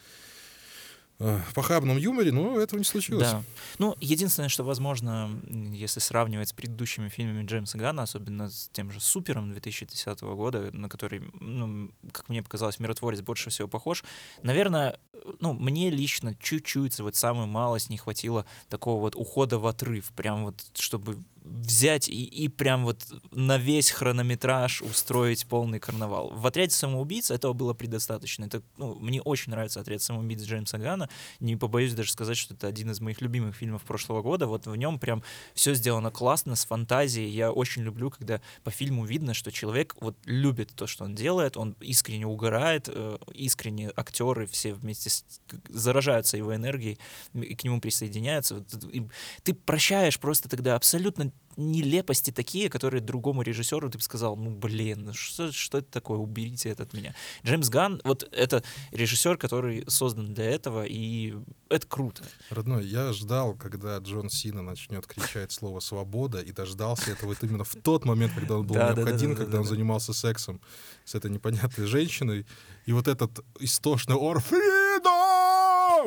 похабном 1.54 1.98
юморе, 1.98 2.32
но 2.32 2.58
этого 2.58 2.78
не 2.78 2.84
случилось. 2.84 3.30
Да. 3.30 3.42
Ну, 3.78 3.96
единственное, 4.00 4.48
что 4.48 4.64
возможно, 4.64 5.30
если 5.72 6.00
сравнивать 6.00 6.48
с 6.48 6.52
предыдущими 6.52 7.08
фильмами 7.08 7.44
Джеймса 7.44 7.78
Ганна, 7.78 8.04
особенно 8.04 8.48
с 8.48 8.70
тем 8.72 8.90
же 8.90 9.00
«Супером» 9.00 9.50
2010 9.52 10.20
года, 10.22 10.70
на 10.72 10.88
который, 10.88 11.22
ну, 11.40 11.90
как 12.12 12.28
мне 12.28 12.42
показалось, 12.42 12.78
«Миротворец» 12.78 13.20
больше 13.20 13.50
всего 13.50 13.68
похож, 13.68 14.04
наверное, 14.42 14.98
ну, 15.40 15.52
мне 15.52 15.90
лично 15.90 16.34
чуть-чуть, 16.40 16.98
вот 17.00 17.16
самую 17.16 17.46
малость 17.46 17.90
не 17.90 17.98
хватило 17.98 18.46
такого 18.68 19.00
вот 19.00 19.14
ухода 19.14 19.58
в 19.58 19.66
отрыв, 19.66 20.10
прям 20.12 20.44
вот, 20.44 20.54
чтобы 20.74 21.18
взять 21.42 22.08
и, 22.08 22.24
и 22.24 22.48
прям 22.48 22.84
вот 22.84 23.06
на 23.30 23.58
весь 23.58 23.90
хронометраж 23.90 24.82
устроить 24.82 25.46
полный 25.46 25.80
карнавал. 25.80 26.30
В 26.30 26.46
«Отряде 26.46 26.74
самоубийц» 26.74 27.30
этого 27.30 27.52
было 27.52 27.74
предостаточно. 27.74 28.44
Это, 28.44 28.62
ну, 28.76 28.94
мне 28.96 29.22
очень 29.22 29.50
нравится 29.50 29.80
«Отряд 29.80 30.02
самоубийц» 30.02 30.42
Джеймса 30.42 30.78
Гана. 30.78 31.08
Не 31.40 31.56
побоюсь 31.56 31.94
даже 31.94 32.12
сказать, 32.12 32.36
что 32.36 32.54
это 32.54 32.66
один 32.66 32.90
из 32.90 33.00
моих 33.00 33.20
любимых 33.20 33.56
фильмов 33.56 33.82
прошлого 33.82 34.22
года. 34.22 34.46
Вот 34.46 34.66
в 34.66 34.76
нем 34.76 34.98
прям 34.98 35.22
все 35.54 35.74
сделано 35.74 36.10
классно, 36.10 36.56
с 36.56 36.64
фантазией. 36.64 37.30
Я 37.30 37.52
очень 37.52 37.82
люблю, 37.82 38.10
когда 38.10 38.40
по 38.62 38.70
фильму 38.70 39.04
видно, 39.04 39.34
что 39.34 39.50
человек 39.50 39.96
вот 40.00 40.16
любит 40.24 40.72
то, 40.74 40.86
что 40.86 41.04
он 41.04 41.14
делает, 41.14 41.56
он 41.56 41.76
искренне 41.80 42.26
угорает, 42.26 42.88
э, 42.88 43.18
искренне 43.34 43.90
актеры 43.96 44.46
все 44.46 44.74
вместе 44.74 45.10
с, 45.10 45.24
заражаются 45.68 46.36
его 46.36 46.54
энергией 46.54 46.98
и 47.34 47.54
к 47.54 47.64
нему 47.64 47.80
присоединяются. 47.80 48.64
И 48.92 49.06
ты 49.42 49.54
прощаешь 49.54 50.18
просто 50.18 50.48
тогда 50.48 50.76
абсолютно 50.76 51.30
нелепости 51.60 52.30
такие, 52.30 52.68
которые 52.68 53.00
другому 53.00 53.42
режиссеру 53.42 53.90
ты 53.90 53.98
бы 53.98 54.04
сказал, 54.04 54.36
ну 54.36 54.50
блин, 54.50 55.04
ну 55.04 55.14
что, 55.14 55.52
что 55.52 55.78
это 55.78 55.90
такое, 55.90 56.18
уберите 56.18 56.70
это 56.70 56.84
от 56.84 56.92
меня. 56.92 57.14
Джеймс 57.44 57.68
Ган, 57.68 58.00
вот 58.04 58.28
это 58.32 58.62
режиссер, 58.92 59.36
который 59.36 59.84
создан 59.88 60.34
для 60.34 60.46
этого, 60.50 60.84
и 60.84 61.34
это 61.68 61.86
круто. 61.86 62.24
Родной, 62.50 62.86
я 62.86 63.12
ждал, 63.12 63.54
когда 63.54 63.98
Джон 63.98 64.30
Сина 64.30 64.62
начнет 64.62 65.06
кричать 65.06 65.52
слово 65.52 65.80
«свобода», 65.80 66.40
и 66.40 66.52
дождался 66.52 67.12
этого 67.12 67.28
вот 67.30 67.42
именно 67.42 67.64
в 67.64 67.74
тот 67.76 68.04
момент, 68.04 68.32
когда 68.34 68.56
он 68.56 68.66
был 68.66 68.74
да, 68.74 68.92
необходим, 68.94 69.30
да, 69.30 69.36
да, 69.36 69.44
когда 69.44 69.58
он 69.60 69.64
занимался 69.66 70.12
сексом 70.12 70.60
с 71.04 71.14
этой 71.14 71.30
непонятной 71.30 71.86
женщиной, 71.86 72.46
и 72.86 72.92
вот 72.92 73.08
этот 73.08 73.44
истошный 73.60 74.16
ор 74.16 74.42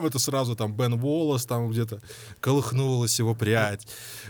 это 0.01 0.19
сразу 0.19 0.56
там 0.56 0.73
Бен 0.73 0.93
Уоллес, 0.93 1.45
там 1.45 1.69
где-то 1.69 2.01
колыхнулась 2.39 3.19
его 3.19 3.36
прядь. 3.36 3.88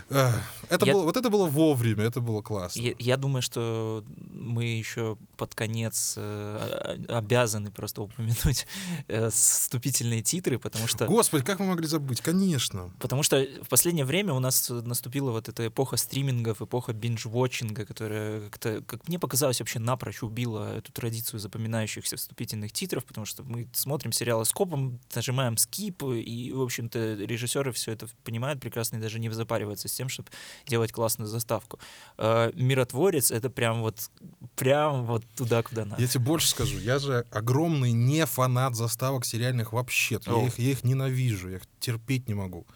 Это 0.08 0.86
я... 0.86 0.92
было, 0.92 1.04
вот 1.04 1.16
это 1.16 1.30
было 1.30 1.46
вовремя, 1.46 2.04
это 2.04 2.20
было 2.20 2.42
классно. 2.42 2.80
Я, 2.80 2.94
я 2.98 3.16
думаю, 3.16 3.42
что 3.42 4.04
мы 4.16 4.64
еще 4.64 5.16
под 5.36 5.54
конец 5.54 6.14
э, 6.16 6.96
обязаны 7.08 7.70
просто 7.70 8.02
упомянуть 8.02 8.66
э, 9.08 9.30
вступительные 9.30 10.22
титры, 10.22 10.58
потому 10.58 10.86
что... 10.86 11.06
Господи, 11.06 11.44
как 11.44 11.58
мы 11.58 11.66
могли 11.66 11.86
забыть? 11.86 12.20
Конечно. 12.20 12.90
Потому 12.98 13.22
что 13.22 13.44
в 13.62 13.68
последнее 13.68 14.04
время 14.04 14.32
у 14.32 14.40
нас 14.40 14.68
наступила 14.70 15.30
вот 15.30 15.48
эта 15.48 15.66
эпоха 15.66 15.96
стримингов, 15.96 16.62
эпоха 16.62 16.92
бинж-вотчинга, 16.92 17.84
которая, 17.86 18.50
как, 18.50 18.86
как 18.86 19.08
мне 19.08 19.18
показалось, 19.18 19.60
вообще 19.60 19.78
напрочь 19.78 20.22
убила 20.22 20.76
эту 20.76 20.92
традицию 20.92 21.40
запоминающихся 21.40 22.16
вступительных 22.16 22.72
титров, 22.72 23.04
потому 23.04 23.26
что 23.26 23.42
мы 23.42 23.68
смотрим 23.72 24.12
сериалы 24.12 24.44
скопом, 24.44 25.00
нажимаем 25.14 25.53
скип, 25.56 26.02
и, 26.02 26.52
в 26.52 26.60
общем-то, 26.60 27.14
режиссеры 27.14 27.72
все 27.72 27.92
это 27.92 28.08
понимают 28.24 28.60
прекрасно 28.60 28.96
и 28.96 29.00
даже 29.00 29.18
не 29.18 29.30
запариваются 29.30 29.88
с 29.88 29.92
тем, 29.92 30.08
чтобы 30.08 30.28
делать 30.66 30.92
классную 30.92 31.28
заставку. 31.28 31.78
Э, 32.18 32.52
«Миротворец»— 32.54 33.30
это 33.32 33.50
прям 33.50 33.82
вот, 33.82 34.10
прям 34.56 35.04
вот 35.04 35.24
туда, 35.36 35.62
куда 35.62 35.84
надо. 35.84 36.00
Я 36.00 36.08
тебе 36.08 36.24
больше 36.24 36.48
скажу, 36.48 36.78
я 36.78 36.98
же 36.98 37.24
огромный 37.30 37.92
не 37.92 38.26
фанат 38.26 38.74
заставок 38.74 39.24
сериальных 39.24 39.72
вообще. 39.72 40.20
Я 40.26 40.46
их, 40.46 40.58
я 40.58 40.70
их 40.70 40.84
ненавижу, 40.84 41.50
я 41.50 41.56
их 41.56 41.62
терпеть 41.84 42.28
не 42.28 42.34
могу 42.34 42.66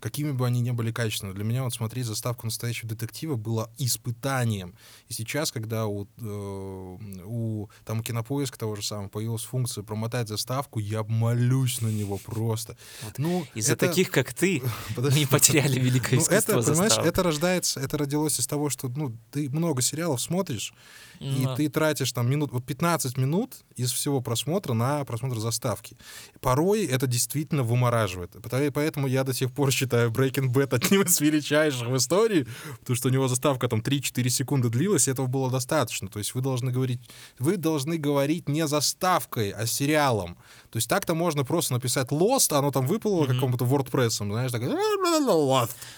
какими 0.00 0.30
бы 0.30 0.46
они 0.46 0.60
ни 0.60 0.70
были 0.70 0.92
качественными. 0.92 1.34
Для 1.34 1.44
меня 1.44 1.64
вот 1.64 1.74
смотреть 1.74 2.06
заставку 2.06 2.46
настоящего 2.46 2.88
детектива 2.88 3.36
было 3.36 3.70
испытанием. 3.78 4.74
И 5.08 5.12
сейчас, 5.12 5.50
когда 5.50 5.86
у, 5.86 6.06
э, 6.18 6.98
у 7.24 7.68
там 7.84 8.00
у 8.00 8.02
Кинопоиска 8.02 8.58
того 8.58 8.76
же 8.76 8.82
самого 8.82 9.08
появилась 9.08 9.42
функция 9.42 9.82
промотать 9.82 10.28
заставку, 10.28 10.78
я 10.78 11.02
молюсь 11.04 11.80
на 11.80 11.88
него 11.88 12.18
просто. 12.18 12.76
Вот. 13.02 13.18
Ну, 13.18 13.46
Из-за 13.54 13.72
это... 13.72 13.88
таких, 13.88 14.10
как 14.10 14.32
ты, 14.32 14.62
мы 14.96 15.26
потеряли 15.26 15.78
великое 15.78 16.16
ну, 16.16 16.22
искусство 16.22 16.52
это, 16.52 16.70
понимаешь, 16.70 16.98
это 16.98 17.22
рождается, 17.22 17.80
это 17.80 17.98
родилось 17.98 18.38
из 18.38 18.46
того, 18.46 18.70
что 18.70 18.88
ну, 18.88 19.16
ты 19.30 19.50
много 19.50 19.82
сериалов 19.82 20.20
смотришь, 20.20 20.72
и 21.20 21.46
ты 21.56 21.68
тратишь 21.68 22.12
там 22.12 22.30
минут, 22.30 22.52
вот 22.52 22.64
15 22.64 23.16
минут 23.16 23.56
из 23.74 23.92
всего 23.92 24.20
просмотра 24.20 24.72
на 24.72 25.04
просмотр 25.04 25.38
заставки. 25.38 25.96
Порой 26.40 26.84
это 26.84 27.08
действительно 27.08 27.64
вымораживает. 27.64 28.36
Поэтому 28.72 29.06
я 29.06 29.24
до 29.24 29.32
сих 29.32 29.52
пор 29.52 29.72
считаю, 29.72 30.10
Breaking 30.10 30.52
Bad 30.52 30.74
одним 30.74 31.02
из 31.02 31.20
величайших 31.20 31.88
в 31.88 31.96
истории, 31.96 32.46
потому 32.80 32.96
что 32.96 33.08
у 33.08 33.10
него 33.10 33.28
заставка 33.28 33.68
там 33.68 33.80
3-4 33.80 34.28
секунды 34.28 34.68
длилась, 34.68 35.08
и 35.08 35.10
этого 35.10 35.26
было 35.26 35.50
достаточно. 35.50 36.08
То 36.08 36.18
есть 36.18 36.34
вы 36.34 36.40
должны 36.40 36.70
говорить, 36.70 37.00
вы 37.38 37.56
должны 37.56 37.98
говорить 37.98 38.48
не 38.48 38.66
заставкой, 38.66 39.50
а 39.50 39.66
сериалом. 39.66 40.36
То 40.70 40.76
есть 40.76 40.88
так-то 40.88 41.14
можно 41.14 41.44
просто 41.44 41.74
написать 41.74 42.08
Lost, 42.08 42.56
оно 42.56 42.70
там 42.70 42.86
выпало 42.86 43.24
mm-hmm. 43.24 43.34
какому-то 43.34 43.64
WordPress, 43.64 44.10
знаешь, 44.24 44.52
так... 44.52 44.62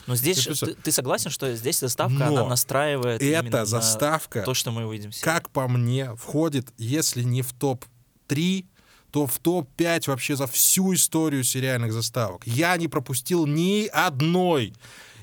Но 0.06 0.16
здесь 0.16 0.44
ты, 0.44 0.74
ты 0.74 0.92
согласен, 0.92 1.30
что 1.30 1.54
здесь 1.54 1.80
заставка, 1.80 2.18
Но 2.18 2.26
она 2.26 2.46
настраивает 2.46 3.22
эта 3.22 3.64
заставка, 3.64 4.42
то, 4.42 4.54
что 4.54 4.70
мы 4.70 4.86
увидим. 4.86 5.10
Как 5.22 5.50
по 5.50 5.68
мне, 5.68 6.14
входит, 6.16 6.72
если 6.78 7.22
не 7.22 7.42
в 7.42 7.52
топ-3, 7.52 8.66
то 9.10 9.26
в 9.26 9.38
топ-5 9.38 10.08
вообще 10.08 10.36
за 10.36 10.46
всю 10.46 10.94
историю 10.94 11.44
сериальных 11.44 11.92
заставок. 11.92 12.46
Я 12.46 12.76
не 12.76 12.88
пропустил 12.88 13.46
ни 13.46 13.86
одной. 13.86 14.72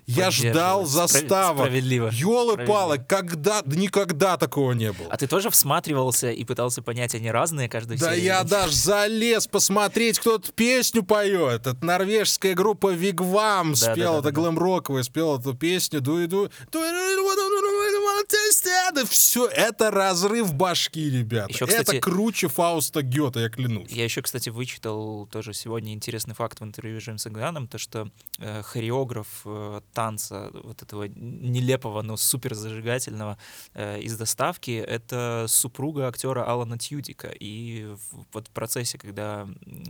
Я 0.07 0.31
ждал 0.31 0.85
заставок. 0.85 1.65
Справедливо. 1.67 2.09
Ёлы-палы, 2.13 2.97
когда, 2.97 3.61
да 3.61 3.75
никогда 3.75 4.37
такого 4.37 4.71
не 4.71 4.93
было. 4.93 5.09
А 5.09 5.17
ты 5.17 5.27
тоже 5.27 5.49
всматривался 5.49 6.31
и 6.31 6.45
пытался 6.45 6.81
понять, 6.81 7.13
они 7.13 7.29
разные 7.29 7.67
каждую 7.67 7.99
Да 7.99 8.11
серию? 8.11 8.23
я 8.23 8.43
даже 8.45 8.73
залез 8.73 9.47
посмотреть, 9.47 10.19
кто 10.19 10.37
тут 10.37 10.53
песню 10.53 11.03
поет. 11.03 11.67
Это 11.67 11.85
норвежская 11.85 12.53
группа 12.53 12.93
Вигвам 12.93 13.71
да, 13.71 13.75
спела, 13.75 13.95
да, 13.95 14.21
да, 14.21 14.29
это 14.29 14.31
да, 14.31 14.41
глэм-роковая, 14.41 15.03
спела 15.03 15.39
эту 15.39 15.53
песню. 15.53 15.99
Ду 15.99 16.25
ду. 16.27 16.49
Да 18.97 19.05
все, 19.05 19.47
это 19.47 19.91
разрыв 19.91 20.55
башки, 20.55 21.09
ребята. 21.09 21.53
Еще, 21.53 21.67
кстати, 21.67 21.97
это 21.97 21.99
круче 21.99 22.47
Фауста 22.47 23.03
Гёта, 23.03 23.41
я 23.41 23.49
клянусь. 23.49 23.91
Я 23.91 24.05
еще, 24.05 24.23
кстати, 24.23 24.49
вычитал 24.49 25.27
тоже 25.27 25.53
сегодня 25.53 25.93
интересный 25.93 26.33
факт 26.33 26.59
в 26.59 26.63
интервью 26.63 26.99
с 26.99 27.03
Джеймсом 27.03 27.33
Ганом, 27.33 27.67
то 27.67 27.77
что 27.77 28.09
э, 28.39 28.63
хореограф 28.63 29.27
э, 29.45 29.81
танца 29.93 30.49
вот 30.63 30.81
этого 30.81 31.03
нелепого, 31.03 32.01
но 32.01 32.17
супер 32.17 32.55
зажигательного 32.55 33.37
э, 33.75 33.99
из 33.99 34.17
доставки— 34.17 34.71
это 34.87 35.45
супруга 35.47 36.07
актера 36.07 36.43
Алана 36.43 36.79
Тьюдика. 36.79 37.27
И 37.27 37.85
в, 37.85 38.25
вот 38.33 38.47
в 38.47 38.51
процессе, 38.51 38.97
когда 38.97 39.47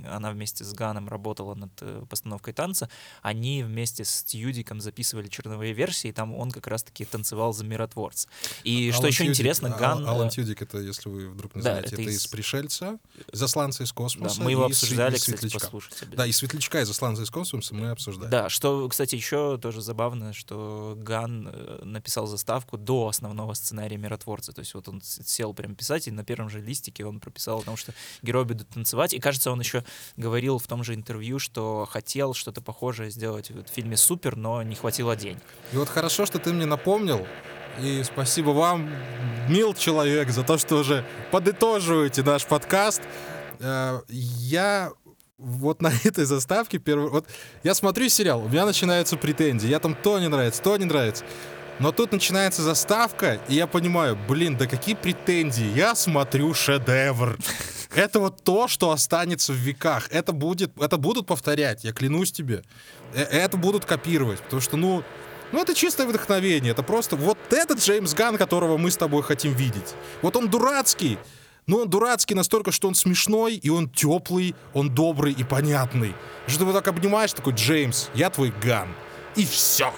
она 0.10 0.32
вместе 0.32 0.66
с 0.66 0.74
Ганом 0.74 1.08
работала 1.08 1.56
над 1.56 1.72
э, 1.80 2.04
постановкой 2.10 2.54
танца, 2.54 2.90
они 3.22 3.64
вместе 3.64 4.04
с 4.04 4.24
Тьюдиком 4.24 4.82
записывали 4.82 5.30
черновые 5.30 5.72
версии, 5.72 6.10
и 6.10 6.14
там 6.14 6.36
он 6.36 6.52
как 6.52 6.68
раз-таки 6.68 7.06
танцевал 7.06 7.54
за 7.54 7.64
миротворца. 7.64 8.28
И 8.64 8.92
что 8.92 9.08
еще 9.08 9.24
Тьюдик, 9.24 9.32
интересно, 9.32 9.74
а, 9.76 9.78
Ган... 9.78 10.08
Алан 10.08 10.28
э, 10.28 10.32
Тьюдик— 10.32 10.62
это, 10.64 10.80
если 10.80 11.10
вы 11.10 11.30
вдруг 11.30 11.56
не 11.56 11.62
знаете, 11.62 11.82
да, 11.82 11.88
это, 11.88 12.02
это 12.02 12.12
из... 12.12 12.18
из 12.18 12.28
«Пришельца», 12.28 13.00
«Засланца 13.32 13.84
из 13.84 13.92
космоса». 13.92 14.38
Да, 14.38 14.44
мы 14.44 14.52
его 14.52 14.66
обсуждали, 14.66 15.16
и 15.16 15.20
кстати, 15.20 15.52
послушайте. 15.52 16.06
Да, 16.06 16.26
и 16.26 16.32
«Светлячка» 16.32 16.82
и 16.82 16.86
«Засланца 16.86 17.24
из 17.24 17.30
космоса» 17.30 17.76
мы 17.76 17.90
обсуждали. 17.90 18.30
Да, 18.30 18.50
что, 18.50 18.88
кстати, 18.90 19.16
еще 19.16 19.58
тоже 19.58 19.82
забавно, 19.82 20.34
что 20.34 20.96
Ган 20.98 21.50
э, 21.52 21.82
написал 21.84 22.28
заставку 22.28 22.78
до 22.78 23.08
основного 23.08 23.54
сценария 23.54 23.98
«Миротворца». 23.98 24.54
То 24.54 24.60
есть 24.60 24.74
вот 24.74 24.88
он 24.88 25.02
сел 25.02 25.54
прям 25.54 25.76
писать, 25.76 26.08
и 26.08 26.12
на 26.12 26.24
первом 26.24 26.50
же 26.50 26.62
листике 26.62 27.06
он 27.06 27.20
прописал 27.20 27.60
о 27.60 27.64
том, 27.64 27.78
что 27.78 27.94
герои 28.22 28.44
будут 28.44 28.70
танцевать. 28.70 29.14
И, 29.14 29.20
кажется, 29.20 29.52
он 29.52 29.60
еще 29.60 29.84
говорил 30.16 30.60
в 30.60 30.68
том 30.68 30.84
же 30.84 30.94
интервью, 30.94 31.40
что 31.40 31.88
хотел 31.90 32.34
что-то 32.34 32.62
похожее 32.62 33.12
сделать 33.12 33.50
в 33.50 33.68
фильме 33.68 33.98
«Супер», 33.98 34.36
но 34.36 34.62
не 34.64 34.76
хватило 34.76 35.16
денег. 35.16 35.44
И 35.74 35.78
вот 35.78 35.90
хорошо, 35.90 36.26
что 36.26 36.40
ты 36.40 36.54
мне 36.54 36.66
напомнил, 36.66 37.26
и 37.80 38.04
спасибо 38.04 38.50
вам, 38.50 38.90
мил 39.50 39.74
человек, 39.74 40.30
за 40.30 40.44
то, 40.44 40.58
что 40.58 40.78
уже 40.78 41.06
подытоживаете 41.32 42.24
наш 42.24 42.46
подкаст. 42.46 43.02
Э, 43.60 44.02
я 44.10 44.92
вот 45.38 45.82
на 45.82 45.92
этой 46.04 46.26
заставке 46.26 46.80
первый... 46.80 47.10
Вот 47.10 47.28
я 47.64 47.74
смотрю 47.74 48.10
сериал, 48.10 48.44
у 48.44 48.50
меня 48.50 48.66
начинаются 48.66 49.18
претензии. 49.18 49.68
Я 49.68 49.80
там 49.80 49.96
то 49.96 50.20
не 50.20 50.28
нравится, 50.28 50.62
то 50.62 50.78
не 50.78 50.86
нравится. 50.86 51.26
Но 51.80 51.92
тут 51.92 52.12
начинается 52.12 52.64
заставка, 52.64 53.40
и 53.48 53.54
я 53.54 53.68
понимаю, 53.68 54.18
блин, 54.28 54.58
да 54.58 54.66
какие 54.66 54.96
претензии? 54.96 55.68
Я 55.76 55.94
смотрю 55.94 56.54
шедевр. 56.56 57.38
Это 57.96 58.20
вот 58.20 58.44
то, 58.44 58.68
что 58.68 58.92
останется 58.92 59.54
в 59.54 59.58
веках. 59.58 60.08
Это 60.12 60.32
будет, 60.32 60.72
это 60.80 60.98
будут 60.98 61.26
повторять, 61.26 61.84
я 61.84 61.94
клянусь 61.94 62.32
тебе. 62.32 62.64
Э, 63.14 63.22
это 63.22 63.58
будут 63.58 63.86
копировать, 63.86 64.40
потому 64.42 64.62
что, 64.62 64.78
ну, 64.78 65.04
ну, 65.52 65.62
это 65.62 65.74
чистое 65.74 66.08
вдохновение. 66.08 66.72
Это 66.72 66.84
просто 66.84 67.16
вот 67.16 67.38
этот 67.52 67.80
Джеймс 67.80 68.14
Ган, 68.14 68.38
которого 68.38 68.78
мы 68.78 68.92
с 68.92 68.98
тобой 68.98 69.24
хотим 69.24 69.54
видеть. 69.54 69.96
Вот 70.22 70.36
он 70.36 70.50
дурацкий, 70.50 71.18
но 71.68 71.80
он 71.80 71.90
дурацкий 71.90 72.36
настолько, 72.36 72.72
что 72.72 72.88
он 72.88 72.96
смешной, 72.96 73.56
и 73.56 73.70
он 73.70 73.90
теплый, 73.90 74.56
он 74.74 74.94
добрый 74.94 75.34
и 75.34 75.44
понятный. 75.44 76.16
Что 76.48 76.60
ты 76.60 76.64
его 76.64 76.74
так 76.74 76.88
обнимаешь, 76.88 77.34
такой, 77.34 77.54
Джеймс, 77.54 78.10
я 78.14 78.30
твой 78.30 78.54
Ган. 78.62 78.88
И 79.36 79.46
все. 79.46 79.94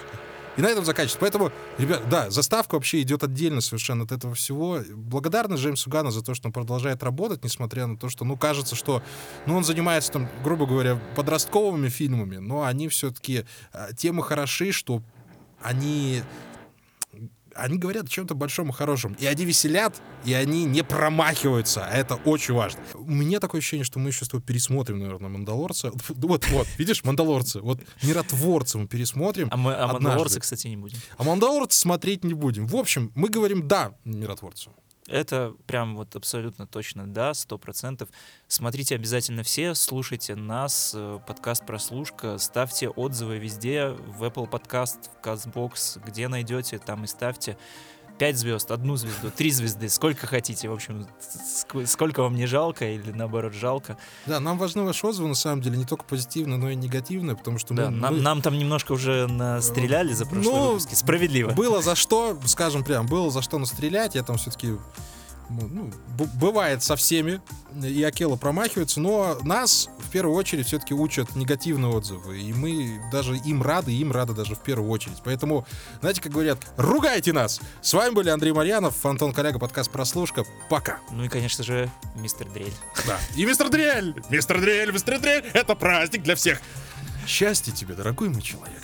И 0.56 0.62
на 0.62 0.66
этом 0.66 0.84
заканчивается. 0.84 1.18
Поэтому, 1.20 1.52
ребят, 1.78 2.08
да, 2.08 2.28
заставка 2.28 2.74
вообще 2.74 3.00
идет 3.02 3.22
отдельно 3.22 3.60
совершенно 3.60 4.04
от 4.04 4.12
этого 4.12 4.34
всего. 4.34 4.80
Благодарны 4.90 5.54
Джеймсу 5.54 5.88
Гану 5.88 6.10
за 6.10 6.22
то, 6.22 6.34
что 6.34 6.48
он 6.48 6.52
продолжает 6.52 7.02
работать, 7.02 7.44
несмотря 7.44 7.86
на 7.86 7.96
то, 7.96 8.08
что, 8.08 8.24
ну, 8.24 8.36
кажется, 8.36 8.74
что, 8.74 9.02
ну, 9.46 9.56
он 9.56 9.64
занимается 9.64 10.12
там, 10.12 10.28
грубо 10.42 10.66
говоря, 10.66 11.00
подростковыми 11.16 11.88
фильмами, 11.88 12.36
но 12.36 12.64
они 12.64 12.88
все-таки, 12.88 13.44
а, 13.72 13.92
темы 13.92 14.22
хороши, 14.22 14.72
что 14.72 15.02
они 15.62 16.22
они 17.54 17.78
говорят 17.78 18.04
о 18.04 18.08
чем-то 18.08 18.34
большом 18.34 18.70
и 18.70 18.72
хорошем. 18.72 19.14
И 19.14 19.26
они 19.26 19.44
веселят, 19.44 20.00
и 20.24 20.32
они 20.32 20.64
не 20.64 20.82
промахиваются. 20.82 21.84
А 21.86 21.90
это 21.90 22.14
очень 22.14 22.54
важно. 22.54 22.80
У 22.94 23.10
меня 23.10 23.40
такое 23.40 23.60
ощущение, 23.60 23.84
что 23.84 23.98
мы 23.98 24.10
еще 24.10 24.24
с 24.24 24.28
тобой 24.28 24.42
пересмотрим, 24.42 24.98
наверное, 24.98 25.28
«Мандалорца». 25.28 25.92
Вот, 26.08 26.48
вот, 26.50 26.66
видишь, 26.78 27.04
«Мандалорцы». 27.04 27.60
Вот 27.60 27.80
«Миротворцы» 28.02 28.78
мы 28.78 28.86
пересмотрим 28.86 29.48
А 29.50 29.56
мы 29.56 29.74
а 29.74 29.88
«Мандалорцы», 29.88 30.40
кстати, 30.40 30.68
не 30.68 30.76
будем. 30.76 30.98
А 31.18 31.24
«Мандалорцы» 31.24 31.78
смотреть 31.78 32.24
не 32.24 32.34
будем. 32.34 32.66
В 32.66 32.76
общем, 32.76 33.10
мы 33.14 33.28
говорим 33.28 33.66
«да» 33.66 33.94
«Миротворцу». 34.04 34.70
Это 35.06 35.54
прям 35.66 35.96
вот 35.96 36.14
абсолютно 36.14 36.66
точно 36.66 37.06
да, 37.06 37.34
сто 37.34 37.58
процентов. 37.58 38.08
Смотрите 38.48 38.94
обязательно 38.94 39.42
все, 39.42 39.74
слушайте 39.74 40.34
нас, 40.34 40.92
э, 40.94 41.18
подкаст 41.26 41.66
«Прослушка», 41.66 42.38
ставьте 42.38 42.88
отзывы 42.88 43.38
везде, 43.38 43.88
в 43.88 44.22
Apple 44.22 44.48
Podcast, 44.48 45.08
в 45.10 45.26
CastBox, 45.26 46.04
где 46.04 46.28
найдете, 46.28 46.78
там 46.78 47.04
и 47.04 47.06
ставьте. 47.06 47.56
5 48.20 48.36
звезд, 48.36 48.70
одну 48.70 48.96
звезду, 48.96 49.30
три 49.30 49.50
звезды, 49.50 49.88
сколько 49.88 50.26
хотите, 50.26 50.68
в 50.68 50.74
общем, 50.74 51.06
сколько 51.86 52.20
вам 52.20 52.34
не 52.36 52.44
жалко 52.44 52.86
или 52.86 53.12
наоборот 53.12 53.54
жалко. 53.54 53.96
Да, 54.26 54.40
нам 54.40 54.58
важны 54.58 54.82
ваши 54.82 55.06
отзывы, 55.06 55.28
на 55.28 55.34
самом 55.34 55.62
деле, 55.62 55.78
не 55.78 55.86
только 55.86 56.04
позитивные, 56.04 56.58
но 56.58 56.68
и 56.68 56.74
негативные, 56.74 57.34
потому 57.34 57.58
что 57.58 57.72
да, 57.72 57.90
мы, 57.90 57.96
нам, 57.96 58.16
мы... 58.16 58.20
нам 58.20 58.42
там 58.42 58.58
немножко 58.58 58.92
уже 58.92 59.26
настреляли 59.26 60.12
за 60.12 60.26
прошлые 60.26 60.54
ну, 60.54 60.66
выпуски, 60.68 60.94
справедливо. 60.94 61.52
Было 61.52 61.80
за 61.80 61.94
что, 61.94 62.38
скажем 62.44 62.84
прям, 62.84 63.06
было 63.06 63.30
за 63.30 63.40
что 63.40 63.58
настрелять, 63.58 64.14
я 64.14 64.22
там 64.22 64.36
все-таки 64.36 64.74
ну, 65.50 65.90
бывает 66.34 66.82
со 66.82 66.96
всеми, 66.96 67.40
и 67.82 68.02
Акела 68.02 68.36
промахивается, 68.36 69.00
но 69.00 69.38
нас 69.42 69.88
в 69.98 70.10
первую 70.10 70.36
очередь 70.36 70.66
все-таки 70.66 70.94
учат 70.94 71.34
негативные 71.36 71.92
отзывы, 71.92 72.40
и 72.40 72.52
мы 72.52 73.00
даже 73.12 73.36
им 73.36 73.62
рады, 73.62 73.92
им 73.92 74.12
рады 74.12 74.32
даже 74.32 74.54
в 74.54 74.62
первую 74.62 74.90
очередь. 74.90 75.18
Поэтому, 75.24 75.66
знаете, 76.00 76.20
как 76.20 76.32
говорят, 76.32 76.58
ругайте 76.76 77.32
нас! 77.32 77.60
С 77.82 77.92
вами 77.92 78.14
были 78.14 78.30
Андрей 78.30 78.52
Марьянов, 78.52 79.04
Антон 79.04 79.32
Коляга, 79.32 79.58
подкаст 79.58 79.90
«Прослушка». 79.90 80.44
Пока! 80.68 80.98
Ну 81.10 81.24
и, 81.24 81.28
конечно 81.28 81.64
же, 81.64 81.90
мистер 82.16 82.48
Дрель. 82.48 82.74
Да, 83.06 83.18
и 83.36 83.44
мистер 83.44 83.68
Дрель! 83.68 84.14
Мистер 84.30 84.60
Дрель, 84.60 84.92
мистер 84.92 85.20
Дрель! 85.20 85.44
Это 85.52 85.74
праздник 85.74 86.22
для 86.22 86.36
всех! 86.36 86.60
Счастья 87.26 87.72
тебе, 87.72 87.94
дорогой 87.94 88.28
мой 88.28 88.42
человек! 88.42 88.82